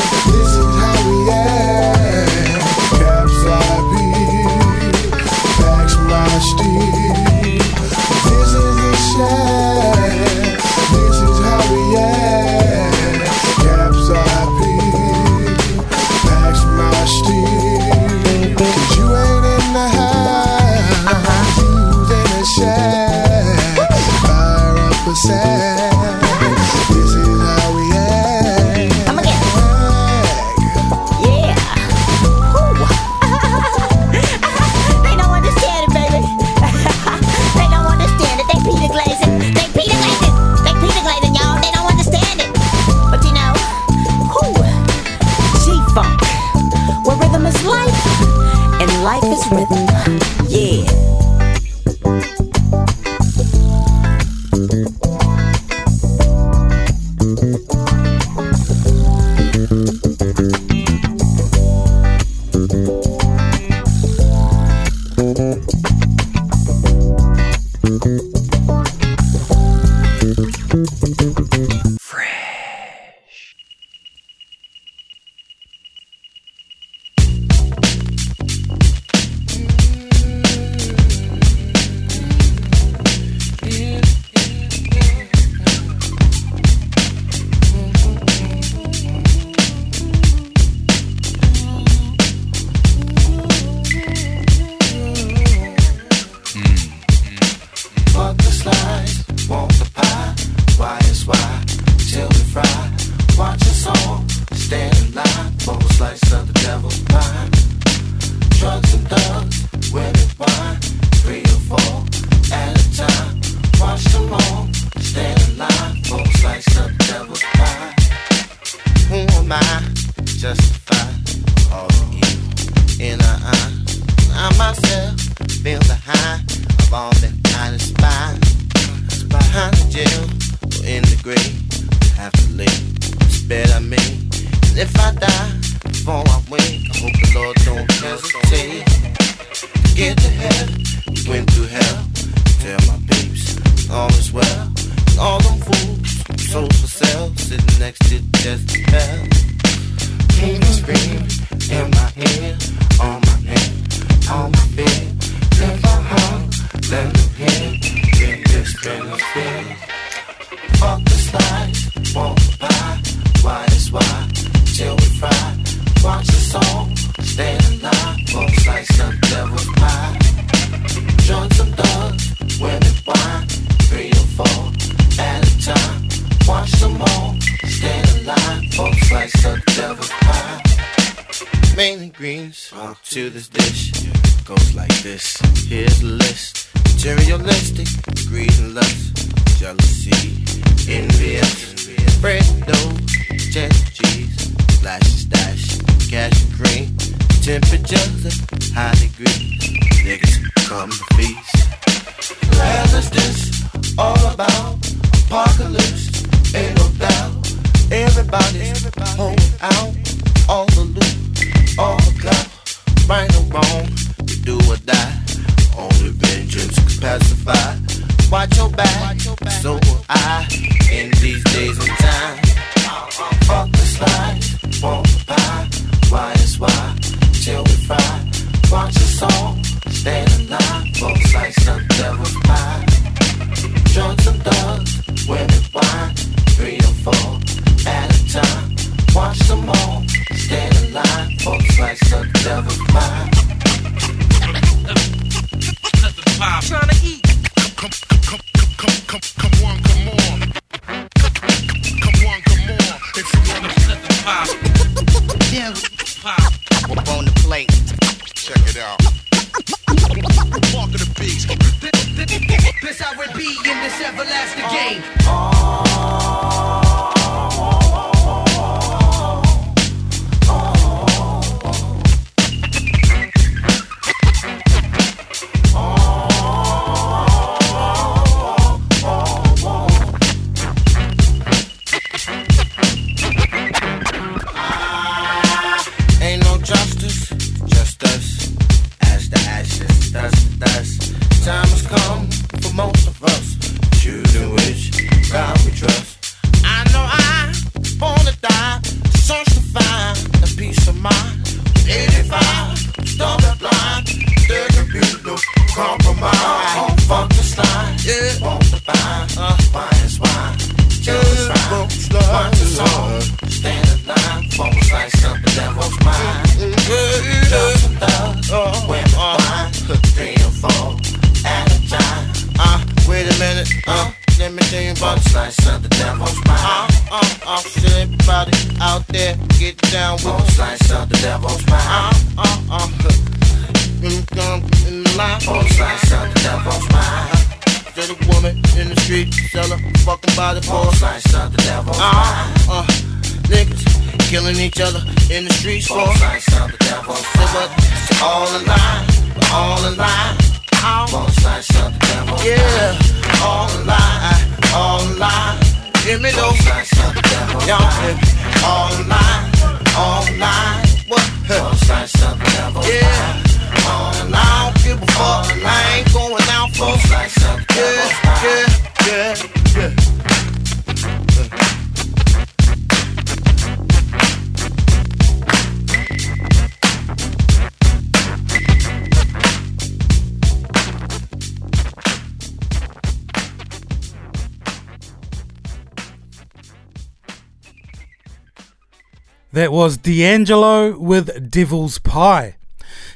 was 389.84 389.98
D'Angelo 389.98 390.98
with 390.98 391.50
Devil's 391.50 391.98
Pie. 391.98 392.56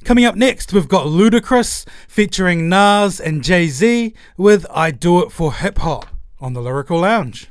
Coming 0.05 0.27
up 0.27 0.37
next, 0.37 0.71
we've 0.71 0.87
got 0.87 1.07
Ludacris 1.07 1.89
featuring 2.07 2.69
Nas 2.69 3.19
and 3.19 3.43
Jay 3.43 3.69
Z 3.69 4.13
with 4.37 4.67
I 4.71 4.91
Do 4.91 5.21
It 5.21 5.33
For 5.33 5.55
Hip 5.55 5.79
Hop 5.79 6.05
on 6.39 6.53
the 6.53 6.61
Lyrical 6.61 6.99
Lounge. 6.99 7.49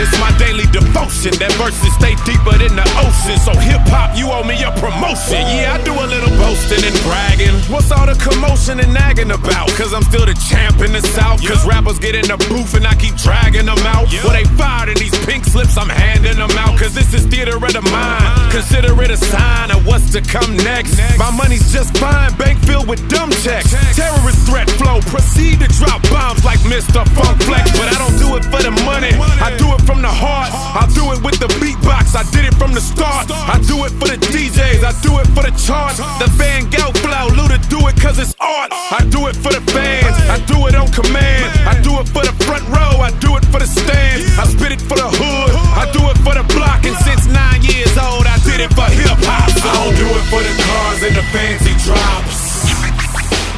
It's 0.00 0.16
my 0.20 0.30
daily 0.38 0.67
devotion. 1.08 1.38
That 1.40 1.52
verses 1.56 1.92
stay 1.96 2.14
deeper 2.24 2.56
than 2.58 2.76
the 2.76 2.86
ocean. 3.00 3.38
So 3.40 3.52
hip 3.58 3.82
hop, 3.88 4.16
you 4.16 4.28
owe 4.30 4.44
me 4.44 4.60
a 4.62 4.70
promotion. 4.76 5.40
Yeah, 5.48 5.76
I 5.76 5.82
do 5.82 5.92
a 5.92 6.06
little 6.06 6.30
boasting 6.36 6.84
and 6.84 6.96
bragging. 7.04 7.54
What's 7.72 7.90
all 7.90 8.06
the 8.06 8.16
commotion 8.18 8.80
and 8.80 8.92
nagging 8.92 9.30
about? 9.30 9.68
Cause 9.74 9.92
I'm 9.92 10.02
still 10.04 10.26
the 10.26 10.36
champ 10.48 10.80
in 10.80 10.92
the 10.92 11.02
south. 11.16 11.40
Cause 11.46 11.64
rappers 11.66 11.98
get 11.98 12.14
in 12.14 12.28
the 12.28 12.36
booth 12.48 12.74
and 12.74 12.86
I 12.86 12.94
keep 12.94 13.16
dragging 13.16 13.66
them 13.66 13.80
out. 13.88 14.08
Well, 14.24 14.36
they 14.36 14.44
fired 14.56 14.88
in 14.88 14.98
these 14.98 15.14
pink 15.24 15.44
slips, 15.44 15.76
I'm 15.76 15.88
handing 15.88 16.36
them 16.36 16.52
out. 16.58 16.78
Cause 16.78 16.94
this 16.94 17.14
is 17.14 17.24
theater 17.26 17.56
of 17.56 17.72
the 17.72 17.84
mind. 17.88 18.52
Consider 18.52 18.92
it 19.02 19.10
a 19.10 19.16
sign 19.16 19.70
of 19.70 19.86
what's 19.86 20.12
to 20.12 20.20
come 20.20 20.56
next. 20.58 20.98
My 21.18 21.30
money's 21.30 21.72
just 21.72 21.96
fine, 21.96 22.34
bank 22.36 22.58
filled 22.64 22.88
with 22.88 23.00
dumb 23.08 23.30
checks. 23.44 23.72
Terrorist 23.96 24.40
threat 24.46 24.68
flow, 24.76 25.00
proceed 25.08 25.60
to 25.60 25.68
drop 25.80 26.02
bombs 26.10 26.44
like 26.44 26.60
Mr. 26.60 27.04
Funk 27.16 27.36
Flex. 27.42 27.72
But 27.72 27.88
I 27.94 27.96
don't 27.98 28.18
do 28.18 28.36
it 28.36 28.44
for 28.44 28.60
the 28.62 28.72
money, 28.84 29.12
I 29.40 29.56
do 29.56 29.72
it 29.74 29.82
from 29.82 30.02
the 30.02 30.12
heart. 30.12 30.50
I 30.52 30.86
do 30.98 31.14
it 31.14 31.22
with 31.22 31.38
the 31.38 31.46
beatbox, 31.62 32.18
I 32.18 32.26
did 32.34 32.42
it 32.42 32.54
from 32.58 32.74
the 32.74 32.82
start. 32.82 33.30
I 33.30 33.62
do 33.70 33.86
it 33.86 33.94
for 34.02 34.10
the 34.10 34.18
DJs, 34.18 34.82
I 34.82 34.90
do 34.98 35.14
it 35.22 35.30
for 35.30 35.46
the 35.46 35.54
charts. 35.54 36.02
The 36.18 36.26
Van 36.34 36.66
Gogh 36.74 36.90
flow, 36.98 37.30
Luda 37.38 37.62
do 37.70 37.78
it 37.86 37.94
cause 38.02 38.18
it's 38.18 38.34
art. 38.42 38.74
I 38.74 39.06
do 39.06 39.30
it 39.30 39.36
for 39.38 39.54
the 39.54 39.62
fans, 39.70 40.18
I 40.26 40.42
do 40.50 40.66
it 40.66 40.74
on 40.74 40.90
command. 40.90 41.54
I 41.70 41.78
do 41.86 41.94
it 42.02 42.10
for 42.10 42.26
the 42.26 42.34
front 42.42 42.66
row, 42.74 42.98
I 42.98 43.14
do 43.22 43.38
it 43.38 43.46
for 43.46 43.62
the 43.62 43.70
stands. 43.70 44.26
I 44.42 44.44
spit 44.50 44.74
it 44.74 44.82
for 44.82 44.98
the 44.98 45.06
hood, 45.06 45.54
I 45.78 45.86
do 45.94 46.02
it 46.10 46.18
for 46.26 46.34
the 46.34 46.42
block. 46.50 46.82
And 46.82 46.98
since 47.06 47.30
nine 47.30 47.62
years 47.62 47.94
old, 47.94 48.26
I 48.26 48.34
did 48.42 48.58
it 48.58 48.74
for 48.74 48.90
hip 48.90 49.22
hop. 49.22 49.54
I 49.54 49.70
don't 49.78 49.94
do 49.94 50.08
it 50.18 50.26
for 50.26 50.42
the 50.42 50.54
cars 50.66 51.00
and 51.06 51.14
the 51.14 51.24
fancy 51.30 51.78
drops. 51.86 52.66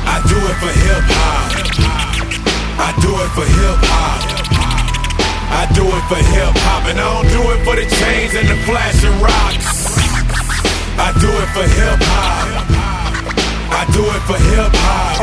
I 0.05 0.21
do 0.29 0.37
it 0.37 0.57
for 0.61 0.73
hip 0.77 1.05
hop. 1.09 1.49
I 2.77 2.91
do 3.01 3.11
it 3.17 3.31
for 3.33 3.49
hip 3.49 3.81
hop. 3.89 4.50
I 5.51 5.67
do 5.75 5.83
it 5.83 6.05
for 6.07 6.23
hip 6.23 6.55
hop, 6.63 6.87
and 6.87 6.99
I 6.99 7.07
don't 7.11 7.29
do 7.29 7.43
it 7.51 7.61
for 7.67 7.75
the 7.75 7.87
chains 7.99 8.35
and 8.39 8.47
the 8.49 8.57
flashing 8.65 9.15
rocks. 9.21 9.99
I 10.97 11.11
do 11.19 11.29
it 11.29 11.51
for 11.51 11.67
hip 11.67 12.01
hop. 12.07 12.71
I 13.71 13.83
do 13.93 14.03
it 14.07 14.23
for 14.31 14.39
hip 14.39 14.73
hop. 14.73 15.21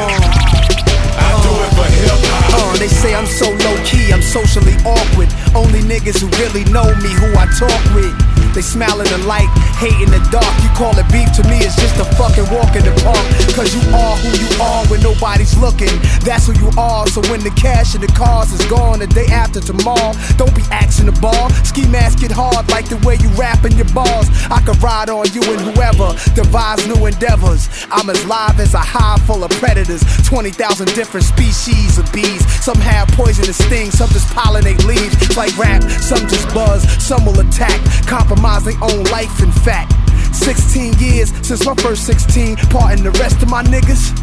I 1.18 1.32
do 1.42 1.52
it 1.64 1.72
for 1.80 1.90
hip 1.90 2.22
hop. 2.28 2.54
Uh, 2.60 2.78
they 2.78 2.88
say 2.88 3.16
I'm 3.16 3.26
so 3.26 3.50
low 3.50 3.76
key, 3.84 4.12
I'm 4.12 4.22
socially 4.22 4.76
awkward. 4.84 5.32
Only 5.56 5.82
niggas 5.82 6.20
who 6.20 6.28
really 6.44 6.64
know 6.72 6.86
me, 7.02 7.10
who 7.16 7.32
I 7.40 7.48
talk 7.56 7.82
with. 7.96 8.37
They 8.58 8.66
smile 8.66 9.00
in 9.02 9.06
the 9.14 9.22
light, 9.30 9.46
hate 9.78 10.02
in 10.02 10.10
the 10.10 10.18
dark. 10.34 10.50
You 10.66 10.70
call 10.74 10.98
it 10.98 11.06
beef 11.14 11.30
to 11.38 11.46
me, 11.46 11.62
it's 11.62 11.78
just 11.78 11.94
a 12.02 12.06
fucking 12.18 12.50
walk 12.50 12.74
in 12.74 12.82
the 12.90 12.96
park. 13.06 13.22
Cause 13.54 13.70
you 13.70 13.86
are 13.94 14.18
who 14.18 14.34
you 14.34 14.50
are 14.58 14.82
when 14.90 14.98
nobody's 15.06 15.54
looking. 15.62 15.94
That's 16.26 16.50
who 16.50 16.58
you 16.58 16.74
are. 16.74 17.06
So 17.06 17.22
when 17.30 17.46
the 17.46 17.54
cash 17.54 17.94
and 17.94 18.02
the 18.02 18.10
cars 18.18 18.50
is 18.52 18.66
gone 18.66 18.98
the 18.98 19.06
day 19.06 19.30
after 19.30 19.62
tomorrow, 19.62 20.18
don't 20.42 20.56
be 20.58 20.66
axing 20.74 21.06
the 21.06 21.14
ball. 21.22 21.54
Ski 21.70 21.86
mask 21.86 22.26
it 22.26 22.34
hard 22.34 22.66
like 22.74 22.90
the 22.90 22.98
way 23.06 23.22
you 23.22 23.30
rapping 23.38 23.78
your 23.78 23.94
bars. 23.94 24.26
I 24.50 24.58
could 24.66 24.82
ride 24.82 25.14
on 25.14 25.30
you 25.38 25.46
and 25.54 25.62
whoever 25.62 26.18
devise 26.34 26.82
new 26.90 27.06
endeavors. 27.06 27.70
I'm 27.94 28.10
as 28.10 28.26
live 28.26 28.58
as 28.60 28.74
a 28.74 28.82
hive 28.82 29.22
full 29.30 29.44
of 29.44 29.52
predators. 29.62 30.02
20,000 30.26 30.58
different 30.98 31.30
species 31.30 32.02
of 32.02 32.10
bees. 32.12 32.42
Some 32.66 32.82
have 32.82 33.06
poisonous 33.14 33.62
stings, 33.62 33.94
some 34.02 34.10
just 34.10 34.34
pollinate 34.34 34.82
leaves. 34.90 35.14
Like 35.38 35.56
rap, 35.62 35.84
some 36.02 36.26
just 36.26 36.50
buzz, 36.58 36.82
some 36.98 37.24
will 37.24 37.38
attack. 37.40 37.78
Compromise 38.10 38.47
their 38.48 38.82
own 38.82 39.04
life, 39.12 39.44
in 39.44 39.52
fact. 39.52 39.94
16 40.34 40.94
years 41.00 41.34
since 41.46 41.66
my 41.66 41.76
first 41.76 42.06
16, 42.06 42.56
parting 42.72 43.04
the 43.04 43.12
rest 43.12 43.42
of 43.44 43.50
my 43.50 43.62
niggas. 43.64 44.16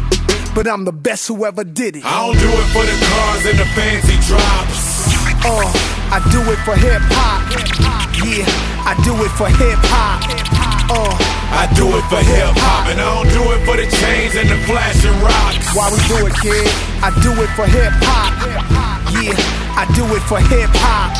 But 0.55 0.67
I'm 0.67 0.83
the 0.83 0.91
best 0.91 1.27
who 1.27 1.45
ever 1.45 1.63
did 1.63 1.97
it. 1.97 2.03
I 2.05 2.25
don't 2.25 2.37
do 2.39 2.49
it 2.49 2.67
for 2.73 2.83
the 2.83 2.97
cars 3.05 3.45
and 3.45 3.59
the 3.59 3.65
fancy 3.77 4.15
drops. 4.27 5.13
Uh, 5.45 5.69
I 6.11 6.19
do 6.31 6.41
it 6.51 6.57
for 6.65 6.75
hip 6.75 7.01
hop. 7.13 7.45
Yeah, 8.25 8.45
I 8.89 8.99
do 9.03 9.13
it 9.23 9.29
for 9.37 9.47
hip 9.47 9.79
hop. 9.83 10.64
Uh, 10.87 11.09
I 11.49 11.65
do 11.73 11.89
it 11.97 12.05
for 12.13 12.21
hip 12.21 12.53
hop, 12.61 12.85
and 12.89 13.01
I 13.01 13.09
don't 13.09 13.29
do 13.33 13.41
it 13.57 13.65
for 13.65 13.75
the 13.75 13.89
chains 13.89 14.35
and 14.37 14.49
the 14.49 14.59
flashing 14.69 15.17
rocks. 15.17 15.73
Why 15.73 15.89
we 15.89 15.97
do 16.05 16.25
it, 16.29 16.35
kid? 16.37 16.69
I 17.01 17.09
do 17.25 17.33
it 17.41 17.49
for 17.57 17.65
hip 17.65 17.93
hop. 18.05 18.33
Yeah, 19.17 19.33
I 19.73 19.89
do 19.97 20.05
it 20.13 20.21
for 20.29 20.37
hip 20.37 20.69
hop. 20.77 21.17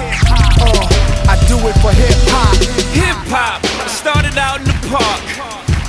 Uh, 0.61 0.85
I 1.31 1.35
do 1.49 1.57
it 1.65 1.75
for 1.81 1.89
hip 1.97 2.13
hop. 2.29 2.53
Hip 2.93 3.17
hop 3.33 3.65
started 3.89 4.37
out 4.37 4.59
in 4.61 4.69
the 4.69 4.77
park. 4.93 5.23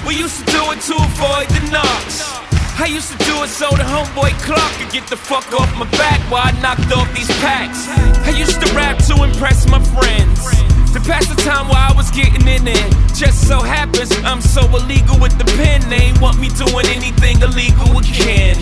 We 0.07 0.17
used 0.17 0.39
to 0.41 0.45
do 0.49 0.63
it 0.73 0.81
to 0.89 0.95
avoid 0.97 1.49
the 1.53 1.69
knocks. 1.71 2.46
I 2.79 2.87
used 2.87 3.11
to 3.11 3.19
do 3.25 3.43
it 3.43 3.49
so 3.49 3.71
the 3.71 3.83
homeboy 3.83 4.37
Clark 4.45 4.73
could 4.77 4.93
get 4.93 5.09
the 5.09 5.17
fuck 5.17 5.51
off 5.59 5.73
my 5.79 5.89
back 5.97 6.21
while 6.31 6.43
I 6.45 6.53
knocked 6.61 6.93
off 6.93 7.09
these 7.15 7.29
packs. 7.41 7.89
I 8.29 8.31
used 8.37 8.61
to 8.61 8.69
rap 8.75 8.99
to 9.09 9.25
impress 9.25 9.67
my 9.67 9.83
friends. 9.97 10.45
To 10.93 11.01
pass 11.01 11.27
the 11.27 11.41
time 11.41 11.69
while 11.69 11.91
I 11.91 11.97
was 11.97 12.11
getting 12.11 12.47
in 12.47 12.69
it. 12.69 12.95
Just 13.15 13.49
so 13.49 13.61
happens 13.61 14.13
I'm 14.25 14.43
so 14.43 14.61
illegal 14.77 15.19
with 15.19 15.37
the 15.39 15.45
pen. 15.57 15.89
They 15.89 16.13
ain't 16.13 16.21
want 16.21 16.39
me 16.39 16.49
doing 16.51 16.87
anything 16.93 17.41
illegal 17.41 17.97
again. 17.99 18.57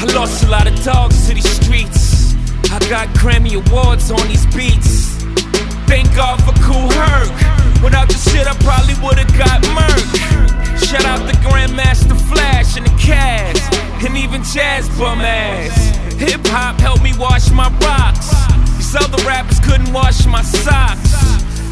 I 0.00 0.04
lost 0.14 0.44
a 0.44 0.48
lot 0.48 0.66
of 0.66 0.74
dogs 0.82 1.28
to 1.28 1.34
these 1.34 1.50
streets. 1.60 2.34
I 2.72 2.78
got 2.88 3.08
Grammy 3.08 3.54
Awards 3.60 4.10
on 4.10 4.26
these 4.26 4.46
beats. 4.56 5.17
Thank 5.88 6.14
God 6.14 6.36
for 6.44 6.52
Kool 6.60 6.92
Herc. 6.92 7.32
Without 7.82 8.08
the 8.08 8.20
shit, 8.20 8.46
I 8.46 8.52
probably 8.60 8.92
would've 9.00 9.32
got 9.40 9.64
murked. 9.72 10.84
Shout 10.84 11.04
out 11.06 11.24
the 11.26 11.32
Grandmaster 11.40 12.16
Flash 12.28 12.76
and 12.76 12.84
the 12.84 12.94
Cast, 13.00 13.72
and 14.04 14.16
even 14.16 14.44
Jazz 14.44 14.88
Bum 14.98 15.20
Ass. 15.20 15.96
Hip 16.20 16.44
hop 16.48 16.78
helped 16.80 17.02
me 17.02 17.12
wash 17.18 17.50
my 17.50 17.72
rocks. 17.80 18.28
These 18.76 18.96
other 18.96 19.16
rappers 19.24 19.60
couldn't 19.60 19.92
wash 19.92 20.26
my 20.26 20.42
socks. 20.42 21.08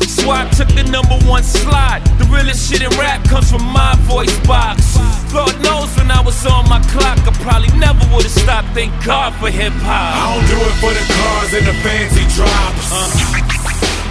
So 0.08 0.30
I 0.30 0.48
took 0.56 0.68
the 0.68 0.84
number 0.84 1.18
one 1.28 1.42
slot. 1.42 2.00
The 2.18 2.24
realest 2.32 2.70
shit 2.70 2.80
in 2.80 2.90
rap 2.98 3.22
comes 3.28 3.50
from 3.50 3.64
my 3.68 3.94
voice 4.08 4.34
box. 4.46 4.96
Lord 5.34 5.60
knows 5.60 5.94
when 5.96 6.10
I 6.10 6.22
was 6.24 6.40
on 6.46 6.68
my 6.68 6.80
clock, 6.88 7.20
I 7.28 7.32
probably 7.44 7.68
never 7.76 8.00
would've 8.14 8.30
stopped. 8.30 8.68
Thank 8.72 8.92
God 9.04 9.34
for 9.36 9.50
hip 9.50 9.74
hop. 9.84 10.16
I 10.16 10.34
don't 10.34 10.46
do 10.48 10.56
it 10.56 10.76
for 10.80 10.92
the 10.96 11.04
cars 11.04 11.52
and 11.52 11.66
the 11.68 11.76
fancy 11.84 12.24
drops. 12.32 13.65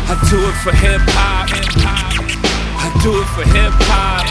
I 0.07 0.13
do 0.29 0.37
it 0.37 0.53
for 0.61 0.71
hip 0.71 1.01
hop. 1.17 1.49
I 1.49 2.89
do 3.01 3.09
it 3.21 3.25
for 3.33 3.41
hip 3.41 3.73
hop. 3.89 4.21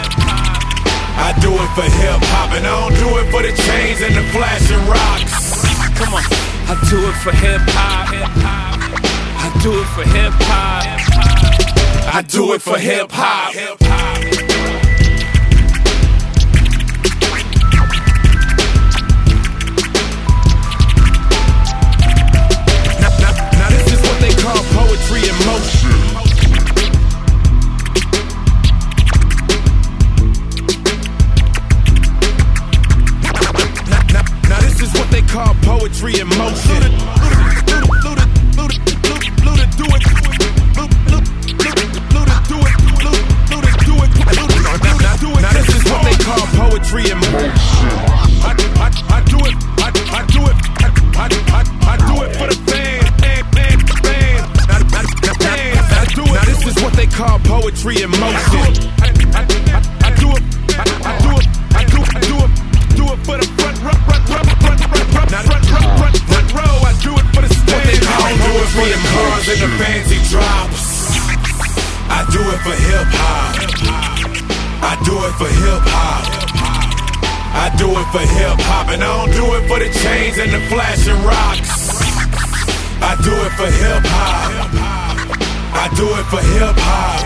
I 1.18 1.34
do 1.40 1.50
it 1.50 1.70
for 1.74 1.82
hip 1.82 2.22
hop, 2.30 2.52
and 2.54 2.64
I 2.64 2.70
don't 2.78 2.94
do 2.94 3.18
it 3.18 3.26
for 3.32 3.42
the 3.42 3.50
chains 3.50 4.00
and 4.00 4.14
the 4.14 4.22
flashing 4.30 4.78
rocks. 4.86 5.66
Come 5.98 6.14
on, 6.14 6.22
I 6.70 6.78
do 6.88 6.98
it 7.08 7.16
for 7.22 7.32
hip 7.32 7.60
hop. 7.74 8.06
I 9.36 9.50
do 9.62 9.80
it 9.80 9.88
for 9.94 10.04
hip 10.04 10.32
hop. 10.46 12.14
I 12.14 12.22
do 12.22 12.52
it 12.52 12.62
for 12.62 12.78
hip 12.78 13.10
hop. 13.10 14.23
Motion. 25.42 25.90
Now, 33.90 34.02
now, 34.12 34.22
now 34.48 34.60
this 34.60 34.80
is 34.80 34.92
what 34.94 35.10
they 35.10 35.22
call 35.22 35.54
poetry 35.62 36.20
in 36.20 36.28
motion. 36.28 36.80
Do 36.80 36.86
it. 36.86 37.66
Do 37.96 38.12
it. 38.14 38.28
Do 38.54 38.64
it. 38.64 38.78
Do 45.20 45.30
it. 45.30 45.42
Now 45.42 45.52
this 45.52 45.68
is 45.74 45.84
what 45.90 46.02
they 46.04 46.16
call 46.24 46.46
poetry 46.58 47.10
in 47.10 47.18
motion. 47.18 47.50
I, 48.42 48.54
I, 48.76 48.88
I 49.16 49.20
do 49.24 49.38
it. 49.44 49.54
I, 49.78 49.88
I 50.12 50.24
do 50.26 50.40
it. 50.46 50.56
I, 51.16 51.28
I, 51.54 51.62
I 51.86 51.96
do 52.08 52.22
it 52.24 52.43
call 57.14 57.38
poetry 57.46 58.02
in 58.02 58.10
motion. 58.10 58.74
I, 58.98 59.06
I, 59.06 59.46
I, 59.70 59.82
I 60.02 60.10
do 60.18 60.34
it. 60.34 60.42
I, 60.74 61.14
do 61.22 61.30
it. 61.38 61.46
I 61.70 61.82
do, 61.86 61.98
I 62.02 62.18
do 62.26 62.36
it. 62.42 62.50
Do 62.98 63.04
it 63.06 63.20
for 63.22 63.38
the 63.38 63.46
front, 63.54 63.78
front, 63.78 64.00
front, 64.02 64.24
front, 64.26 64.46
front, 64.58 64.58
front, 64.58 64.98
front, 65.14 65.30
front, 65.30 65.64
front, 65.70 65.86
front, 65.94 66.16
front 66.26 66.48
row. 66.58 66.74
I 66.82 66.92
do 66.98 67.14
it 67.14 67.26
for 67.30 67.42
the 67.46 67.50
stand. 67.54 67.86
I 67.86 68.18
don't 68.18 68.38
do 68.42 68.50
it 68.58 68.70
for 68.74 68.86
the 68.90 68.98
cars 69.14 69.46
and 69.46 69.60
the 69.62 69.70
fancy 69.78 70.18
drops. 70.26 70.82
I 72.10 72.20
do 72.34 72.42
it 72.50 72.60
for 72.66 72.76
hip 72.82 73.08
hop. 73.14 73.62
I 74.82 74.92
do 75.06 75.14
it 75.14 75.34
for 75.38 75.50
hip 75.54 75.86
hop. 75.86 76.24
I 77.54 77.70
do 77.78 77.88
it 77.94 78.08
for 78.10 78.26
hip 78.26 78.58
hop, 78.66 78.88
and 78.90 79.04
I 79.04 79.06
don't 79.06 79.30
do 79.30 79.54
it 79.54 79.68
for 79.70 79.78
the 79.78 79.90
chains 80.02 80.36
and 80.38 80.50
the 80.50 80.60
flashing 80.66 81.22
rocks. 81.22 81.94
I 82.98 83.14
do 83.22 83.30
it 83.30 83.52
for 83.54 83.70
hip 83.70 84.02
hop. 84.02 85.13
I 85.76 85.88
do 85.96 86.06
it 86.18 86.26
for 86.30 86.40
hip 86.52 86.76
hop. 86.78 87.20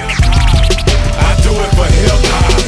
I 1.29 1.33
do 1.43 1.53
it 1.65 1.71
for 1.77 1.89
hip 1.99 2.21
hop. 2.33 2.59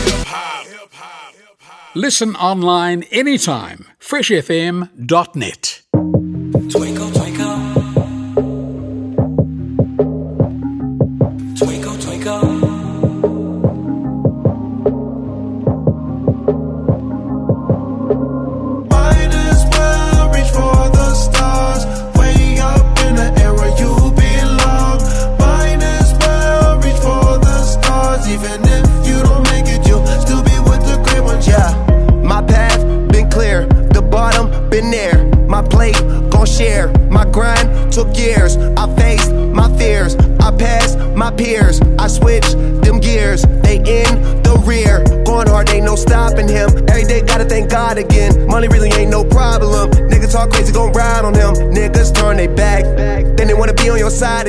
Listen 1.94 2.36
online 2.36 3.02
anytime. 3.11 3.86
freshfm.net. 3.98 5.82
Twinkle, 6.70 7.11
twinkle. 7.11 7.57
Twinkle, 11.59 11.97
twinkle. 11.98 12.49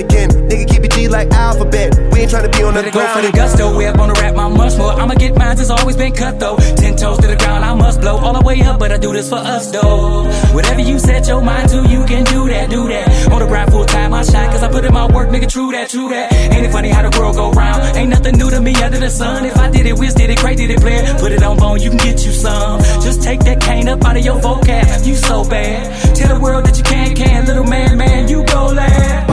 Again. 0.02 0.30
Nigga 0.50 0.66
keep 0.68 0.84
it 0.84 0.92
G 0.92 1.08
like 1.08 1.32
alphabet. 1.32 1.96
We 2.12 2.22
ain't 2.22 2.32
tryna 2.32 2.52
be 2.52 2.64
on 2.64 2.74
the 2.74 2.82
Better 2.82 2.92
go 2.92 3.08
for 3.14 3.22
the 3.22 3.32
gusto. 3.32 3.78
Way 3.78 3.88
up 3.88 4.00
on 4.00 4.10
the 4.10 4.18
rap, 4.22 4.36
my 4.36 4.48
much 4.50 4.78
more. 4.78 4.92
I'ma 4.94 5.16
get 5.16 5.38
mine, 5.38 5.58
it's 5.60 5.70
always 5.70 5.96
been 5.96 6.14
cut 6.14 6.40
though. 6.40 6.58
Ten 6.76 6.96
toes 6.96 7.18
to 7.20 7.28
the 7.28 7.38
ground, 7.38 7.64
I 7.64 7.74
must 7.74 8.02
blow 8.02 8.18
all 8.18 8.34
the 8.34 8.42
way 8.42 8.62
up, 8.62 8.80
but 8.80 8.92
I 8.92 8.98
do 8.98 9.14
this 9.14 9.30
for 9.30 9.38
us 9.38 9.72
though. 9.72 10.30
Whatever 10.54 10.82
you 10.82 11.00
set 11.00 11.28
your 11.28 11.42
mind 11.42 11.70
to, 11.70 11.88
you 11.88 12.06
can 12.06 12.24
do 12.26 12.48
that, 12.50 12.70
do 12.70 12.88
that. 12.88 13.32
On 13.32 13.40
the 13.40 13.48
grind 13.48 13.72
full 13.72 13.86
time, 13.86 14.14
I 14.14 14.24
shine, 14.24 14.50
cause 14.50 14.64
I 14.64 14.72
put 14.72 14.84
in 14.86 14.94
my 14.94 15.08
work, 15.12 15.30
nigga, 15.30 15.50
true 15.50 15.72
that, 15.72 15.90
true 15.90 16.10
that. 16.10 16.34
Ain't 16.34 16.66
it 16.66 16.72
funny 16.72 16.90
how 16.90 17.08
the 17.08 17.18
world 17.20 17.36
go 17.36 17.52
round? 17.52 17.96
Ain't 17.96 18.10
nothing 18.10 18.38
new 18.38 18.50
to 18.50 18.60
me 18.60 18.74
under 18.76 19.00
the 19.00 19.10
sun. 19.10 19.46
If 19.46 19.58
I 19.58 19.70
did 19.70 19.86
it, 19.86 19.98
Wiz 19.98 20.14
did 20.14 20.30
it, 20.30 20.38
Craig 20.38 20.58
did 20.58 20.72
it, 20.72 20.82
player. 20.82 21.04
Put 21.20 21.32
it 21.32 21.44
on 21.44 21.58
bone, 21.58 21.80
you 21.80 21.90
can 21.90 22.00
get 22.00 22.26
you 22.26 22.32
some. 22.32 22.82
Just 23.02 23.22
take 23.22 23.42
that 23.42 23.62
cane 23.62 23.88
up 23.88 24.04
out 24.04 24.18
of 24.18 24.26
your 24.26 24.40
vocab, 24.40 25.06
you 25.06 25.16
so 25.16 25.48
bad. 25.48 26.16
Tell 26.16 26.36
the 26.36 26.42
world 26.42 26.66
that 26.66 26.78
you 26.78 26.84
can, 26.84 27.16
can, 27.16 27.46
little 27.46 27.66
man, 27.66 27.98
man, 27.98 28.28
you 28.28 28.44
go 28.46 28.68
lad. 28.68 29.31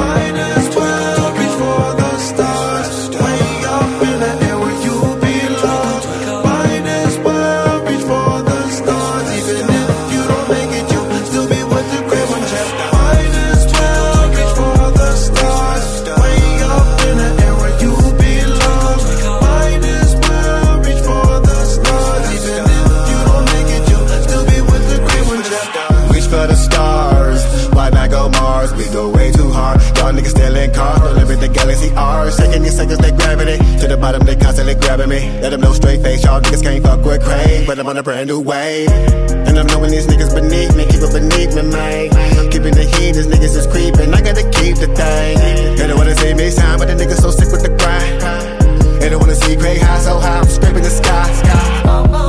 Grabbing 34.99 35.17
me. 35.17 35.41
Let 35.41 35.51
them 35.51 35.61
know 35.61 35.73
straight 35.73 36.03
face. 36.03 36.25
Y'all 36.25 36.41
niggas 36.41 36.63
can't 36.63 36.83
fuck 36.83 37.05
with 37.05 37.23
Craig. 37.23 37.67
But 37.67 37.79
I'm 37.79 37.87
on 37.87 37.97
a 37.97 38.03
brand 38.03 38.29
new 38.29 38.41
wave. 38.41 38.91
And 38.91 39.59
I'm 39.59 39.67
knowing 39.67 39.91
these 39.91 40.07
niggas 40.07 40.35
beneath 40.35 40.77
me. 40.77 40.85
Keep 40.87 41.03
it 41.03 41.13
beneath 41.13 41.55
me, 41.55 41.63
man. 41.63 42.51
Keeping 42.51 42.75
the 42.75 42.85
heat, 42.85 43.13
these 43.13 43.27
niggas 43.27 43.57
is 43.57 43.67
creeping. 43.67 44.13
I 44.13 44.21
gotta 44.21 44.43
keep 44.51 44.77
the 44.77 44.89
thing. 44.89 45.77
They 45.77 45.87
don't 45.87 45.99
wanna 45.99 46.17
see 46.17 46.35
me 46.35 46.51
shine, 46.51 46.79
but 46.79 46.89
the 46.89 46.95
niggas 46.95 47.21
so 47.21 47.31
sick 47.31 47.51
with 47.51 47.63
the 47.63 47.73
grind. 47.79 49.01
They 49.01 49.09
don't 49.09 49.21
wanna 49.21 49.37
see 49.37 49.57
Craig 49.57 49.81
high 49.81 50.01
so 50.01 50.19
high. 50.19 50.41
I'm 50.41 50.49
scraping 50.49 50.83
the 50.83 50.91
sky. 50.91 51.29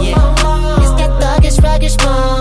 Yeah. 0.04 0.82
It's 0.82 0.94
that 1.00 1.12
thuggish, 1.22 1.60
ruggish 1.62 1.98
bone. 1.98 2.39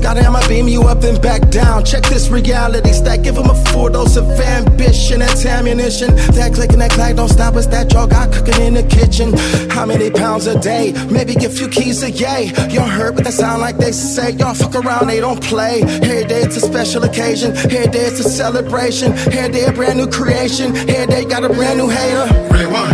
Got 0.00 0.16
I'ma 0.16 0.40
beam 0.48 0.66
you 0.66 0.82
up 0.84 1.04
and 1.04 1.20
back 1.20 1.50
down. 1.50 1.84
Check 1.84 2.02
this 2.04 2.30
reality 2.30 2.92
stack. 2.92 3.22
give 3.22 3.36
'em 3.36 3.50
a 3.50 3.54
full 3.66 3.90
dose 3.90 4.16
of 4.16 4.28
ambition. 4.40 5.20
That's 5.20 5.44
ammunition. 5.44 6.16
That 6.36 6.54
click 6.54 6.72
and 6.72 6.80
that 6.80 6.90
clack 6.90 7.16
don't 7.16 7.28
stop 7.28 7.54
us. 7.54 7.66
That 7.66 7.88
jaw 7.88 8.06
got 8.06 8.32
cooking 8.32 8.60
in 8.62 8.74
the 8.74 8.82
kitchen. 8.82 9.36
How 9.68 9.84
many 9.84 10.10
pounds 10.10 10.46
a 10.46 10.58
day? 10.58 10.94
Maybe 11.10 11.34
a 11.44 11.50
few 11.50 11.68
keys 11.68 12.02
a 12.02 12.10
yay. 12.10 12.52
Y'all 12.70 12.88
heard 12.88 13.14
what 13.14 13.24
that 13.24 13.34
sound 13.34 13.60
like 13.60 13.76
they 13.76 13.92
say. 13.92 14.30
Y'all 14.32 14.54
fuck 14.54 14.74
around, 14.74 15.08
they 15.08 15.20
don't 15.20 15.42
play. 15.42 15.82
Every 15.82 16.24
day 16.24 16.42
it's 16.42 16.56
a 16.56 16.60
special 16.60 17.04
occasion. 17.04 17.56
Every 17.56 17.88
day 17.88 18.06
it's 18.10 18.20
a 18.20 18.28
celebration. 18.28 19.12
Every 19.32 19.52
day 19.52 19.64
a 19.66 19.72
brand 19.72 19.98
new 19.98 20.06
creation. 20.06 20.76
Every 20.76 21.06
day 21.06 21.24
got 21.24 21.44
a 21.44 21.50
brand 21.50 21.78
new 21.78 21.88
hater. 21.88 22.26
Really 22.50 22.66
want. 22.66 22.90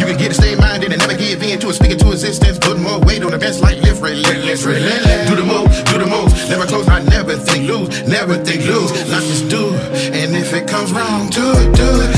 You 0.00 0.06
can 0.06 0.16
get 0.16 0.30
it, 0.30 0.34
stay 0.34 0.54
minded, 0.56 0.92
and 0.92 1.00
never 1.00 1.14
give 1.14 1.42
in 1.42 1.58
to 1.60 1.68
it. 1.68 1.74
Speak 1.74 1.92
it 1.92 1.98
to 2.00 2.10
existence. 2.10 2.58
Put 2.58 2.78
more 2.78 3.00
weight 3.00 3.22
on 3.22 3.32
events 3.32 3.60
like 3.60 3.80
lift, 3.82 4.02
relentless, 4.02 4.64
relentless. 4.64 5.25
Never 8.08 8.36
think 8.36 8.64
lose. 8.66 8.92
Not 9.10 9.22
just 9.22 9.48
do. 9.48 9.74
And 10.12 10.36
if 10.36 10.52
it 10.52 10.68
comes 10.68 10.92
wrong, 10.92 11.28
do 11.28 11.42
it, 11.42 11.74
do 11.76 11.88
it. 12.02 12.15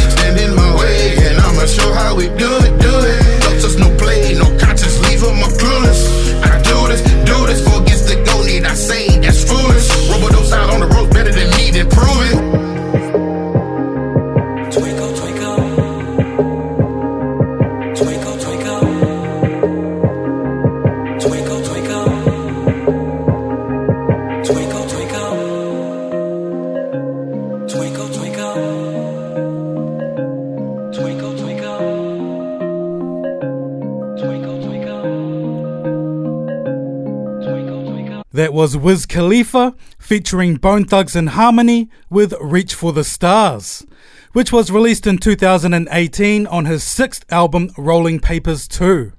Wiz 38.89 39.05
Khalifa 39.05 39.74
featuring 39.98 40.55
Bone 40.55 40.86
Thugs 40.86 41.15
and 41.15 41.28
Harmony 41.28 41.90
with 42.09 42.32
Reach 42.40 42.74
for 42.74 42.90
the 42.94 43.05
Stars, 43.05 43.86
which 44.32 44.51
was 44.51 44.70
released 44.70 45.06
in 45.06 45.19
2018 45.19 46.47
on 46.47 46.65
his 46.65 46.85
sixth 46.85 47.23
album 47.31 47.69
Rolling 47.77 48.19
Papers 48.19 48.66
2. 48.66 49.12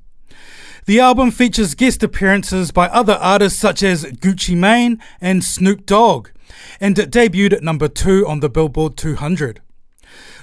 The 0.87 0.99
album 0.99 1.29
features 1.29 1.75
guest 1.75 2.01
appearances 2.01 2.71
by 2.71 2.87
other 2.87 3.13
artists 3.21 3.59
such 3.59 3.83
as 3.83 4.05
Gucci 4.05 4.57
Mane 4.57 4.99
and 5.21 5.43
Snoop 5.43 5.85
Dogg, 5.85 6.29
and 6.81 6.97
it 6.97 7.11
debuted 7.11 7.53
at 7.53 7.61
number 7.61 7.87
2 7.87 8.27
on 8.27 8.39
the 8.39 8.49
Billboard 8.49 8.97
200. 8.97 9.61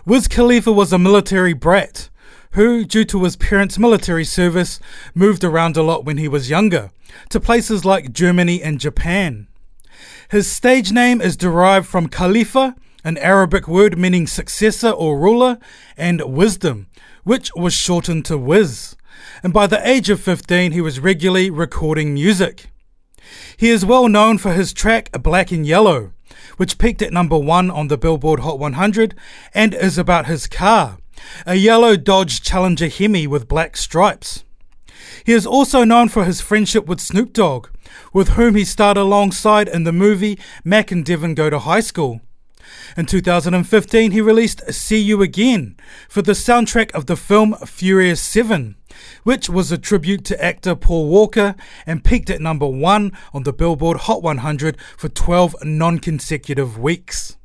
Wiz 0.05 0.29
Khalifa 0.29 0.71
was 0.71 0.93
a 0.93 1.01
military 1.01 1.53
brat 1.53 2.11
who, 2.53 2.85
due 2.85 3.05
to 3.05 3.25
his 3.25 3.35
parents' 3.35 3.77
military 3.77 4.25
service, 4.25 4.79
moved 5.17 5.43
around 5.43 5.77
a 5.77 5.83
lot 5.83 6.05
when 6.05 6.17
he 6.17 6.29
was 6.29 6.49
younger, 6.49 6.93
to 7.31 7.41
places 7.41 7.85
like 7.85 8.13
Germany 8.13 8.63
and 8.63 8.81
Japan. 8.81 9.49
His 10.31 10.51
stage 10.51 10.93
name 10.93 11.21
is 11.21 11.37
derived 11.37 11.87
from 11.87 12.09
Khalifa, 12.09 12.75
an 13.05 13.17
Arabic 13.19 13.69
word 13.69 13.97
meaning 13.97 14.27
successor 14.27 14.91
or 14.91 15.19
ruler, 15.19 15.59
and 15.97 16.21
wisdom, 16.23 16.89
which 17.25 17.51
was 17.55 17.73
shortened 17.73 18.25
to 18.27 18.37
Wiz. 18.37 18.97
And 19.43 19.53
by 19.53 19.67
the 19.67 19.87
age 19.89 20.11
of 20.11 20.21
15, 20.21 20.73
he 20.73 20.81
was 20.81 21.01
regularly 21.01 21.51
recording 21.51 22.15
music. 22.15 22.71
He 23.57 23.71
is 23.71 23.85
well 23.85 24.09
known 24.09 24.39
for 24.39 24.53
his 24.53 24.73
track 24.73 25.11
Black 25.23 25.51
and 25.53 25.67
Yellow, 25.67 26.13
which 26.57 26.79
peaked 26.79 27.03
at 27.03 27.13
number 27.13 27.39
one 27.39 27.71
on 27.71 27.89
the 27.89 27.99
Billboard 27.99 28.41
Hot 28.41 28.59
100 28.59 29.15
and 29.55 29.75
is 29.75 29.99
about 29.99 30.27
his 30.27 30.47
car, 30.47 30.99
a 31.47 31.55
yellow 31.55 31.97
Dodge 31.97 32.43
Challenger 32.43 32.89
Hemi 32.89 33.27
with 33.27 33.49
black 33.49 33.77
stripes. 33.77 34.45
He 35.27 35.33
is 35.33 35.45
also 35.45 35.83
known 35.83 36.09
for 36.09 36.25
his 36.25 36.41
friendship 36.41 36.87
with 36.87 37.01
Snoop 37.01 37.33
Dogg, 37.33 37.71
with 38.13 38.29
whom 38.31 38.55
he 38.55 38.65
starred 38.65 38.97
alongside 38.97 39.67
in 39.67 39.83
the 39.83 39.91
movie 39.91 40.39
Mac 40.63 40.93
and 40.93 41.05
Devin 41.05 41.35
Go 41.35 41.51
to 41.51 41.59
High 41.59 41.81
School. 41.81 42.21
In 42.97 43.07
2015, 43.07 44.13
he 44.13 44.21
released 44.21 44.73
See 44.73 45.01
You 45.01 45.23
Again 45.23 45.77
for 46.09 46.23
the 46.23 46.31
soundtrack 46.31 46.93
of 46.93 47.07
the 47.07 47.17
film 47.17 47.57
Furious 47.67 48.21
7, 48.21 48.77
which 49.25 49.51
was 49.51 49.73
a 49.73 49.79
tribute 49.79 50.25
to 50.27 50.41
actor 50.41 50.77
Paul 50.77 51.09
Walker 51.09 51.57
and 51.85 52.05
peaked 52.05 52.31
at 52.31 52.41
number 52.41 52.69
1 52.69 53.11
on 53.35 53.43
the 53.43 53.53
Billboard 53.53 54.03
Hot 54.03 54.23
100 54.23 54.77
for 54.97 55.09
12 55.09 55.57
non 55.65 55.99
consecutive 55.99 56.79
weeks. 56.79 57.37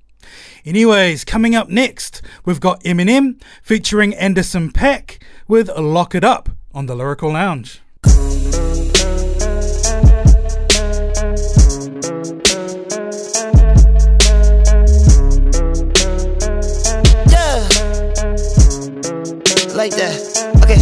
Anyways, 0.64 1.26
coming 1.26 1.56
up 1.56 1.68
next, 1.68 2.22
we've 2.46 2.60
got 2.60 2.84
Eminem 2.84 3.42
featuring 3.64 4.14
Anderson 4.14 4.72
.Paak 4.72 5.20
with 5.48 5.68
Lock 5.76 6.14
It 6.14 6.24
Up 6.24 6.50
on 6.74 6.86
the 6.86 6.96
Lyrical 6.96 7.32
Lounge. 7.32 7.82
Yeah. 17.28 17.68
Like 19.76 19.96
that. 19.96 20.16
Okay. 20.64 20.82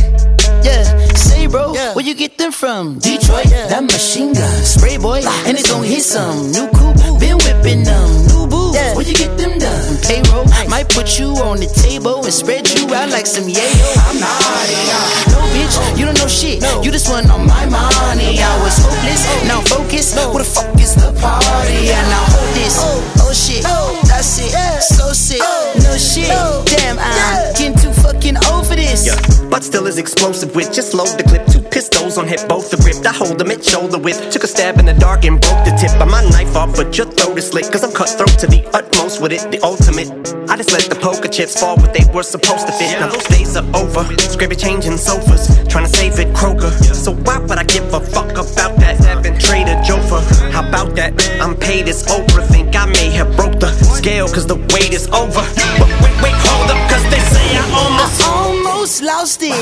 Yeah. 0.63 0.83
Say, 1.15 1.47
bro, 1.47 1.73
where 1.73 2.05
you 2.05 2.13
get 2.15 2.37
them 2.37 2.51
from? 2.51 2.99
Detroit. 2.99 3.45
That 3.45 3.83
machine 3.83 4.33
gun. 4.33 4.63
Spray 4.63 4.97
boy. 4.97 5.21
And 5.45 5.57
it's 5.57 5.69
gonna 5.71 5.87
hit 5.87 6.03
some. 6.03 6.51
New 6.51 6.67
coupe. 6.69 7.19
Been 7.19 7.37
whipping 7.37 7.83
them. 7.83 8.28
Boots. 8.69 8.95
Where 8.95 9.05
you 9.05 9.13
get 9.13 9.37
them 9.37 9.57
done? 9.57 9.97
Payroll. 10.05 10.45
Might 10.69 10.89
put 10.89 11.17
you 11.19 11.33
on 11.41 11.57
the 11.57 11.67
table 11.67 12.23
and 12.23 12.33
spread 12.33 12.69
you 12.69 12.85
out 12.93 13.09
like 13.09 13.25
some 13.25 13.45
yayo. 13.45 13.89
I'm 14.05 14.19
not 14.19 14.69
it. 14.69 15.33
No, 15.33 15.39
bitch. 15.53 15.75
You 15.97 16.05
don't 16.05 16.17
know 16.19 16.27
shit. 16.27 16.61
You 16.85 16.91
just 16.91 17.09
want 17.09 17.29
on 17.31 17.47
my 17.47 17.65
money. 17.65 18.37
I 18.37 18.61
was 18.61 18.77
hopeless. 18.77 19.25
Now 19.47 19.61
focus. 19.61 20.15
Where 20.15 20.43
the 20.43 20.43
fuck 20.43 20.77
is 20.79 20.95
the 20.95 21.11
party? 21.19 21.89
And 21.89 22.07
now 22.13 22.25
hold 22.29 22.55
this. 22.55 22.77
Oh 22.77 23.25
oh 23.25 23.33
shit. 23.33 23.63
Oh. 23.65 23.98
So 24.21 25.13
sick. 25.13 25.39
Oh. 25.41 25.73
No 25.81 25.95
shit. 25.95 26.27
Oh. 26.29 26.61
Damn, 26.67 26.99
I'm 26.99 27.53
getting 27.53 27.77
too 27.79 27.93
fucking 28.03 28.35
old 28.51 28.67
for 28.67 28.75
this. 28.75 29.07
Yeah, 29.07 29.15
but 29.49 29.63
still 29.63 29.87
is 29.87 29.97
explosive 29.97 30.53
with 30.55 30.73
just 30.73 30.93
load 30.93 31.17
the 31.17 31.23
clip. 31.23 31.47
Two 31.47 31.61
pistols 31.61 32.17
on 32.17 32.27
hip, 32.27 32.41
both 32.49 32.69
the 32.69 32.75
ripped. 32.83 33.05
I 33.07 33.13
hold 33.13 33.39
them 33.39 33.49
at 33.51 33.63
shoulder 33.63 33.97
width. 33.97 34.29
Took 34.29 34.43
a 34.43 34.47
stab 34.47 34.77
in 34.77 34.85
the 34.85 34.93
dark 34.93 35.23
and 35.23 35.39
broke 35.39 35.63
the 35.63 35.71
tip 35.79 35.95
of 36.01 36.11
my 36.11 36.21
knife 36.31 36.53
off, 36.57 36.75
but 36.75 36.97
your 36.97 37.07
throat 37.07 37.37
is 37.37 37.47
slit. 37.47 37.71
Cause 37.71 37.81
I'm 37.81 37.93
cutthroat 37.93 38.35
to 38.43 38.47
the 38.47 38.67
utmost 38.73 39.21
with 39.21 39.31
it, 39.31 39.49
the 39.51 39.59
ultimate. 39.63 40.11
I 40.49 40.57
just 40.57 40.73
let 40.73 40.83
the 40.89 40.99
poker 40.99 41.29
chips 41.29 41.57
fall 41.57 41.77
what 41.77 41.93
they 41.93 42.03
were 42.11 42.23
supposed 42.23 42.67
to 42.67 42.73
fit. 42.73 42.99
Now 42.99 43.07
those 43.07 43.27
days 43.31 43.55
are 43.55 43.67
over. 43.73 44.03
Scrappy 44.19 44.55
changing 44.55 44.97
sofas, 44.97 45.47
trying 45.69 45.87
to 45.87 45.93
save 45.95 46.19
it 46.19 46.27
Kroger. 46.35 46.71
So 46.93 47.15
why 47.23 47.39
would 47.39 47.57
I 47.57 47.63
give 47.63 47.87
a 47.93 48.01
fuck 48.01 48.31
about 48.35 48.75
that? 48.83 48.99
Having 48.99 49.39
Trader 49.39 49.79
Joe 49.87 50.01
for 50.11 50.19
how 50.51 50.67
about 50.67 50.95
that? 50.95 51.15
I'm 51.39 51.55
paid 51.55 51.87
as 51.87 52.03
Oprah. 52.07 52.45
Think 52.49 52.75
I 52.75 52.85
may 52.85 53.09
have 53.11 53.33
broke 53.37 53.59
the 53.59 53.71
scale 53.95 54.08
cause 54.17 54.47
the 54.47 54.55
wait 54.73 54.91
is 54.91 55.07
over. 55.09 55.43
But 55.77 55.89
wait, 56.01 56.15
wait, 56.23 56.37
hold 56.45 56.69
up, 56.71 56.89
cause 56.89 57.03
they 57.13 57.19
say 57.19 57.57
I 57.57 57.65
almost. 57.77 58.21
I 58.21 58.29
almost 58.33 59.01
lost 59.03 59.41
it. 59.43 59.53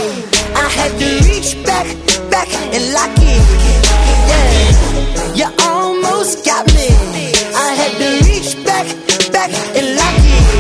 I 0.56 0.70
had 0.70 0.92
to 1.00 1.10
reach 1.28 1.52
back, 1.66 1.86
back 2.32 2.48
and 2.74 2.94
lock 2.94 3.12
it. 3.20 3.44
Yeah, 4.30 5.36
you 5.36 5.48
almost 5.68 6.46
got 6.46 6.66
me. 6.74 6.90
I 7.56 7.70
had 7.80 7.94
to 8.02 8.10
reach 8.28 8.56
back, 8.64 8.88
back 9.32 9.52
and 9.76 9.96
lock 9.96 10.16
it. 10.16 10.57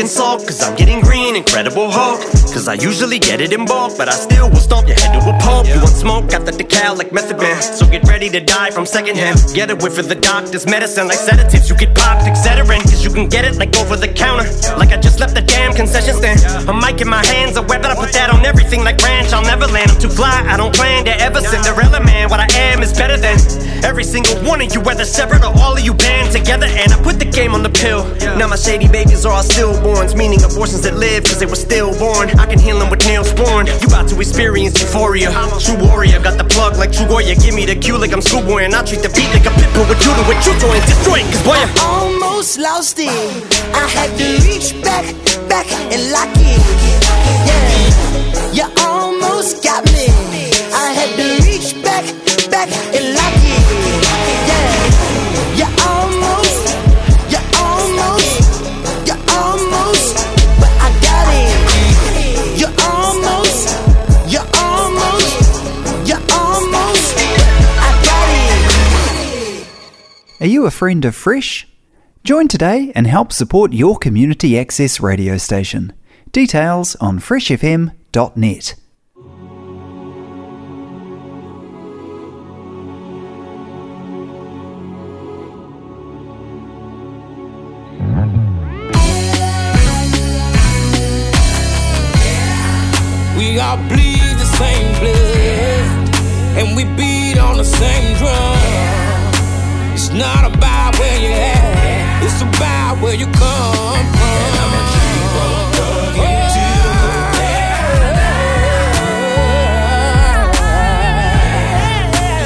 And 0.00 0.08
sulk 0.08 0.40
Cause 0.46 0.62
I'm 0.62 0.76
getting 0.76 1.00
green, 1.00 1.36
incredible 1.36 1.90
Hulk 1.90 2.37
Cause 2.68 2.80
I 2.80 2.84
usually 2.84 3.18
get 3.18 3.40
it 3.40 3.54
in 3.54 3.64
bulk 3.64 3.96
But 3.96 4.08
I 4.08 4.12
still 4.12 4.50
will 4.50 4.60
stomp 4.60 4.88
your 4.88 5.00
head 5.00 5.16
to 5.16 5.20
a 5.24 5.32
pulp. 5.40 5.66
You 5.66 5.80
want 5.80 5.96
smoke, 5.96 6.28
got 6.28 6.44
the 6.44 6.52
decal 6.52 6.98
like 6.98 7.12
method 7.12 7.38
man 7.38 7.56
uh. 7.56 7.62
So 7.62 7.88
get 7.88 8.06
ready 8.06 8.28
to 8.28 8.40
die 8.40 8.70
from 8.70 8.84
secondhand. 8.84 9.40
Get 9.54 9.70
a 9.70 9.76
whiff 9.76 9.96
of 9.96 10.08
the 10.10 10.14
doctor's 10.14 10.66
medicine 10.66 11.08
Like 11.08 11.16
sedatives, 11.16 11.70
you 11.70 11.76
get 11.76 11.94
popped, 11.94 12.28
etc. 12.28 12.66
Cause 12.66 13.02
you 13.02 13.10
can 13.10 13.26
get 13.26 13.46
it 13.46 13.56
like 13.56 13.74
over 13.78 13.96
the 13.96 14.08
counter. 14.08 14.44
Like 14.76 14.92
I 14.92 14.98
just 14.98 15.18
left 15.18 15.34
the 15.34 15.40
damn 15.40 15.72
concession 15.72 16.14
stand. 16.16 16.44
A 16.68 16.74
mic 16.74 17.00
in 17.00 17.08
my 17.08 17.24
hands, 17.24 17.56
a 17.56 17.62
weapon 17.62 17.90
I 17.90 17.94
put 17.94 18.12
that 18.12 18.28
on 18.28 18.44
everything 18.44 18.84
like 18.84 19.00
ranch. 19.00 19.32
I'll 19.32 19.42
never 19.42 19.66
land, 19.66 19.90
I'm 19.90 19.98
too 19.98 20.10
fly, 20.10 20.44
I 20.46 20.58
don't 20.58 20.74
plan 20.74 21.06
to 21.06 21.16
ever 21.20 21.40
Cinderella 21.40 22.04
man, 22.04 22.28
what 22.28 22.40
I 22.40 22.48
am 22.68 22.82
is 22.82 22.92
better 22.92 23.16
than 23.16 23.38
Every 23.84 24.04
single 24.04 24.36
one 24.42 24.60
of 24.60 24.74
you, 24.74 24.80
whether 24.80 25.04
separate 25.04 25.42
or 25.42 25.56
all 25.62 25.72
of 25.72 25.80
you 25.80 25.94
band 25.94 26.32
together. 26.32 26.66
And 26.66 26.92
I 26.92 27.00
put 27.02 27.18
the 27.18 27.24
game 27.24 27.54
on 27.54 27.62
the 27.62 27.70
pill. 27.70 28.04
Now 28.36 28.48
my 28.48 28.56
shady 28.56 28.88
babies 28.88 29.24
are 29.24 29.32
all 29.32 29.42
stillborns 29.42 30.16
Meaning 30.16 30.42
abortions 30.42 30.82
that 30.82 30.96
live 30.96 31.24
cause 31.24 31.38
they 31.38 31.46
were 31.46 31.56
stillborn. 31.56 32.30
I 32.38 32.46
can 32.46 32.57
with 32.90 33.00
Neosporin 33.06 33.66
You 33.80 33.88
about 33.88 34.08
to 34.08 34.20
experience 34.20 34.80
euphoria 34.80 35.30
True 35.60 35.78
warrior, 35.78 36.20
got 36.20 36.36
the 36.38 36.44
plug 36.44 36.76
like 36.76 36.92
True 36.92 37.06
Goya 37.06 37.34
Give 37.34 37.54
me 37.54 37.64
the 37.66 37.76
cue 37.76 37.98
like 37.98 38.12
I'm 38.12 38.22
schoolboy 38.22 38.64
And 38.64 38.74
I 38.74 38.84
treat 38.84 39.02
the 39.02 39.08
beat 39.10 39.30
like 39.32 39.46
a 39.46 39.52
pit 39.54 39.70
bull 39.74 39.86
With 39.86 40.00
you 40.02 40.12
to 40.12 40.66
destroy 40.86 41.20
it 41.20 41.26
Cause 41.32 41.42
boy, 41.44 41.56
I 41.56 42.18
almost 42.38 42.58
lost 42.58 42.98
it. 42.98 43.08
I 43.74 43.86
had 43.88 44.10
to 44.16 44.26
reach 44.46 44.70
back, 44.82 45.04
back 45.48 45.66
and 45.92 46.12
lock 46.12 46.30
it. 46.34 46.62
Yeah, 47.48 48.52
you 48.52 48.66
almost 48.84 49.62
got 49.64 49.84
me. 49.86 50.06
I 50.72 50.92
had 50.98 51.10
to 51.18 51.44
reach 51.44 51.74
back, 51.82 52.04
back 52.50 52.68
and 52.94 53.14
lock 53.14 53.14
it. 53.14 53.17
Are 70.40 70.46
you 70.46 70.66
a 70.66 70.70
friend 70.70 71.04
of 71.04 71.16
Fresh? 71.16 71.66
Join 72.22 72.46
today 72.46 72.92
and 72.94 73.08
help 73.08 73.32
support 73.32 73.72
your 73.72 73.98
community 73.98 74.56
access 74.56 75.00
radio 75.00 75.36
station. 75.36 75.92
Details 76.30 76.94
on 77.00 77.18
freshfm.net. 77.18 78.74
We 93.36 93.58
all 93.58 93.76
bleed 93.88 94.38
the 94.38 94.50
same 94.56 95.00
blood, 95.00 96.14
and 96.58 96.76
we 96.76 96.84
beat 96.96 97.38
on 97.40 97.56
the 97.56 97.64
same 97.64 98.16
drum. 98.18 98.87
It's 100.00 100.10
not 100.10 100.44
about 100.46 100.96
where 101.00 101.18
you 101.18 101.30
at, 101.30 102.22
it's 102.22 102.40
about 102.40 103.02
where 103.02 103.14
you 103.14 103.26
come 103.26 103.34
from. 103.34 104.38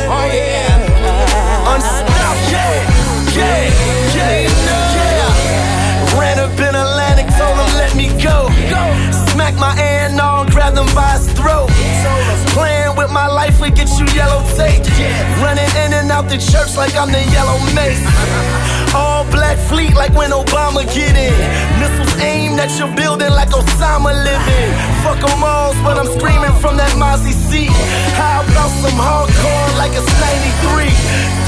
Oh 0.08 0.26
yeah, 0.32 0.80
oh, 1.04 1.74
Unstoppable. 1.74 2.72
Yeah, 3.36 3.68
yeah, 4.16 4.48
yeah. 4.96 6.18
Ran 6.18 6.38
up 6.38 6.58
in 6.58 6.74
Atlantic, 6.74 7.28
told 7.36 7.58
let 7.76 7.94
me 7.94 8.08
go. 8.22 8.48
Smack 9.28 9.54
my 9.56 9.74
hand 9.74 10.18
on, 10.18 10.46
grab 10.46 10.74
him 10.74 10.86
by 10.94 11.18
his 11.18 11.30
throat. 11.34 11.68
With 13.02 13.10
my 13.10 13.26
life 13.26 13.58
would 13.60 13.74
get 13.74 13.90
you 13.98 14.06
yellow 14.14 14.46
tape. 14.54 14.86
Running 15.42 15.66
in 15.82 15.90
and 15.90 16.08
out 16.14 16.30
the 16.30 16.38
church 16.38 16.76
like 16.78 16.94
I'm 16.94 17.10
the 17.10 17.18
yellow 17.34 17.58
mace. 17.74 17.98
All 18.94 19.24
black 19.26 19.58
fleet 19.58 19.94
like 19.98 20.14
when 20.14 20.30
Obama 20.30 20.86
get 20.94 21.18
in. 21.18 21.34
Missiles 21.82 22.14
aimed 22.22 22.60
at 22.60 22.70
your 22.78 22.94
building 22.94 23.34
like 23.34 23.50
Osama 23.50 24.14
living. 24.14 24.70
Fuck 25.02 25.18
them 25.18 25.42
all, 25.42 25.74
but 25.82 25.98
I'm 25.98 26.06
screaming 26.14 26.54
from 26.62 26.78
that 26.78 26.94
Mozzie 26.94 27.34
seat. 27.34 27.74
How 28.14 28.46
about 28.46 28.70
some 28.70 28.94
hardcore 28.94 29.70
like 29.82 29.90
it's 29.98 30.06
93? 30.22 30.86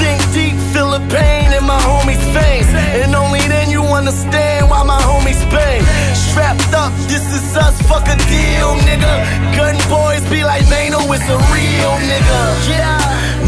Think 0.02 0.18
deep, 0.34 0.43
feel 0.74 0.90
the 0.90 1.04
pain 1.06 1.54
in 1.54 1.62
my 1.62 1.78
homie's 1.86 2.26
face. 2.34 2.66
And 2.98 3.14
only 3.14 3.46
then 3.46 3.70
you 3.70 3.82
understand 4.00 4.68
why 4.68 4.82
my 4.82 5.00
homies 5.06 5.38
pain. 5.54 5.82
Strapped 6.26 6.74
up, 6.74 6.90
this 7.06 7.22
is 7.30 7.44
us, 7.56 7.78
fuck 7.86 8.06
a 8.10 8.16
deal, 8.26 8.70
nigga. 8.82 9.14
Gun 9.54 9.78
boys 9.86 10.24
be 10.28 10.42
like, 10.42 10.66
Mano, 10.66 10.98
oh, 10.98 11.14
it's 11.14 11.28
a 11.30 11.38
real 11.54 11.94
nigga. 12.10 12.40
Yeah, 12.66 12.98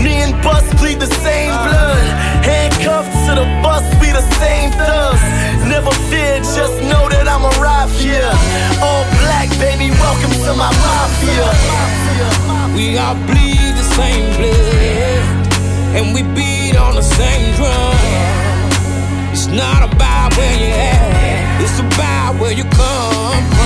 me 0.05 0.15
and 0.23 0.35
Bus 0.45 0.63
bleed 0.79 1.01
the 1.03 1.11
same 1.27 1.51
uh. 1.51 1.67
blood. 1.67 2.07
Handcuffed 2.47 3.11
to 3.27 3.33
the 3.43 3.47
bus, 3.59 3.83
we 4.01 4.09
the 4.15 4.27
same 4.39 4.71
thugs. 4.79 5.27
Never 5.67 5.91
fear, 6.07 6.39
just 6.55 6.79
know 6.87 7.11
that 7.11 7.27
I'm 7.27 7.43
arrived 7.59 7.99
here. 7.99 8.35
All 8.79 9.03
black, 9.19 9.51
baby, 9.59 9.91
welcome 9.91 10.31
to 10.47 10.53
my 10.55 10.71
mafia. 10.71 11.49
We 12.77 12.99
all 12.99 13.19
bleed 13.27 13.73
the 13.75 13.87
same 13.99 14.27
blood, 14.39 14.96
and 15.97 16.13
we 16.15 16.23
beat 16.35 16.77
on 16.77 16.95
the 16.95 17.03
same 17.03 17.55
drum. 17.57 17.97
It's 19.33 19.47
not 19.47 19.83
about 19.91 20.37
where 20.37 20.57
you 20.61 20.67
at, 20.67 21.61
it's 21.63 21.79
about 21.81 22.39
where 22.39 22.53
you 22.53 22.65
come 22.65 23.43
from. 23.51 23.66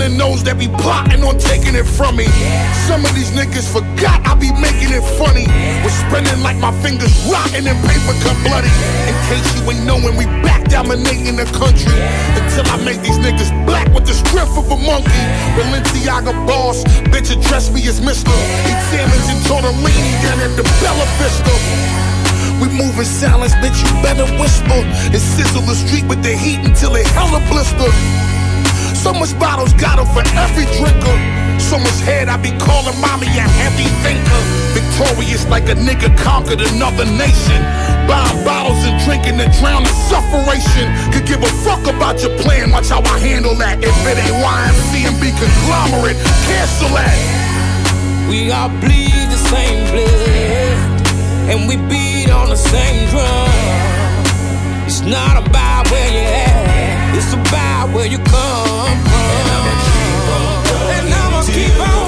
Handling 0.00 0.16
those 0.16 0.40
that 0.48 0.56
be 0.56 0.64
plotting 0.80 1.20
on 1.20 1.36
taking 1.36 1.76
it 1.76 1.84
from 1.84 2.16
me. 2.16 2.24
Some 2.88 3.04
of 3.04 3.12
these 3.12 3.36
niggas 3.36 3.68
forgot 3.68 4.16
I 4.24 4.32
be 4.32 4.48
making 4.56 4.96
it 4.96 5.04
funny. 5.20 5.44
We're 5.84 5.92
spending 5.92 6.40
like 6.40 6.56
my 6.56 6.72
fingers 6.80 7.12
rotten 7.28 7.68
and 7.68 7.76
paper 7.84 8.16
cut 8.24 8.36
bloody. 8.40 8.72
In 9.04 9.16
case 9.28 9.44
you 9.60 9.68
ain't 9.68 9.84
knowing, 9.84 10.16
we 10.16 10.24
back 10.40 10.64
dominating 10.72 11.36
the 11.36 11.44
country. 11.52 11.92
Until 12.32 12.64
I 12.72 12.80
make 12.80 13.04
these 13.04 13.20
niggas 13.20 13.52
black 13.68 13.92
with 13.92 14.08
the 14.08 14.16
strength 14.16 14.56
of 14.56 14.72
a 14.72 14.78
monkey. 14.80 15.24
Balenciaga 15.60 16.32
boss, 16.48 16.80
bitch 17.12 17.28
address 17.36 17.68
me 17.68 17.84
as 17.84 18.00
Mr. 18.00 18.32
Examines 18.72 19.28
and 19.28 19.40
tortellini 19.44 20.16
down 20.24 20.40
at 20.40 20.56
the 20.56 20.64
Bella 20.80 21.04
Vista. 21.20 21.52
We 22.56 22.72
move 22.72 22.96
in 22.96 23.04
silence, 23.04 23.52
bitch, 23.60 23.76
you 23.84 23.92
better 24.00 24.24
whisper. 24.40 24.80
And 25.12 25.20
sizzle 25.20 25.60
the 25.68 25.76
street 25.76 26.08
with 26.08 26.24
the 26.24 26.32
heat 26.32 26.64
until 26.64 26.96
it 26.96 27.06
hella 27.12 27.44
blister. 27.52 28.29
So 29.00 29.14
much 29.14 29.32
bottles 29.38 29.72
got 29.72 29.90
got 29.96 29.98
'em 29.98 30.06
for 30.14 30.24
every 30.36 30.66
drinker. 30.76 31.16
So 31.58 31.78
much 31.78 32.00
head, 32.04 32.28
I 32.28 32.36
be 32.36 32.52
calling 32.66 32.98
mommy 33.00 33.28
a 33.28 33.46
heavy 33.60 33.88
thinker. 34.04 34.40
Victorious 34.76 35.46
like 35.46 35.68
a 35.68 35.74
nigga 35.74 36.10
conquered 36.18 36.60
another 36.60 37.06
nation. 37.06 37.60
Buying 38.06 38.44
bottles 38.44 38.84
and 38.84 38.96
drinking 39.04 39.38
to 39.38 39.48
drown 39.58 39.84
the 39.84 39.94
sufferation. 40.10 40.86
Could 41.12 41.26
give 41.26 41.42
a 41.42 41.52
fuck 41.64 41.86
about 41.86 42.20
your 42.22 42.36
plan, 42.42 42.72
watch 42.72 42.88
how 42.88 43.00
I 43.00 43.18
handle 43.18 43.54
that. 43.56 43.82
If 43.82 43.96
it 44.06 44.18
ain't 44.18 44.38
YMC 44.44 45.06
and 45.08 45.18
be 45.18 45.30
conglomerate, 45.32 46.18
cancel 46.46 46.90
that. 46.90 47.18
We 48.28 48.52
all 48.52 48.68
bleed 48.82 49.26
the 49.34 49.40
same 49.52 49.80
blood, 49.92 50.76
and 51.50 51.66
we 51.68 51.76
beat 51.90 52.30
on 52.30 52.50
the 52.50 52.60
same 52.72 53.08
drum. 53.08 53.48
It's 54.86 55.00
not 55.00 55.34
about 55.44 55.90
where 55.90 56.10
you 56.16 56.24
at, 56.46 56.89
it's 57.16 57.32
about 57.32 57.92
where 57.94 58.06
you 58.06 58.18
come 58.18 58.26
from. 58.28 59.30
And 59.36 59.48
I'ma 59.56 59.74
keep 59.86 60.26
on 60.36 60.94
and 60.96 61.14
I'ma 61.14 61.40
keep 61.44 61.80
on 61.80 62.00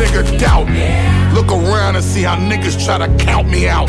nigga 0.00 0.38
doubt 0.38 0.68
me. 0.68 0.88
Look 1.34 1.52
around 1.52 1.96
and 1.96 2.04
see 2.04 2.22
how 2.22 2.36
niggas 2.36 2.84
try 2.84 2.98
to 2.98 3.08
count 3.24 3.48
me 3.48 3.68
out. 3.68 3.88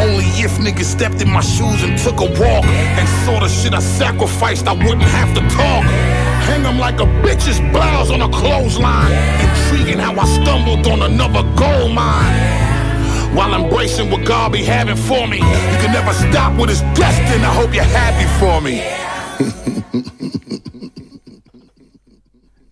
Only 0.00 0.24
if 0.42 0.52
niggas 0.58 0.84
stepped 0.84 1.22
in 1.22 1.30
my 1.30 1.40
shoes 1.40 1.82
and 1.82 1.98
took 1.98 2.20
a 2.20 2.28
walk 2.40 2.64
and 2.64 3.08
saw 3.24 3.40
the 3.40 3.48
shit 3.48 3.72
I 3.72 3.80
sacrificed, 3.80 4.66
I 4.66 4.72
wouldn't 4.72 5.02
have 5.02 5.34
to 5.34 5.40
talk. 5.54 6.23
Hang 6.46 6.64
'em 6.66 6.78
like 6.78 7.00
a 7.00 7.06
bitch's 7.24 7.60
blouse 7.72 8.10
on 8.10 8.20
a 8.22 8.28
clothesline. 8.28 9.12
Intriguing 9.46 9.98
how 9.98 10.14
I 10.18 10.26
stumbled 10.26 10.86
on 10.86 11.02
another 11.02 11.42
gold 11.56 11.92
mine. 11.92 12.64
While 13.34 13.54
embracing 13.54 14.10
what 14.10 14.24
God 14.24 14.52
be 14.52 14.62
having 14.62 14.96
for 14.96 15.26
me, 15.26 15.38
you 15.38 15.76
can 15.82 15.92
never 15.92 16.12
stop 16.12 16.52
what 16.56 16.70
is 16.70 16.82
destined. 16.94 17.44
I 17.44 17.52
hope 17.52 17.74
you're 17.74 17.82
happy 17.82 18.26
for 18.38 18.60
me. 18.60 18.82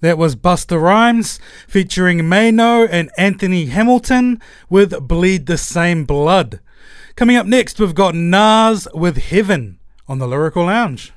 That 0.03 0.19
was 0.19 0.35
Busta 0.35 0.81
Rhymes 0.81 1.39
featuring 1.69 2.19
Maino 2.23 2.89
and 2.91 3.11
Anthony 3.17 3.67
Hamilton 3.67 4.41
with 4.69 5.07
Bleed 5.07 5.47
the 5.47 5.57
Same 5.57 6.05
Blood. 6.05 6.61
Coming 7.15 7.37
up 7.37 7.47
next, 7.47 7.79
we've 7.79 7.95
got 7.95 8.15
Nas 8.15 8.89
with 8.95 9.17
Heaven 9.17 9.79
on 10.09 10.19
the 10.19 10.27
Lyrical 10.27 10.65
Lounge. 10.65 11.13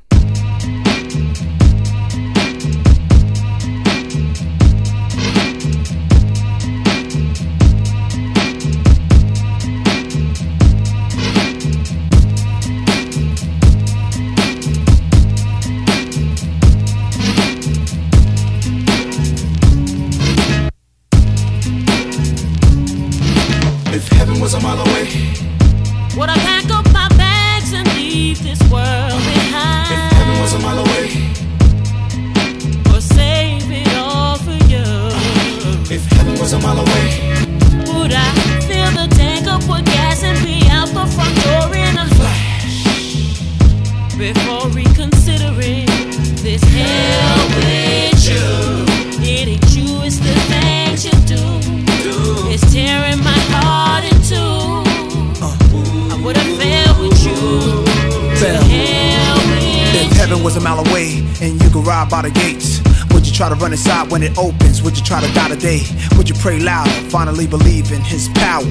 By 62.15 62.21
the 62.21 62.31
gates, 62.31 62.79
would 63.11 63.27
you 63.27 63.33
try 63.33 63.49
to 63.49 63.55
run 63.55 63.73
inside 63.73 64.09
when 64.09 64.23
it 64.23 64.37
opens? 64.37 64.81
Would 64.81 64.97
you 64.97 65.03
try 65.03 65.19
to 65.19 65.27
die 65.33 65.49
today? 65.49 65.81
Would 66.15 66.29
you 66.29 66.35
pray 66.35 66.59
louder, 66.59 66.89
finally 67.11 67.45
believe 67.45 67.91
in 67.91 67.99
his 67.99 68.29
power? 68.29 68.63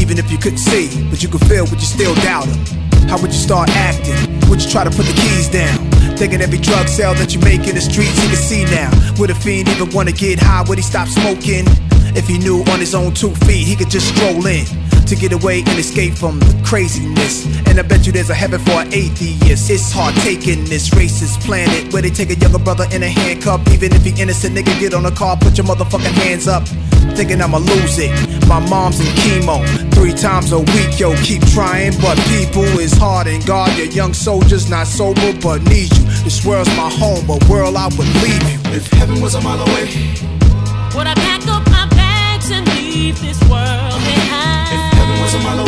Even 0.00 0.16
if 0.16 0.32
you 0.32 0.38
couldn't 0.38 0.64
see, 0.64 0.88
but 1.10 1.22
you 1.22 1.28
could 1.28 1.44
feel, 1.44 1.64
would 1.68 1.80
you 1.84 1.90
still 1.96 2.14
doubt 2.24 2.46
him? 2.46 2.56
How 3.06 3.20
would 3.20 3.32
you 3.36 3.42
start 3.48 3.68
acting? 3.68 4.16
Would 4.48 4.62
you 4.64 4.70
try 4.70 4.84
to 4.84 4.90
put 4.90 5.04
the 5.04 5.12
keys 5.12 5.48
down? 5.50 5.76
Thinking 6.16 6.40
every 6.40 6.56
drug 6.56 6.88
sale 6.88 7.12
that 7.20 7.34
you 7.34 7.40
make 7.40 7.68
in 7.68 7.74
the 7.74 7.82
streets 7.82 8.16
he 8.16 8.28
can 8.28 8.40
see 8.40 8.64
now. 8.64 8.88
Would 9.18 9.28
a 9.28 9.34
fiend 9.34 9.68
even 9.68 9.90
wanna 9.90 10.12
get 10.12 10.38
high? 10.40 10.64
Would 10.66 10.78
he 10.78 10.82
stop 10.82 11.08
smoking? 11.08 11.66
If 12.16 12.26
he 12.26 12.38
knew 12.38 12.64
on 12.72 12.80
his 12.80 12.94
own 12.94 13.12
two 13.12 13.34
feet 13.44 13.66
he 13.68 13.76
could 13.76 13.90
just 13.90 14.08
stroll 14.08 14.46
in 14.46 14.64
to 15.06 15.16
get 15.16 15.32
away 15.32 15.60
and 15.60 15.78
escape 15.78 16.14
from 16.14 16.38
the 16.40 16.62
craziness. 16.64 17.46
And 17.68 17.78
I 17.78 17.82
bet 17.82 18.06
you 18.06 18.12
there's 18.12 18.30
a 18.30 18.34
heaven 18.34 18.60
for 18.60 18.82
an 18.82 18.92
atheist. 18.92 19.70
It's 19.70 19.92
hard 19.92 20.14
taking 20.16 20.64
this 20.64 20.90
racist 20.90 21.40
planet 21.44 21.92
where 21.92 22.02
they 22.02 22.10
take 22.10 22.30
a 22.30 22.34
younger 22.34 22.58
brother 22.58 22.86
in 22.92 23.02
a 23.02 23.08
handcuff. 23.08 23.66
Even 23.72 23.92
if 23.92 24.02
he 24.04 24.20
innocent, 24.20 24.56
nigga, 24.56 24.78
get 24.80 24.94
on 24.94 25.06
a 25.06 25.10
car, 25.10 25.36
put 25.36 25.56
your 25.56 25.66
motherfucking 25.66 26.16
hands 26.24 26.48
up. 26.48 26.66
Thinking 27.16 27.40
I'ma 27.40 27.58
lose 27.58 27.98
it. 27.98 28.10
My 28.48 28.58
mom's 28.68 29.00
in 29.00 29.06
chemo 29.22 29.64
three 29.94 30.12
times 30.12 30.52
a 30.52 30.58
week, 30.58 30.98
yo. 30.98 31.14
Keep 31.22 31.46
trying, 31.48 31.92
but 32.00 32.18
people 32.28 32.64
is 32.78 32.92
hard 32.92 33.26
and 33.26 33.44
God, 33.46 33.76
your 33.78 33.86
young 33.86 34.12
soldiers 34.12 34.68
not 34.68 34.86
sober 34.86 35.32
but 35.40 35.62
need 35.62 35.90
you. 35.96 36.04
This 36.24 36.44
world's 36.44 36.68
my 36.76 36.90
home, 36.90 37.24
but 37.26 37.42
world 37.48 37.76
I 37.76 37.86
would 37.86 38.10
leave 38.22 38.42
you. 38.50 38.58
If 38.76 38.86
heaven 38.92 39.20
was 39.20 39.34
a 39.34 39.40
mile 39.40 39.62
away, 39.62 39.86
Would 40.94 41.06
I 41.06 41.14
pack 41.14 41.46
up 41.46 41.64
my 41.70 41.86
bags 41.90 42.50
and 42.50 42.66
leave 42.74 43.20
this 43.20 43.38
world 43.40 43.44
behind? 43.44 43.45
A 45.44 45.65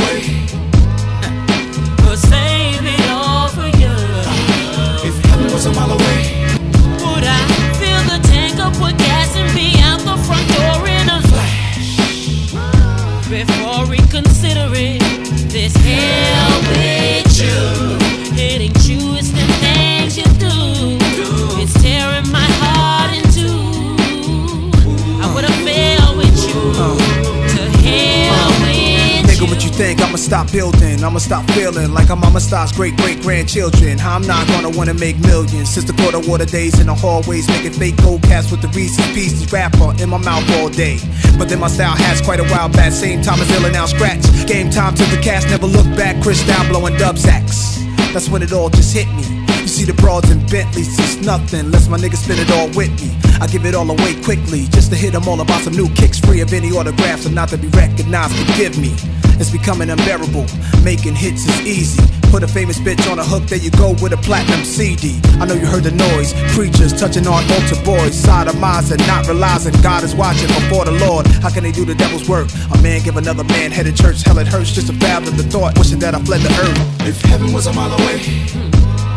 stop 31.29 31.45
feeling 31.51 31.93
like 31.93 32.09
I'm 32.09 32.21
Mama 32.21 32.41
Star's 32.41 32.73
great 32.73 32.97
great 32.97 33.21
grandchildren. 33.21 34.01
I'm 34.01 34.23
not 34.23 34.49
gonna 34.49 34.71
wanna 34.71 34.95
make 34.95 35.19
millions. 35.19 35.69
Since 35.69 35.85
the 35.85 35.93
quarter 35.93 36.21
water 36.21 36.47
days 36.47 36.81
in 36.81 36.87
the 36.87 36.95
hallways, 36.95 37.47
making 37.49 37.75
fake 37.75 37.99
gold 37.99 38.23
casts 38.23 38.51
with 38.51 38.63
the 38.63 38.69
Reese's 38.69 39.05
Pieces 39.13 39.53
wrapper 39.53 39.93
in 40.03 40.09
my 40.09 40.17
mouth 40.17 40.49
all 40.57 40.71
day. 40.71 40.97
But 41.37 41.51
then 41.51 41.61
my 41.61 41.69
style 41.69 41.95
has 41.97 42.23
quite 42.23 42.41
a 42.41 42.49
while 42.49 42.71
back. 42.71 42.93
Same 42.93 43.21
time 43.21 43.39
as 43.41 43.49
now 43.73 43.85
scratch. 43.85 44.25
Game 44.47 44.71
time 44.71 44.95
to 44.95 45.05
the 45.05 45.21
cast, 45.23 45.49
never 45.51 45.67
look 45.67 45.85
back. 46.01 46.17
Chris 46.23 46.41
down 46.47 46.67
blowing 46.69 46.97
dub 46.97 47.19
sacks. 47.19 47.77
That's 48.15 48.31
when 48.31 48.43
it 48.43 48.53
all 48.55 48.71
just 48.71 48.97
hit 48.97 49.07
me. 49.13 49.45
You 49.61 49.69
see 49.69 49.85
the 49.85 49.93
broads 50.01 50.31
and 50.31 50.41
Bentleys, 50.51 50.99
it's 50.99 51.17
nothing 51.27 51.61
unless 51.61 51.89
my 51.89 51.99
niggas 51.99 52.25
spin 52.25 52.39
it 52.39 52.51
all 52.53 52.69
with 52.69 52.93
me. 53.05 53.13
I 53.39 53.47
give 53.49 53.67
it 53.67 53.75
all 53.75 53.91
away 53.91 54.15
quickly, 54.23 54.65
just 54.73 54.91
to 54.93 54.97
hit 54.97 55.13
them 55.13 55.29
all 55.29 55.43
about 55.43 55.61
some 55.61 55.75
new 55.75 55.91
kicks, 55.91 56.19
free 56.19 56.41
of 56.41 56.55
any 56.55 56.71
autographs 56.73 57.27
and 57.27 57.35
not 57.35 57.51
to 57.51 57.59
be 57.59 57.69
recognized. 57.69 58.35
Forgive 58.35 58.79
me. 58.79 58.97
It's 59.41 59.51
becoming 59.51 59.91
unbearable. 59.91 60.47
Making 60.85 61.15
hits 61.15 61.47
is 61.47 61.61
easy. 61.67 62.03
Put 62.31 62.43
a 62.43 62.49
famous 62.49 62.79
bitch 62.79 63.11
on 63.11 63.19
a 63.19 63.25
hook, 63.25 63.45
there 63.45 63.59
you 63.59 63.71
go 63.73 63.97
with 64.03 64.13
a 64.13 64.19
platinum 64.19 64.65
CD. 64.65 65.19
I 65.41 65.47
know 65.47 65.55
you 65.55 65.67
heard 65.67 65.85
the 65.85 65.93
noise. 65.93 66.35
Preachers 66.55 66.93
touching 66.93 67.27
on 67.27 67.43
altar 67.51 67.81
boys, 67.85 68.15
sodomizing, 68.15 68.99
not 69.07 69.27
realizing 69.27 69.73
God 69.83 70.05
is 70.05 70.15
watching 70.15 70.49
before 70.49 70.85
the 70.85 70.93
Lord. 70.93 71.27
How 71.43 71.51
can 71.51 71.63
they 71.63 71.73
do 71.73 71.85
the 71.85 71.95
devil's 71.95 72.29
work? 72.29 72.49
A 72.75 72.83
man 72.83 73.03
give 73.03 73.17
another 73.17 73.45
man 73.45 73.71
head 73.71 73.87
headed 73.87 73.97
church. 73.97 74.23
Hell, 74.23 74.39
it 74.39 74.47
hurts 74.47 74.73
just 74.73 74.89
to 74.89 74.93
fathom 74.95 75.37
the 75.37 75.43
thought, 75.45 75.79
wishing 75.79 75.99
that 76.01 76.15
I 76.15 76.21
fled 76.21 76.43
the 76.43 76.51
earth. 76.51 77.07
If 77.07 77.21
heaven 77.23 77.53
was 77.53 77.67
a 77.67 77.73
mile 77.73 77.93
away. 77.93 78.19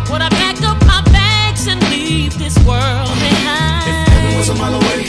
Would 0.09 0.21
I 0.21 0.29
pack 0.29 0.61
up 0.63 0.79
my 0.85 1.01
bags 1.11 1.67
and 1.67 1.81
leave 1.89 2.37
this 2.37 2.57
world 2.65 3.11
behind? 3.19 3.89
If 3.89 4.07
heaven 4.07 4.37
was 4.37 4.49
a 4.49 4.55
mile 4.55 4.75
away. 4.75 5.01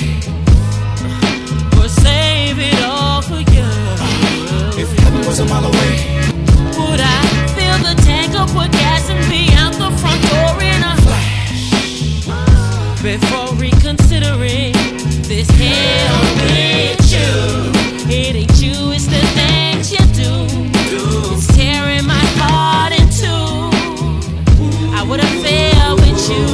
Or 1.78 1.89
save 1.89 2.59
it 2.59 2.82
all 2.82 3.22
for 3.22 3.39
you? 3.39 3.81
If 5.03 5.09
heaven 5.09 5.27
was 5.27 5.41
a 5.41 5.45
mile 5.47 5.65
away. 5.65 5.95
Would 6.79 7.01
I 7.01 7.20
fill 7.55 7.79
the 7.83 7.95
tank 8.03 8.35
up 8.35 8.55
with 8.55 8.70
gas 8.73 9.11
and 9.11 9.19
be 9.29 9.51
out 9.59 9.74
the 9.74 9.91
front 9.99 10.23
door 10.31 10.62
in 10.62 10.83
a 10.83 10.95
flash? 11.03 12.23
Before 13.03 13.55
reconsidering 13.57 14.73
this 15.27 15.51
hell 15.51 16.20
with 16.39 17.03
you. 17.11 17.73
It 18.15 18.37
ain't 18.37 18.62
you, 18.62 18.93
it's 18.93 19.07
the 19.07 19.23
things 19.35 19.91
you 19.91 19.99
do. 20.15 20.47
It's 21.35 21.47
tearing 21.57 22.07
my 22.07 22.24
heart 22.39 22.93
in 22.93 23.09
two. 23.11 23.70
I 24.95 25.03
would've 25.03 25.27
failed 25.43 26.01
with 26.01 26.20
you. 26.31 26.47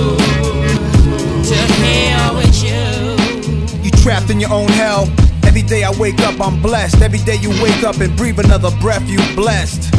To 1.49 1.57
hell 1.83 2.35
with 2.37 2.63
you. 2.65 3.83
You 3.83 3.91
trapped 3.91 4.31
in 4.31 4.41
your 4.41 4.53
own 4.53 4.69
hell. 4.69 5.07
Every 5.49 5.63
day 5.63 5.83
I 5.83 5.91
wake 5.99 6.21
up, 6.21 6.39
I'm 6.41 6.61
blessed. 6.61 7.01
Every 7.01 7.21
day 7.21 7.37
you 7.37 7.49
wake 7.63 7.83
up 7.83 7.97
and 8.01 8.15
breathe 8.19 8.39
another 8.39 8.71
breath, 8.83 9.09
you 9.09 9.17
blessed. 9.35 9.95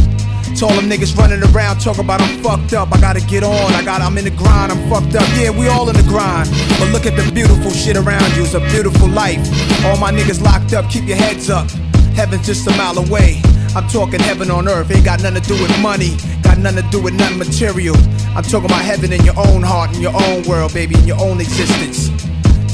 All 0.62 0.76
them 0.76 0.90
niggas 0.90 1.16
running 1.18 1.42
around 1.42 1.80
talking 1.80 2.04
about 2.04 2.22
I'm 2.22 2.44
fucked 2.44 2.74
up. 2.74 2.94
I 2.94 3.00
gotta 3.00 3.22
get 3.22 3.44
on. 3.44 3.74
I 3.74 3.82
got 3.84 4.02
I'm 4.02 4.18
in 4.18 4.26
the 4.26 4.32
grind. 4.32 4.74
I'm 4.74 4.90
fucked 4.90 5.16
up. 5.16 5.28
Yeah, 5.38 5.52
we 5.52 5.70
all 5.70 5.90
in 5.90 5.96
the 5.96 6.04
grind. 6.04 6.50
But 6.78 6.90
look 6.92 7.06
at 7.06 7.16
the 7.16 7.32
beautiful 7.32 7.72
shit 7.72 7.96
around 7.96 8.36
you. 8.36 8.44
It's 8.44 8.54
a 8.54 8.60
beautiful 8.60 9.08
life. 9.08 9.40
All 9.86 9.98
my 9.98 10.12
niggas 10.12 10.42
locked 10.42 10.74
up. 10.74 10.90
Keep 10.90 11.06
your 11.06 11.18
heads 11.18 11.50
up. 11.50 11.70
Heaven's 12.14 12.46
just 12.46 12.68
a 12.68 12.72
mile 12.72 13.00
away. 13.00 13.42
I'm 13.74 13.88
talking 13.88 14.20
heaven 14.20 14.52
on 14.52 14.68
earth. 14.68 14.92
Ain't 14.92 15.06
got 15.06 15.24
nothing 15.24 15.42
to 15.42 15.48
do 15.48 15.56
with 15.62 15.72
money. 15.82 16.18
Got 16.44 16.58
nothing 16.58 16.84
to 16.84 16.90
do 16.90 17.02
with 17.02 17.14
nothing 17.14 17.40
material. 17.40 17.96
I'm 18.36 18.44
talking 18.44 18.66
about 18.66 18.84
heaven 18.84 19.14
in 19.14 19.24
your 19.24 19.40
own 19.40 19.64
heart, 19.64 19.96
in 19.96 20.02
your 20.02 20.14
own 20.14 20.44
world, 20.44 20.74
baby, 20.74 20.96
in 21.00 21.08
your 21.08 21.22
own 21.22 21.40
existence. 21.40 22.12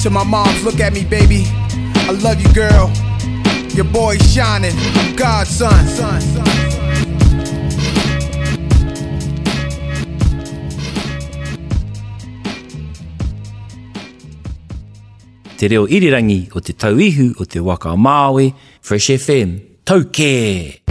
To 0.02 0.10
my 0.10 0.24
moms, 0.24 0.64
look 0.64 0.80
at 0.80 0.92
me, 0.92 1.06
baby. 1.06 1.46
I 2.07 2.11
love 2.22 2.40
you, 2.40 2.53
girl. 2.53 2.91
Your 3.73 3.86
boy's 3.86 4.22
shining. 4.32 4.76
God, 5.18 5.18
God's 5.18 5.49
son. 5.49 5.88
son, 5.88 6.22
son. 6.22 6.45
Te 15.57 15.68
reo 15.68 15.88
irirangi 15.88 16.49
o 16.53 16.61
te 16.61 16.73
tauihu 16.73 17.34
o 17.40 17.45
te 17.45 17.60
waka 17.60 17.95
o 17.95 17.98
Māui, 17.98 18.52
Fresh 18.86 19.15
FM, 19.18 19.57
tau 19.84 20.06
kē! 20.11 20.85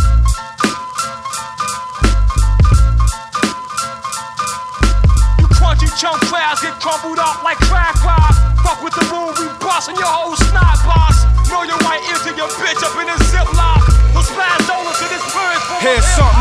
Here's 15.85 16.03
something 16.03 16.34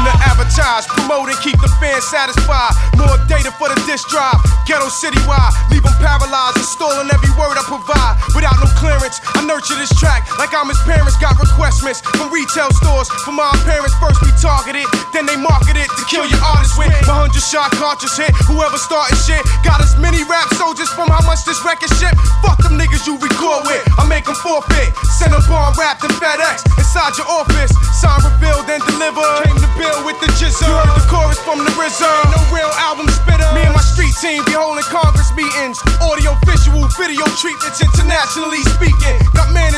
advertise, 0.54 0.86
promote 0.88 1.30
and 1.30 1.40
keep 1.42 1.58
the 1.62 1.68
fans 1.82 2.06
satisfied. 2.06 2.74
More 2.98 3.18
data 3.28 3.52
for 3.58 3.70
the 3.70 3.78
disc 3.90 4.08
drive, 4.10 4.38
ghetto 4.66 4.88
citywide. 4.88 5.54
Leave 5.72 5.84
them 5.84 5.94
paralyzed, 5.98 6.58
installing 6.58 7.10
every 7.10 7.30
word 7.34 7.58
I 7.58 7.64
provide. 7.66 8.22
Without 8.38 8.58
no 8.62 8.70
clearance, 8.78 9.20
I 9.34 9.46
nurture 9.46 9.76
this 9.76 9.90
track 9.98 10.30
like 10.38 10.54
I'm 10.54 10.70
his 10.70 10.80
parents. 10.86 11.18
Got 11.18 11.38
requestments 11.42 12.06
from 12.18 12.30
retail 12.30 12.70
stores. 12.78 13.10
For 13.26 13.34
my 13.34 13.50
parents, 13.66 13.94
first 13.98 14.22
we 14.22 14.30
targeted, 14.38 14.86
then 15.14 15.26
they 15.26 15.38
market 15.38 15.78
it 15.78 15.90
to 15.90 16.04
kill 16.06 16.26
your 16.26 16.42
artist 16.46 16.78
with. 16.78 16.94
My 17.10 17.26
hundred 17.26 17.42
shot 17.42 17.74
cartridge 17.74 18.14
hit. 18.14 18.34
Whoever 18.46 18.78
started 18.78 19.18
shit 19.18 19.42
got 19.66 19.82
as 19.82 19.98
many 19.98 20.22
rap 20.30 20.50
soldiers 20.54 20.90
from 20.94 21.10
how 21.10 21.24
much 21.26 21.46
this 21.46 21.62
record 21.66 21.90
ship. 21.98 22.14
Fuck 22.46 22.62
them 22.62 22.78
niggas 22.78 23.06
you 23.10 23.18
record 23.18 23.66
with. 23.66 23.84
I 23.98 24.06
make 24.06 24.26
them 24.26 24.38
forfeit. 24.38 24.94
Send 25.18 25.34
a 25.34 25.42
bomb 25.50 25.74
wrapped 25.78 26.04
in 26.06 26.14
FedEx 26.22 26.62
inside 26.78 27.18
your 27.18 27.28
office. 27.30 27.74
Sign 27.98 28.22
revealed 28.22 28.70
and 28.70 28.84
delivered. 28.86 29.50
Came 29.50 29.58
to 29.58 29.72
bill 29.80 30.06
with 30.06 30.20
the 30.22 30.30
jizzle. 30.44 30.68
You 30.68 30.76
heard 30.76 30.96
the 31.00 31.08
chorus 31.08 31.40
from 31.40 31.60
the 31.60 31.72
RZA. 31.72 32.12
No 32.32 32.40
real 32.56 32.72
album 32.76 33.08
spitter. 33.08 33.48
Me 33.56 33.64
and 33.64 33.74
my 33.74 33.82
street 33.82 34.14
team 34.20 34.44
be 34.46 34.52
holding 34.52 34.84
Congress 34.92 35.32
meetings. 35.36 35.80
Audio, 36.02 36.36
visual, 36.46 36.88
video 37.00 37.24
treatments, 37.40 37.80
internationally 37.80 38.64
speaking. 38.76 39.23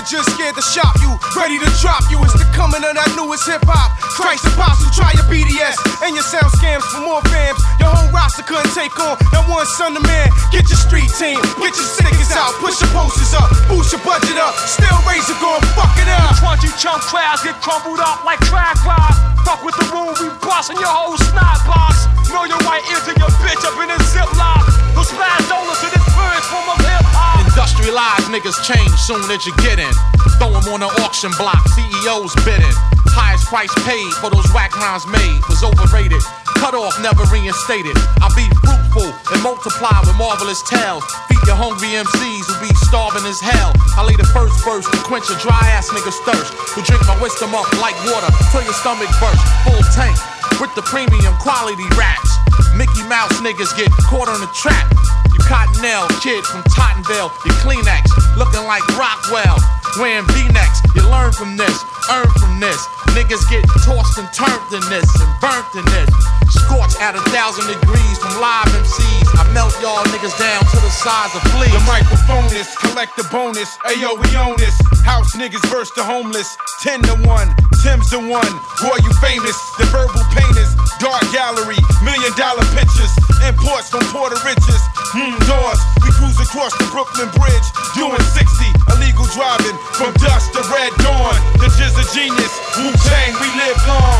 Managers 0.05 0.37
scared 0.37 0.53
to 0.53 0.61
shop 0.61 0.93
you, 1.01 1.09
ready 1.33 1.57
to 1.57 1.65
drop 1.81 2.05
you. 2.13 2.21
It's 2.21 2.37
the 2.37 2.45
coming 2.53 2.77
of 2.85 2.93
that 2.93 3.09
newest 3.17 3.41
hip 3.49 3.65
hop. 3.65 3.89
Christ 4.13 4.45
apostle, 4.53 4.93
try 4.93 5.09
your 5.17 5.25
BDS 5.25 5.81
and 6.05 6.13
your 6.13 6.21
SoundScans 6.29 6.85
for 6.93 7.01
more 7.01 7.25
fams. 7.33 7.57
Your 7.81 7.89
whole 7.89 8.13
roster 8.13 8.45
couldn't 8.45 8.69
take 8.77 8.93
on 9.01 9.17
that 9.33 9.49
one 9.49 9.65
son 9.65 9.97
of 9.97 10.05
man. 10.05 10.29
Get 10.53 10.69
your 10.69 10.77
street 10.77 11.09
team, 11.17 11.41
get 11.57 11.73
your 11.73 11.89
stickers 11.89 12.29
out, 12.37 12.53
push 12.61 12.77
your 12.85 12.93
posters 12.93 13.33
up, 13.33 13.49
boost 13.65 13.97
your 13.97 14.01
budget 14.05 14.37
up. 14.37 14.53
Still 14.69 14.93
razor 15.09 15.41
gon' 15.41 15.57
fuck 15.73 15.97
it 15.97 16.05
up. 16.21 16.37
Crunchy 16.37 16.69
chunk 16.77 17.01
clouds 17.09 17.41
get 17.41 17.57
crumbled 17.65 17.97
up 17.97 18.21
like 18.21 18.37
crack 18.45 18.77
rock. 18.85 19.09
Fuck 19.41 19.65
with 19.65 19.73
the 19.73 19.89
room, 19.89 20.13
we 20.21 20.29
bustin' 20.45 20.77
your 20.77 20.93
whole 20.93 21.17
snot 21.33 21.65
box. 21.65 22.05
Know 22.29 22.45
your 22.45 22.61
white 22.61 22.85
ear 22.93 23.01
to 23.09 23.13
your 23.17 23.33
bitch 23.41 23.65
up 23.65 23.73
in 23.81 23.89
a 23.89 23.97
ziplock. 24.13 24.69
We'll 24.93 25.09
splash 25.09 25.49
dollars 25.49 25.81
to 25.81 25.89
this 25.97 26.04
Industrialized 27.55 28.27
niggas 28.35 28.59
change 28.67 28.91
soon 28.99 29.23
as 29.31 29.47
you 29.47 29.55
get 29.63 29.79
in. 29.79 29.93
Throw 30.43 30.51
'em 30.51 30.67
on 30.75 30.81
the 30.83 30.91
auction 31.07 31.31
block, 31.39 31.63
CEOs 31.71 32.35
bidding. 32.43 32.75
Highest 33.15 33.47
price 33.47 33.71
paid 33.87 34.11
for 34.19 34.29
those 34.29 34.43
whack 34.51 34.75
rhymes 34.75 35.07
made 35.07 35.39
was 35.47 35.63
overrated. 35.63 36.21
Cut 36.59 36.75
off, 36.75 36.99
never 36.99 37.23
reinstated. 37.31 37.95
I 38.19 38.27
be 38.35 38.43
fruitful 38.59 39.07
and 39.31 39.41
multiply 39.41 39.97
with 40.01 40.15
marvelous 40.15 40.61
tales. 40.63 41.05
Feed 41.29 41.39
your 41.47 41.55
hungry 41.55 41.95
MCs 41.95 42.45
who 42.45 42.55
be 42.59 42.75
starving 42.75 43.25
as 43.25 43.39
hell. 43.39 43.71
I 43.95 44.03
lay 44.03 44.17
the 44.19 44.27
first 44.35 44.59
verse 44.65 44.85
to 44.91 44.97
quench 45.07 45.29
a 45.29 45.35
dry 45.35 45.63
ass 45.71 45.87
nigga's 45.95 46.19
thirst. 46.27 46.51
Who 46.75 46.81
drink 46.81 47.07
my 47.07 47.15
wisdom 47.23 47.55
up 47.55 47.71
like 47.79 47.95
water 48.03 48.35
till 48.51 48.63
your 48.63 48.73
stomach 48.73 49.07
burst. 49.23 49.39
Full 49.63 49.83
tank 49.95 50.19
with 50.59 50.75
the 50.75 50.81
premium 50.81 51.33
quality 51.39 51.87
raps. 51.95 52.35
Mickey 52.75 53.03
Mouse 53.07 53.39
niggas 53.39 53.71
get 53.77 53.89
caught 54.11 54.27
on 54.27 54.41
the 54.41 54.51
trap. 54.51 54.91
Cottonelle 55.45 56.09
kid 56.21 56.43
from 56.45 56.63
Tottenville, 56.63 57.29
you 57.45 57.51
Kleenex, 57.61 58.09
looking 58.37 58.63
like 58.65 58.85
Rockwell, 58.97 59.57
wearing 59.99 60.25
V-necks. 60.27 60.81
You 60.95 61.07
learn 61.09 61.31
from 61.33 61.55
this, 61.55 61.83
earn 62.11 62.29
from 62.39 62.59
this. 62.59 63.04
Niggas 63.15 63.47
get 63.47 63.63
tossed 63.87 64.19
and 64.19 64.27
turned 64.35 64.71
in 64.75 64.83
this 64.91 65.07
and 65.23 65.31
burnt 65.39 65.71
in 65.71 65.87
this. 65.87 66.11
Scorched 66.51 66.99
at 66.99 67.15
a 67.15 67.23
thousand 67.31 67.63
degrees 67.71 68.17
from 68.19 68.35
live 68.43 68.67
MCs. 68.75 69.27
I 69.39 69.47
melt 69.55 69.71
y'all 69.79 70.03
niggas 70.11 70.35
down 70.35 70.59
to 70.59 70.77
the 70.83 70.91
size 70.91 71.31
of 71.31 71.41
fleas. 71.55 71.71
The 71.71 71.79
microphone 71.87 72.51
is 72.51 72.67
collect 72.83 73.15
the 73.15 73.23
bonus. 73.31 73.71
Ayo, 73.87 74.19
we 74.19 74.35
own 74.35 74.59
this. 74.59 74.75
House 75.07 75.31
niggas 75.35 75.63
verse 75.71 75.91
the 75.95 76.03
homeless. 76.03 76.57
10 76.83 77.01
to 77.03 77.15
1, 77.23 77.55
Tim's 77.85 78.09
the 78.09 78.19
one. 78.19 78.53
Boy, 78.83 78.97
you 78.99 79.13
famous. 79.23 79.55
The 79.77 79.85
verbal 79.93 80.25
painters. 80.35 80.75
Dark 80.99 81.21
gallery. 81.31 81.77
Million 82.03 82.33
dollar 82.35 82.65
pictures. 82.75 83.13
Imports 83.47 83.93
from 83.93 84.03
Puerto 84.11 84.35
Riches. 84.43 84.81
Hmm, 85.15 85.39
doors. 85.47 85.79
We 86.03 86.11
cruise 86.17 86.35
across 86.41 86.73
the 86.81 86.89
Brooklyn 86.91 87.29
Bridge. 87.37 87.67
Doing 87.93 88.19
60. 88.33 88.75
Illegal 89.15 89.31
driving. 89.33 89.77
From 89.95 90.11
dusk 90.19 90.51
to 90.53 90.61
red 90.71 90.91
dawn. 90.99 91.35
The 91.59 91.71
GZA 91.71 92.03
genius. 92.13 92.51
Wu 92.77 92.91
Tang, 93.07 93.33
we 93.39 93.47
live 93.55 93.79
long. 93.87 94.19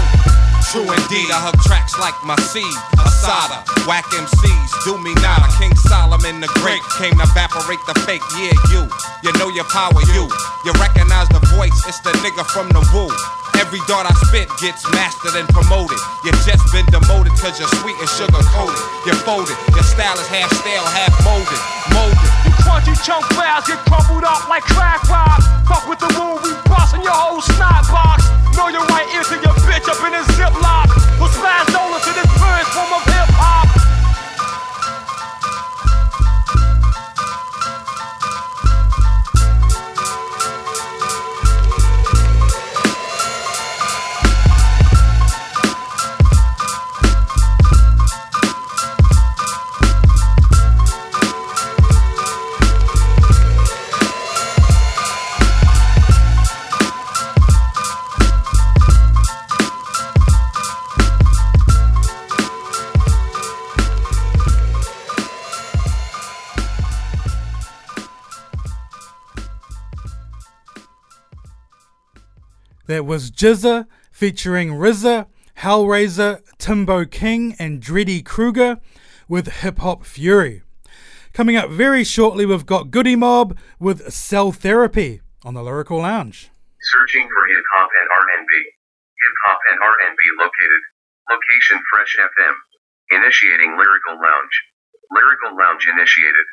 True 0.72 0.88
indeed, 0.88 1.30
I 1.30 1.40
hug 1.40 1.56
tracks 1.62 2.00
like 2.00 2.16
my 2.26 2.36
seed, 2.42 2.66
Asada. 2.98 3.64
Whack 3.86 4.04
MCs, 4.12 4.72
do 4.84 4.98
me 4.98 5.14
nada. 5.22 5.48
King 5.60 5.76
Solomon 5.78 6.42
the 6.42 6.50
Great 6.60 6.82
came 6.98 7.16
to 7.16 7.24
evaporate 7.24 7.80
the 7.86 7.96
fake. 8.04 8.24
Yeah, 8.36 8.56
you, 8.74 8.90
you 9.22 9.32
know 9.38 9.48
your 9.54 9.68
power, 9.70 10.02
you. 10.16 10.26
You 10.66 10.72
recognize 10.82 11.30
the 11.30 11.40
voice, 11.54 11.76
it's 11.86 12.00
the 12.02 12.12
nigga 12.26 12.44
from 12.50 12.68
the 12.74 12.82
woo. 12.92 13.12
Every 13.62 13.80
dart 13.88 14.04
I 14.04 14.14
spit 14.28 14.52
gets 14.60 14.84
mastered 14.92 15.40
and 15.40 15.48
promoted. 15.56 15.98
You 16.28 16.32
just 16.44 16.66
been 16.76 16.86
demoted 16.92 17.32
cause 17.40 17.56
you're 17.56 17.72
sweet 17.80 17.96
and 18.04 18.10
sugar 18.10 18.44
coated. 18.52 18.76
You're 19.08 19.20
folded, 19.24 19.56
your 19.72 19.86
style 19.88 20.20
is 20.20 20.28
half 20.28 20.52
stale, 20.60 20.84
half 20.84 21.16
molded. 21.24 21.62
Molded. 21.96 22.32
You 22.44 22.52
crunchy 22.60 22.96
chunk 23.06 23.24
fouls 23.32 23.64
get 23.68 23.80
crumbled 23.88 24.28
up 24.28 24.50
like 24.52 24.68
crack 24.68 25.08
rock. 25.08 25.40
Fuck 25.72 25.88
with 25.88 26.00
the 26.04 26.12
rule, 26.20 26.36
we 26.44 26.52
bustin' 26.68 27.02
your 27.02 27.16
whole 27.16 27.40
snot 27.40 27.88
box. 27.88 28.28
Know 28.60 28.68
your 28.68 28.84
right 28.92 29.08
ear 29.16 29.24
to 29.24 29.36
your 29.40 29.56
bitch 29.64 29.88
up 29.88 30.04
in 30.04 30.12
a 30.12 30.24
ziplock. 30.36 30.92
Who 31.16 31.28
smash 31.32 31.72
dollars 31.72 31.95
That 72.88 73.06
was 73.06 73.32
GZA 73.32 73.88
featuring 74.12 74.70
RZA, 74.70 75.26
Hell 75.56 75.86
Razah, 75.86 76.42
Timbo 76.58 77.06
King, 77.06 77.56
and 77.58 77.82
Dreddy 77.82 78.22
Kruger 78.22 78.80
with 79.28 79.62
Hip 79.62 79.80
Hop 79.80 80.06
Fury. 80.06 80.62
Coming 81.34 81.56
up 81.58 81.70
very 81.70 82.04
shortly, 82.04 82.46
we've 82.46 82.66
got 82.66 82.92
Goodie 82.92 83.16
Mob 83.16 83.58
with 83.80 84.14
Cell 84.14 84.52
Therapy 84.52 85.22
on 85.44 85.54
the 85.54 85.64
Lyrical 85.64 86.00
Lounge. 86.00 86.50
Searching 86.80 87.28
for 87.28 87.44
hip 87.50 87.66
hop 87.76 87.90
and 87.90 88.08
R&B. 88.08 88.54
Hip 88.56 89.36
hop 89.46 89.60
and 89.72 89.80
R&B 89.82 90.22
located. 90.40 90.82
Location 91.30 91.82
Fresh 91.92 92.16
FM. 92.22 92.56
Initiating 93.10 93.72
Lyrical 93.74 94.16
Lounge. 94.22 94.56
Lyrical 95.12 95.58
Lounge 95.58 95.88
initiated. 95.90 96.48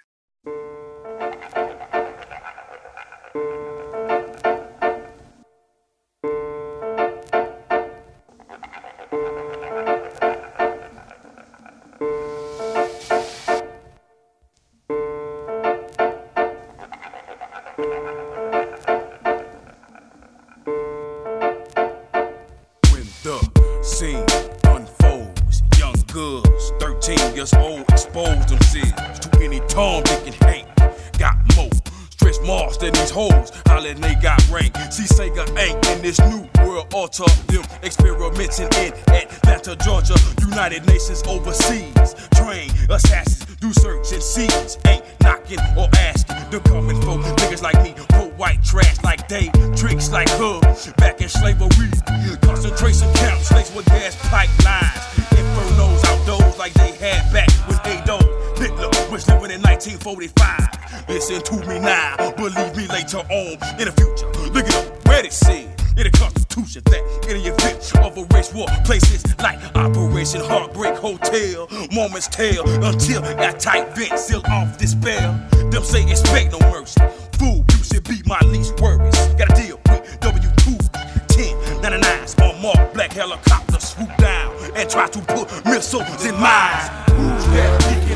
Scene 23.83 24.25
unfolds. 24.65 25.63
Young 25.79 25.95
girls, 26.13 26.73
13 26.81 27.35
years 27.35 27.53
old, 27.55 27.83
expose 27.91 28.47
themselves 28.47 29.19
to 29.21 29.41
any 29.41 29.61
Tom, 29.69 30.03
Dick, 30.05 30.27
and 30.27 30.35
hate. 30.45 30.67
Got 31.19 31.37
more 31.57 31.71
stress 32.23 32.41
marks 32.47 32.77
than 32.77 32.93
these 32.93 33.11
hoes. 33.11 33.51
Hollin' 33.67 34.01
they 34.01 34.15
got 34.15 34.39
rank. 34.51 34.77
See, 34.91 35.05
Sega 35.15 35.45
ain't 35.59 35.85
in 35.89 36.03
this 36.03 36.19
new 36.21 36.49
world 36.65 36.93
order. 36.95 37.27
Them 37.49 37.65
experimenting 37.83 38.71
in 38.79 38.93
Atlanta, 39.09 39.77
Georgia. 39.77 40.15
United 40.41 40.87
Nations 40.87 41.23
overseas. 41.27 42.15
Train 42.37 42.71
assassins, 42.91 43.57
do 43.57 43.73
search 43.73 44.13
and 44.13 44.23
seize. 44.23 44.79
Ain't 44.87 45.05
knocking 45.23 45.59
or 45.77 45.89
asking. 45.99 46.37
They're 46.51 46.61
coming 46.61 47.01
for 47.03 47.19
niggas 47.19 47.63
like 47.63 47.83
me. 47.83 47.95
Put 48.09 48.33
white 48.37 48.63
trash 48.63 49.03
like 49.03 49.27
they, 49.29 49.49
tricks 49.77 50.11
like 50.11 50.31
her. 50.31 50.61
Back 50.99 51.21
in 51.21 51.29
slavery. 51.29 51.91
Concentration 52.43 53.13
camps 53.15 53.51
laced 53.53 53.75
with 53.75 53.87
gas 53.87 54.15
pipelines. 54.31 55.03
Infernos 55.35 56.05
outdoors 56.07 56.59
like 56.59 56.75
they 56.75 56.93
had 56.93 57.33
back 57.33 57.51
when 57.67 57.79
Adolf 57.87 58.22
Hitler 58.22 58.22
was 59.27 59.35
living 59.43 59.57
in 59.57 59.63
1945. 59.63 61.09
Listen 61.09 61.43
to 61.43 61.67
me 61.67 61.79
now, 61.79 62.17
believe 62.33 62.77
me 62.77 62.87
later 62.89 63.19
on 63.19 63.57
in 63.79 63.87
the 63.87 63.95
future. 63.95 64.29
Look 64.51 64.67
it 64.67 64.75
up, 64.75 65.07
where 65.07 65.25
it 65.25 65.33
said 65.33 65.69
in 65.97 66.05
the 66.05 66.11
Constitution 66.11 66.83
that 66.87 67.03
in 67.29 67.43
the 67.43 67.53
event 67.53 67.79
of 68.03 68.17
a 68.17 68.25
race 68.35 68.53
war, 68.55 68.67
places 68.85 69.23
like 69.39 69.59
Operation 69.77 70.41
Heartbreak 70.41 70.97
Hotel, 70.97 71.69
moments 71.93 72.29
tell 72.29 72.69
until 72.85 73.23
that 73.23 73.61
tight 73.61 73.95
vent 73.97 74.19
seal 74.19 74.43
off 74.49 74.79
this 74.79 74.93
spell. 74.93 75.39
Them 75.71 75.83
say 75.83 76.09
expect 76.09 76.53
no 76.53 76.59
mercy. 76.71 77.01
Fool, 77.39 77.65
you 77.71 77.85
should 77.85 78.05
be 78.05 78.23
my 78.27 78.41
least 78.41 78.79
worries. 78.81 79.17
Got 79.37 79.59
a 79.59 79.63
deal 79.63 79.81
with 79.89 80.21
W2 80.21 80.93
10 81.29 81.83
99s 81.83 82.41
on 82.43 82.63
mark 82.63 82.95
black 82.95 83.13
helicopters 83.13 83.83
swoop 83.83 84.17
down 84.19 84.55
and 84.77 84.89
try 84.89 85.07
to 85.09 85.21
put 85.21 85.49
missiles 85.65 86.25
in 86.25 86.35
mines. 86.35 86.89
Who's 87.11 87.47
that 87.55 88.12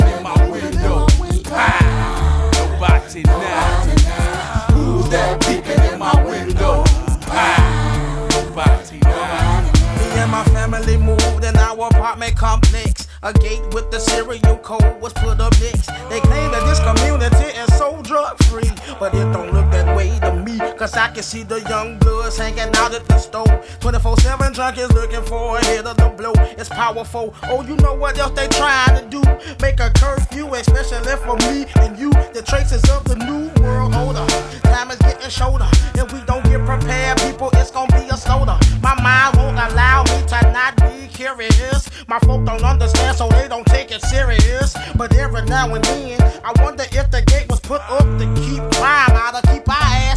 nobody 3.23 4.03
now. 4.05 4.67
Who's 4.73 5.09
that 5.11 5.41
peeking 5.43 5.93
in 5.93 5.99
my 5.99 6.15
window? 6.25 6.85
Ah, 7.29 8.29
nobody 8.31 8.99
now. 8.99 9.73
Me 9.99 10.21
and 10.21 10.31
my 10.31 10.45
family 10.45 10.97
moved 10.97 11.45
in 11.45 11.57
our 11.57 11.87
apartment 11.87 12.37
complex. 12.37 13.09
A 13.23 13.33
gate 13.33 13.63
with 13.73 13.91
the 13.91 13.99
serial 13.99 14.59
code 14.59 15.01
was 15.01 15.13
put 15.15 15.41
up 15.41 15.53
next. 15.61 15.87
They 16.09 16.21
claim 16.21 16.51
that 16.53 16.65
this 16.67 16.81
community 16.81 17.59
is 17.59 17.77
so 17.77 18.03
drug 18.03 18.37
free, 18.45 18.71
but 19.01 19.15
it 19.15 19.25
don't 19.33 19.53
look 19.53 19.71
that 19.71 19.97
way 19.97 20.11
Cause 20.59 20.95
I 20.95 21.11
can 21.11 21.23
see 21.23 21.43
the 21.43 21.61
young 21.69 21.99
bloods 21.99 22.39
hanging 22.39 22.75
out 22.77 22.95
at 22.95 23.07
the 23.07 23.19
store. 23.19 23.63
24 23.81 24.17
7 24.21 24.55
junkies 24.55 24.93
looking 24.95 25.23
for 25.23 25.59
a 25.59 25.65
hit 25.67 25.87
of 25.87 25.97
the 25.97 26.09
blow. 26.09 26.33
It's 26.57 26.69
powerful. 26.69 27.35
Oh, 27.45 27.63
you 27.63 27.77
know 27.77 27.95
what 27.95 28.19
else 28.19 28.33
they 28.33 28.49
trying 28.49 28.97
to 28.99 29.07
do? 29.09 29.23
Make 29.61 29.81
a 29.81 29.91
curfew, 29.91 30.55
especially 30.55 31.17
for 31.17 31.37
me 31.49 31.67
and 31.77 31.99
you. 31.99 32.11
The 32.33 32.43
traces 32.47 32.83
of 32.91 33.05
the 33.05 33.17
new 33.17 33.51
world 33.63 33.95
order. 33.95 34.27
Time 34.63 34.91
is 34.91 34.99
getting 34.99 35.29
shorter. 35.29 35.69
If 35.95 36.13
we 36.13 36.21
don't 36.23 36.45
get 36.45 36.65
prepared, 36.65 37.19
people, 37.19 37.51
it's 37.55 37.71
gonna 37.71 37.93
be 37.93 38.09
a 38.09 38.17
slaughter. 38.17 38.59
My 38.81 38.95
mind 39.03 39.37
won't 39.37 39.59
allow 39.59 40.05
me 40.05 40.27
to 40.29 40.41
not 40.53 40.77
be 40.77 41.09
curious. 41.09 41.91
My 42.09 42.19
folk 42.21 42.47
don't 42.47 42.63
understand, 42.63 43.17
so 43.17 43.29
they 43.29 43.49
don't 43.49 43.67
take 43.67 43.91
it 43.91 44.01
serious. 44.03 44.75
But 44.95 45.15
every 45.17 45.43
now 45.43 45.75
and 45.75 45.85
then, 45.85 46.21
I 46.45 46.53
wonder 46.63 46.85
if 46.93 47.11
the 47.11 47.23
gate 47.23 47.49
was 47.49 47.61
put 47.61 47.83
up 47.91 48.07
to 48.19 48.27
keep 48.41 48.63
crime 48.79 49.13
out 49.13 49.35
or 49.35 49.53
keep 49.53 49.69
our 49.69 49.77
ass 49.77 50.16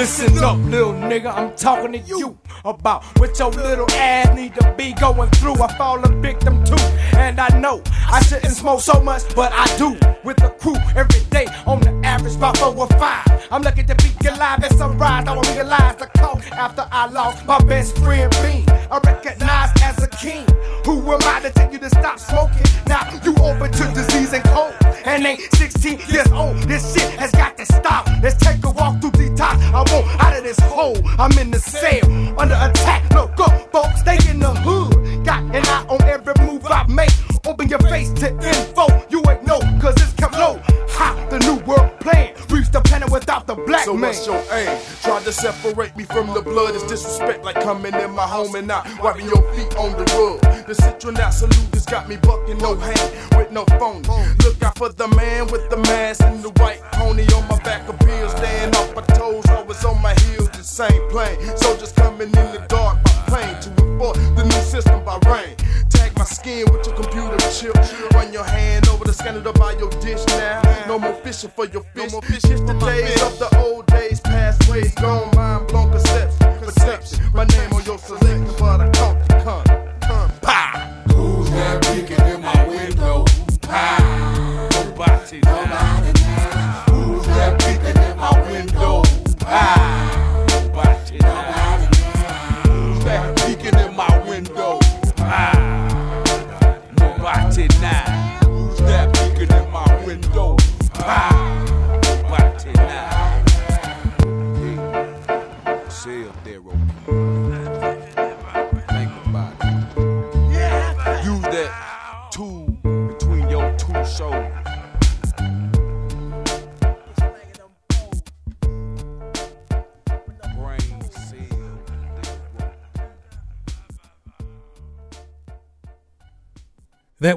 Listen 0.00 0.38
up, 0.42 0.56
little 0.70 0.94
nigga, 0.94 1.30
I'm 1.30 1.54
talking 1.56 1.92
to 1.92 1.98
you 1.98 2.38
about 2.64 3.04
what 3.18 3.38
your 3.38 3.50
little 3.50 3.90
ass 3.92 4.34
need 4.36 4.54
to 4.56 4.74
be 4.76 4.92
going 4.94 5.30
through. 5.30 5.54
I 5.62 5.76
fall 5.76 6.02
a 6.04 6.08
victim 6.20 6.64
too, 6.64 6.76
and 7.16 7.40
I 7.40 7.48
know 7.58 7.82
I 8.10 8.22
shouldn't 8.22 8.52
smoke 8.52 8.80
so 8.80 9.00
much, 9.02 9.22
but 9.34 9.52
I 9.52 9.64
do. 9.76 9.90
With 10.24 10.36
the 10.36 10.50
crew 10.60 10.76
every 10.94 11.24
day, 11.30 11.46
on 11.66 11.80
the 11.80 11.90
average 12.06 12.34
about 12.36 12.58
four 12.58 12.76
or 12.76 12.86
five. 12.98 13.24
I'm 13.50 13.62
lucky 13.62 13.82
to 13.84 13.94
be 13.94 14.28
alive 14.28 14.62
at 14.62 14.72
sunrise. 14.74 15.26
I 15.26 15.34
won't 15.34 15.48
realize 15.54 15.96
the 15.96 16.06
cost 16.06 16.52
after 16.52 16.86
I 16.90 17.06
lost 17.06 17.46
my 17.46 17.58
best 17.64 17.96
friend 17.98 18.30
Bean. 18.42 18.64
I 18.90 18.98
recognize 19.04 19.70
as 19.82 20.02
a 20.02 20.08
king 20.08 20.44
Who 20.84 21.00
am 21.12 21.20
I 21.22 21.40
to 21.40 21.50
tell 21.50 21.72
you 21.72 21.78
to 21.78 21.90
stop 21.90 22.18
smoking? 22.18 22.66
Now 22.86 23.08
you 23.24 23.34
open 23.36 23.72
to 23.72 23.84
disease 23.94 24.32
and 24.32 24.44
cold. 24.44 24.74
And 25.04 25.24
ain't 25.24 25.40
16 25.54 26.00
years 26.08 26.30
old. 26.32 26.56
This 26.64 26.94
shit 26.94 27.10
has 27.18 27.30
got 27.32 27.56
to 27.56 27.66
stop. 27.66 28.06
Let's 28.22 28.36
take 28.36 28.64
a 28.64 28.70
walk 28.70 29.00
through 29.00 29.12
detox. 29.12 29.56
I 29.72 29.80
want 29.92 30.06
out 30.22 30.36
of 30.36 30.44
this 30.44 30.58
hole. 30.60 30.98
I'm 31.18 31.36
in 31.38 31.50
the 31.50 31.58
cell 31.58 32.10
under 32.52 32.70
attack. 32.70 33.14
Up, 33.14 33.72
folks, 33.72 34.02
they 34.02 34.18
in 34.28 34.40
the 34.40 34.50
hood. 34.50 35.24
Got 35.24 35.42
an 35.54 35.64
eye 35.66 35.86
on 35.88 36.02
every 36.02 36.34
move 36.44 36.66
I 36.66 36.84
make. 36.88 37.29
Open 37.50 37.68
your 37.68 37.80
face 37.80 38.12
to 38.12 38.30
info. 38.30 38.86
You 39.10 39.24
ain't 39.28 39.44
know, 39.44 39.58
cause 39.80 39.96
it's 39.96 40.12
kept 40.12 40.34
low. 40.34 40.62
Ha, 40.94 41.26
the 41.30 41.40
new 41.40 41.56
world 41.66 41.90
plan. 41.98 42.32
Reach 42.48 42.70
the 42.70 42.80
planet 42.80 43.10
without 43.10 43.48
the 43.48 43.56
black 43.56 43.84
so 43.86 43.92
man. 43.92 44.14
So 44.14 44.34
what's 44.34 44.50
your 44.50 44.56
aim? 44.56 44.78
Tried 45.02 45.24
to 45.24 45.32
separate 45.32 45.96
me 45.96 46.04
from 46.04 46.32
the 46.32 46.42
blood. 46.42 46.76
It's 46.76 46.86
disrespect 46.86 47.42
like 47.42 47.56
coming 47.56 47.92
in 47.92 48.12
my 48.12 48.22
home 48.22 48.54
and 48.54 48.68
not 48.68 48.86
wiping 49.02 49.26
your 49.26 49.42
feet 49.54 49.74
on 49.74 49.90
the 49.98 50.06
rug. 50.14 50.40
The 50.68 50.74
citronat 50.74 51.32
salute 51.32 51.74
has 51.74 51.86
got 51.86 52.08
me 52.08 52.18
bucking 52.18 52.58
no 52.58 52.76
hand 52.76 53.10
with 53.36 53.50
no 53.50 53.64
phone. 53.80 54.02
Look 54.44 54.62
out 54.62 54.78
for 54.78 54.90
the 54.90 55.08
man 55.08 55.48
with 55.48 55.68
the 55.70 55.78
mask 55.90 56.22
and 56.22 56.40
the 56.44 56.50
white 56.62 56.80
pony 56.92 57.26
on 57.34 57.48
my 57.48 57.58
back 57.64 57.88
of 57.88 57.98
pills. 57.98 58.30
Staying 58.30 58.76
off 58.76 58.94
my 58.94 59.02
toes, 59.18 59.44
always 59.50 59.84
on 59.84 60.00
my 60.00 60.14
heels. 60.22 60.50
The 60.50 60.62
same 60.62 61.02
plane. 61.10 61.36
Soldiers 61.56 61.90
coming 61.90 62.28
in 62.28 62.46
the 62.54 62.64
dark 62.68 63.02
by 63.02 63.10
plane 63.26 63.60
to 63.62 63.70
enforce 63.82 64.18
the 64.38 64.44
new 64.44 64.62
system 64.62 65.04
by 65.04 65.18
rain. 65.26 65.56
Tag 65.88 66.16
my 66.16 66.24
skin 66.24 66.64
with 66.70 66.86
your 66.86 66.94
computer 66.94 67.39
chip. 67.52 67.74
Run 68.14 68.32
your 68.32 68.44
hand 68.44 68.88
over 68.88 69.04
the 69.04 69.12
scanner 69.12 69.42
to 69.42 69.52
buy 69.52 69.72
your 69.72 69.90
dish 70.00 70.24
now. 70.28 70.62
No 70.86 70.98
more 70.98 71.14
fishing 71.22 71.50
for 71.50 71.66
your 71.66 71.82
fish. 71.82 71.94
No 71.96 72.06
more 72.10 72.22
It's 72.28 72.42
the 72.42 72.76
days 72.84 73.22
of 73.22 73.38
the 73.38 73.58
old 73.58 73.86
days, 73.86 74.20
past 74.20 74.68
ways 74.68 74.94
gone. 74.94 75.34
Mind 75.36 75.68
blown 75.68 75.90
perception. 75.90 76.58
Perception. 76.60 77.18
My 77.34 77.44
name 77.44 77.72
on 77.72 77.84
your 77.84 77.98
selection, 77.98 78.46
but 78.58 78.80
I 78.80 78.90
caught 78.90 79.28
the 79.28 79.34
con. 79.44 79.64
Con. 80.02 80.30
Pow. 80.42 81.02
Who's 81.14 81.50
that 81.50 81.82
peeking 81.82 82.26
in 82.26 82.40
my 82.42 82.66
window? 82.68 83.24
Pow. 83.62 84.68
Nobody 84.72 85.40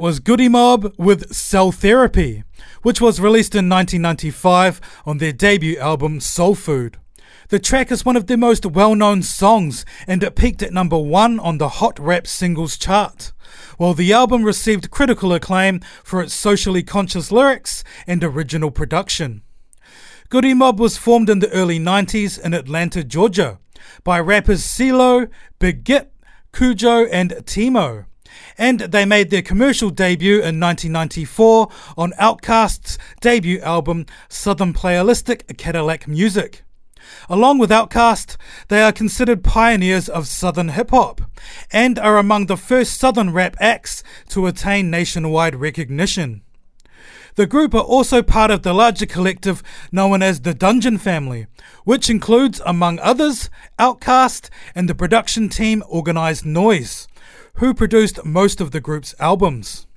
was 0.03 0.19
Goodie 0.19 0.49
Mob 0.49 0.93
with 0.97 1.33
Cell 1.33 1.71
Therapy, 1.71 2.43
which 2.81 2.99
was 2.99 3.21
released 3.21 3.55
in 3.55 3.69
1995 3.69 4.81
on 5.05 5.19
their 5.19 5.31
debut 5.31 5.77
album 5.77 6.19
Soul 6.19 6.55
Food. 6.55 6.97
The 7.47 7.57
track 7.57 7.89
is 7.89 8.03
one 8.03 8.17
of 8.17 8.27
their 8.27 8.35
most 8.35 8.65
well 8.65 8.95
known 8.95 9.23
songs 9.23 9.85
and 10.05 10.21
it 10.21 10.35
peaked 10.35 10.61
at 10.61 10.73
number 10.73 10.97
one 10.97 11.39
on 11.39 11.57
the 11.57 11.69
Hot 11.79 11.97
Rap 11.99 12.27
Singles 12.27 12.77
chart. 12.77 13.31
While 13.77 13.93
the 13.93 14.11
album 14.11 14.43
received 14.43 14.91
critical 14.91 15.33
acclaim 15.33 15.79
for 16.03 16.21
its 16.21 16.33
socially 16.33 16.83
conscious 16.83 17.31
lyrics 17.31 17.85
and 18.05 18.21
original 18.25 18.71
production. 18.71 19.41
Goodie 20.27 20.53
Mob 20.53 20.81
was 20.81 20.97
formed 20.97 21.29
in 21.29 21.39
the 21.39 21.51
early 21.51 21.79
90s 21.79 22.37
in 22.37 22.53
Atlanta, 22.53 23.05
Georgia, 23.05 23.57
by 24.03 24.19
rappers 24.19 24.63
CeeLo, 24.63 25.29
Big 25.59 25.85
Gipp, 25.85 26.11
Khujo, 26.51 27.07
and 27.09 27.41
T-Mo. 27.45 28.03
And 28.57 28.81
they 28.81 29.05
made 29.05 29.29
their 29.29 29.41
commercial 29.41 29.89
debut 29.89 30.35
in 30.35 30.59
1994 30.59 31.69
on 31.97 32.11
Outkast's 32.13 32.97
debut 33.21 33.59
album 33.61 34.05
Southernplayalisticadillacmuzik. 34.29 36.61
Along 37.29 37.57
with 37.57 37.69
Outkast, 37.69 38.37
they 38.69 38.81
are 38.81 38.91
considered 38.91 39.43
pioneers 39.43 40.07
of 40.07 40.27
Southern 40.27 40.69
hip 40.69 40.91
hop 40.91 41.21
and 41.71 41.99
are 41.99 42.17
among 42.17 42.45
the 42.45 42.57
first 42.57 42.99
Southern 42.99 43.33
rap 43.33 43.55
acts 43.59 44.03
to 44.29 44.47
attain 44.47 44.89
nationwide 44.89 45.55
recognition. 45.55 46.41
The 47.35 47.47
group 47.47 47.73
are 47.73 47.81
also 47.81 48.21
part 48.21 48.51
of 48.51 48.61
the 48.61 48.73
larger 48.73 49.07
collective 49.07 49.63
known 49.91 50.21
as 50.21 50.41
the 50.41 50.53
Dungeon 50.53 50.99
Family, 50.99 51.47
which 51.83 52.09
includes, 52.09 52.61
among 52.63 52.99
others, 52.99 53.49
Outkast 53.79 54.49
and 54.75 54.87
the 54.87 54.93
production 54.93 55.49
team 55.49 55.83
Organized 55.87 56.45
Noise, 56.45 57.07
who 57.57 57.73
produced 57.73 58.25
most 58.25 58.59
of 58.59 58.71
the 58.71 58.81
group's 58.81 59.13
albums. 59.19 59.87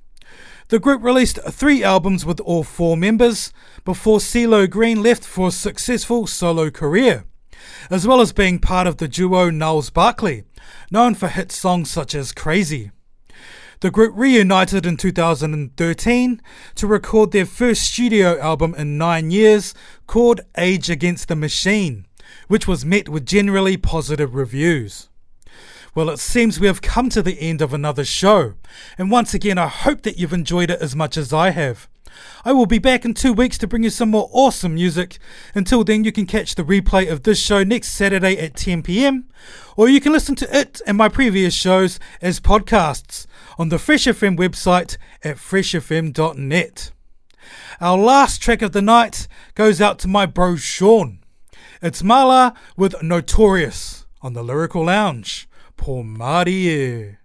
The 0.69 0.79
group 0.79 1.01
released 1.01 1.39
three 1.49 1.83
albums 1.83 2.25
with 2.25 2.39
all 2.41 2.63
four 2.63 2.97
members 2.97 3.53
before 3.85 4.19
CeeLo 4.19 4.69
Green 4.69 5.01
left 5.01 5.23
for 5.23 5.47
a 5.47 5.51
successful 5.51 6.27
solo 6.27 6.69
career, 6.69 7.23
as 7.89 8.05
well 8.05 8.21
as 8.21 8.33
being 8.33 8.59
part 8.59 8.85
of 8.85 8.97
the 8.97 9.07
duo 9.07 9.49
Gnarls 9.49 9.89
Barkley, 9.89 10.43
known 10.91 11.15
for 11.15 11.29
hit 11.29 11.51
songs 11.51 11.89
such 11.89 12.13
as 12.13 12.31
Crazy. 12.31 12.91
The 13.79 13.91
group 13.91 14.13
reunited 14.15 14.85
in 14.85 14.97
2013 14.97 16.41
to 16.75 16.87
record 16.87 17.31
their 17.31 17.45
first 17.45 17.83
studio 17.83 18.39
album 18.39 18.73
in 18.75 18.97
nine 18.97 19.29
years 19.29 19.73
called 20.07 20.41
Age 20.57 20.89
Against 20.89 21.27
the 21.27 21.35
Machine, 21.35 22.07
which 22.47 22.67
was 22.67 22.83
met 22.83 23.07
with 23.07 23.25
generally 23.25 23.77
positive 23.77 24.33
reviews. 24.33 25.09
Well, 25.97 26.11
it 26.11 26.19
seems 26.19 26.59
we 26.59 26.67
have 26.67 26.83
come 26.83 27.09
to 27.09 27.23
the 27.23 27.41
end 27.41 27.59
of 27.59 27.73
another 27.73 28.05
show, 28.05 28.53
and 28.99 29.09
once 29.09 29.33
again, 29.33 29.57
I 29.57 29.65
hope 29.65 30.03
that 30.03 30.19
you've 30.19 30.31
enjoyed 30.31 30.69
it 30.69 30.79
as 30.79 30.95
much 30.95 31.17
as 31.17 31.33
I 31.33 31.49
have. 31.49 31.89
I 32.45 32.51
will 32.53 32.67
be 32.67 32.77
back 32.77 33.03
in 33.03 33.15
two 33.15 33.33
weeks 33.33 33.57
to 33.57 33.67
bring 33.67 33.81
you 33.81 33.89
some 33.89 34.11
more 34.11 34.29
awesome 34.31 34.75
music. 34.75 35.17
Until 35.55 35.83
then, 35.83 36.03
you 36.03 36.11
can 36.11 36.27
catch 36.27 36.53
the 36.53 36.63
replay 36.63 37.11
of 37.11 37.23
this 37.23 37.41
show 37.41 37.63
next 37.63 37.93
Saturday 37.93 38.37
at 38.37 38.55
10 38.55 38.83
pm, 38.83 39.25
or 39.75 39.89
you 39.89 39.99
can 39.99 40.11
listen 40.11 40.35
to 40.35 40.55
it 40.55 40.81
and 40.85 40.99
my 40.99 41.09
previous 41.09 41.55
shows 41.55 41.99
as 42.21 42.39
podcasts 42.39 43.25
on 43.57 43.69
the 43.69 43.79
Fresh 43.79 44.05
FM 44.05 44.37
website 44.37 44.97
at 45.23 45.37
freshfm.net. 45.37 46.91
Our 47.81 47.97
last 47.97 48.39
track 48.39 48.61
of 48.61 48.71
the 48.71 48.83
night 48.83 49.27
goes 49.55 49.81
out 49.81 49.97
to 49.97 50.07
my 50.07 50.27
bro 50.27 50.57
Sean. 50.57 51.21
It's 51.81 52.03
Malaa 52.03 52.53
with 52.75 53.01
Notorious 53.01 54.05
on 54.21 54.33
the 54.33 54.43
Lyrical 54.43 54.85
Lounge. 54.85 55.46
Pour 55.77 56.03
Marie. 56.03 57.17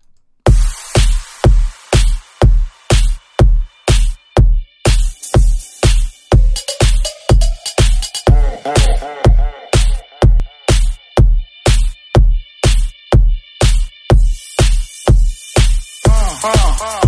It's 16.45 17.02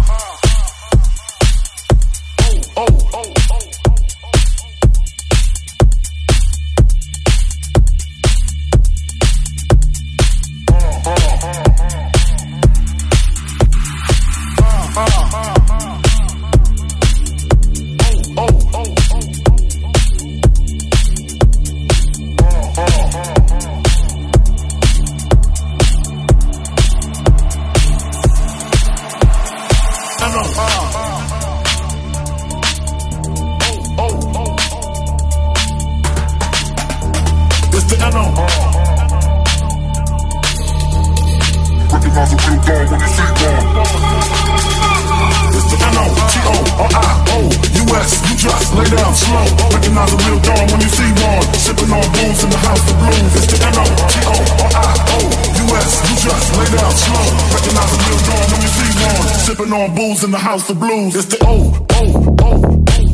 sipping 59.65 59.81
on 59.81 59.95
booze 59.95 60.25
in 60.25 60.31
the 60.31 60.39
house 60.39 60.69
of 60.71 60.79
blues. 60.79 61.15
It's 61.17 61.27
the 61.27 61.39
O 61.47 61.87
O 61.91 62.37
O. 62.43 63.14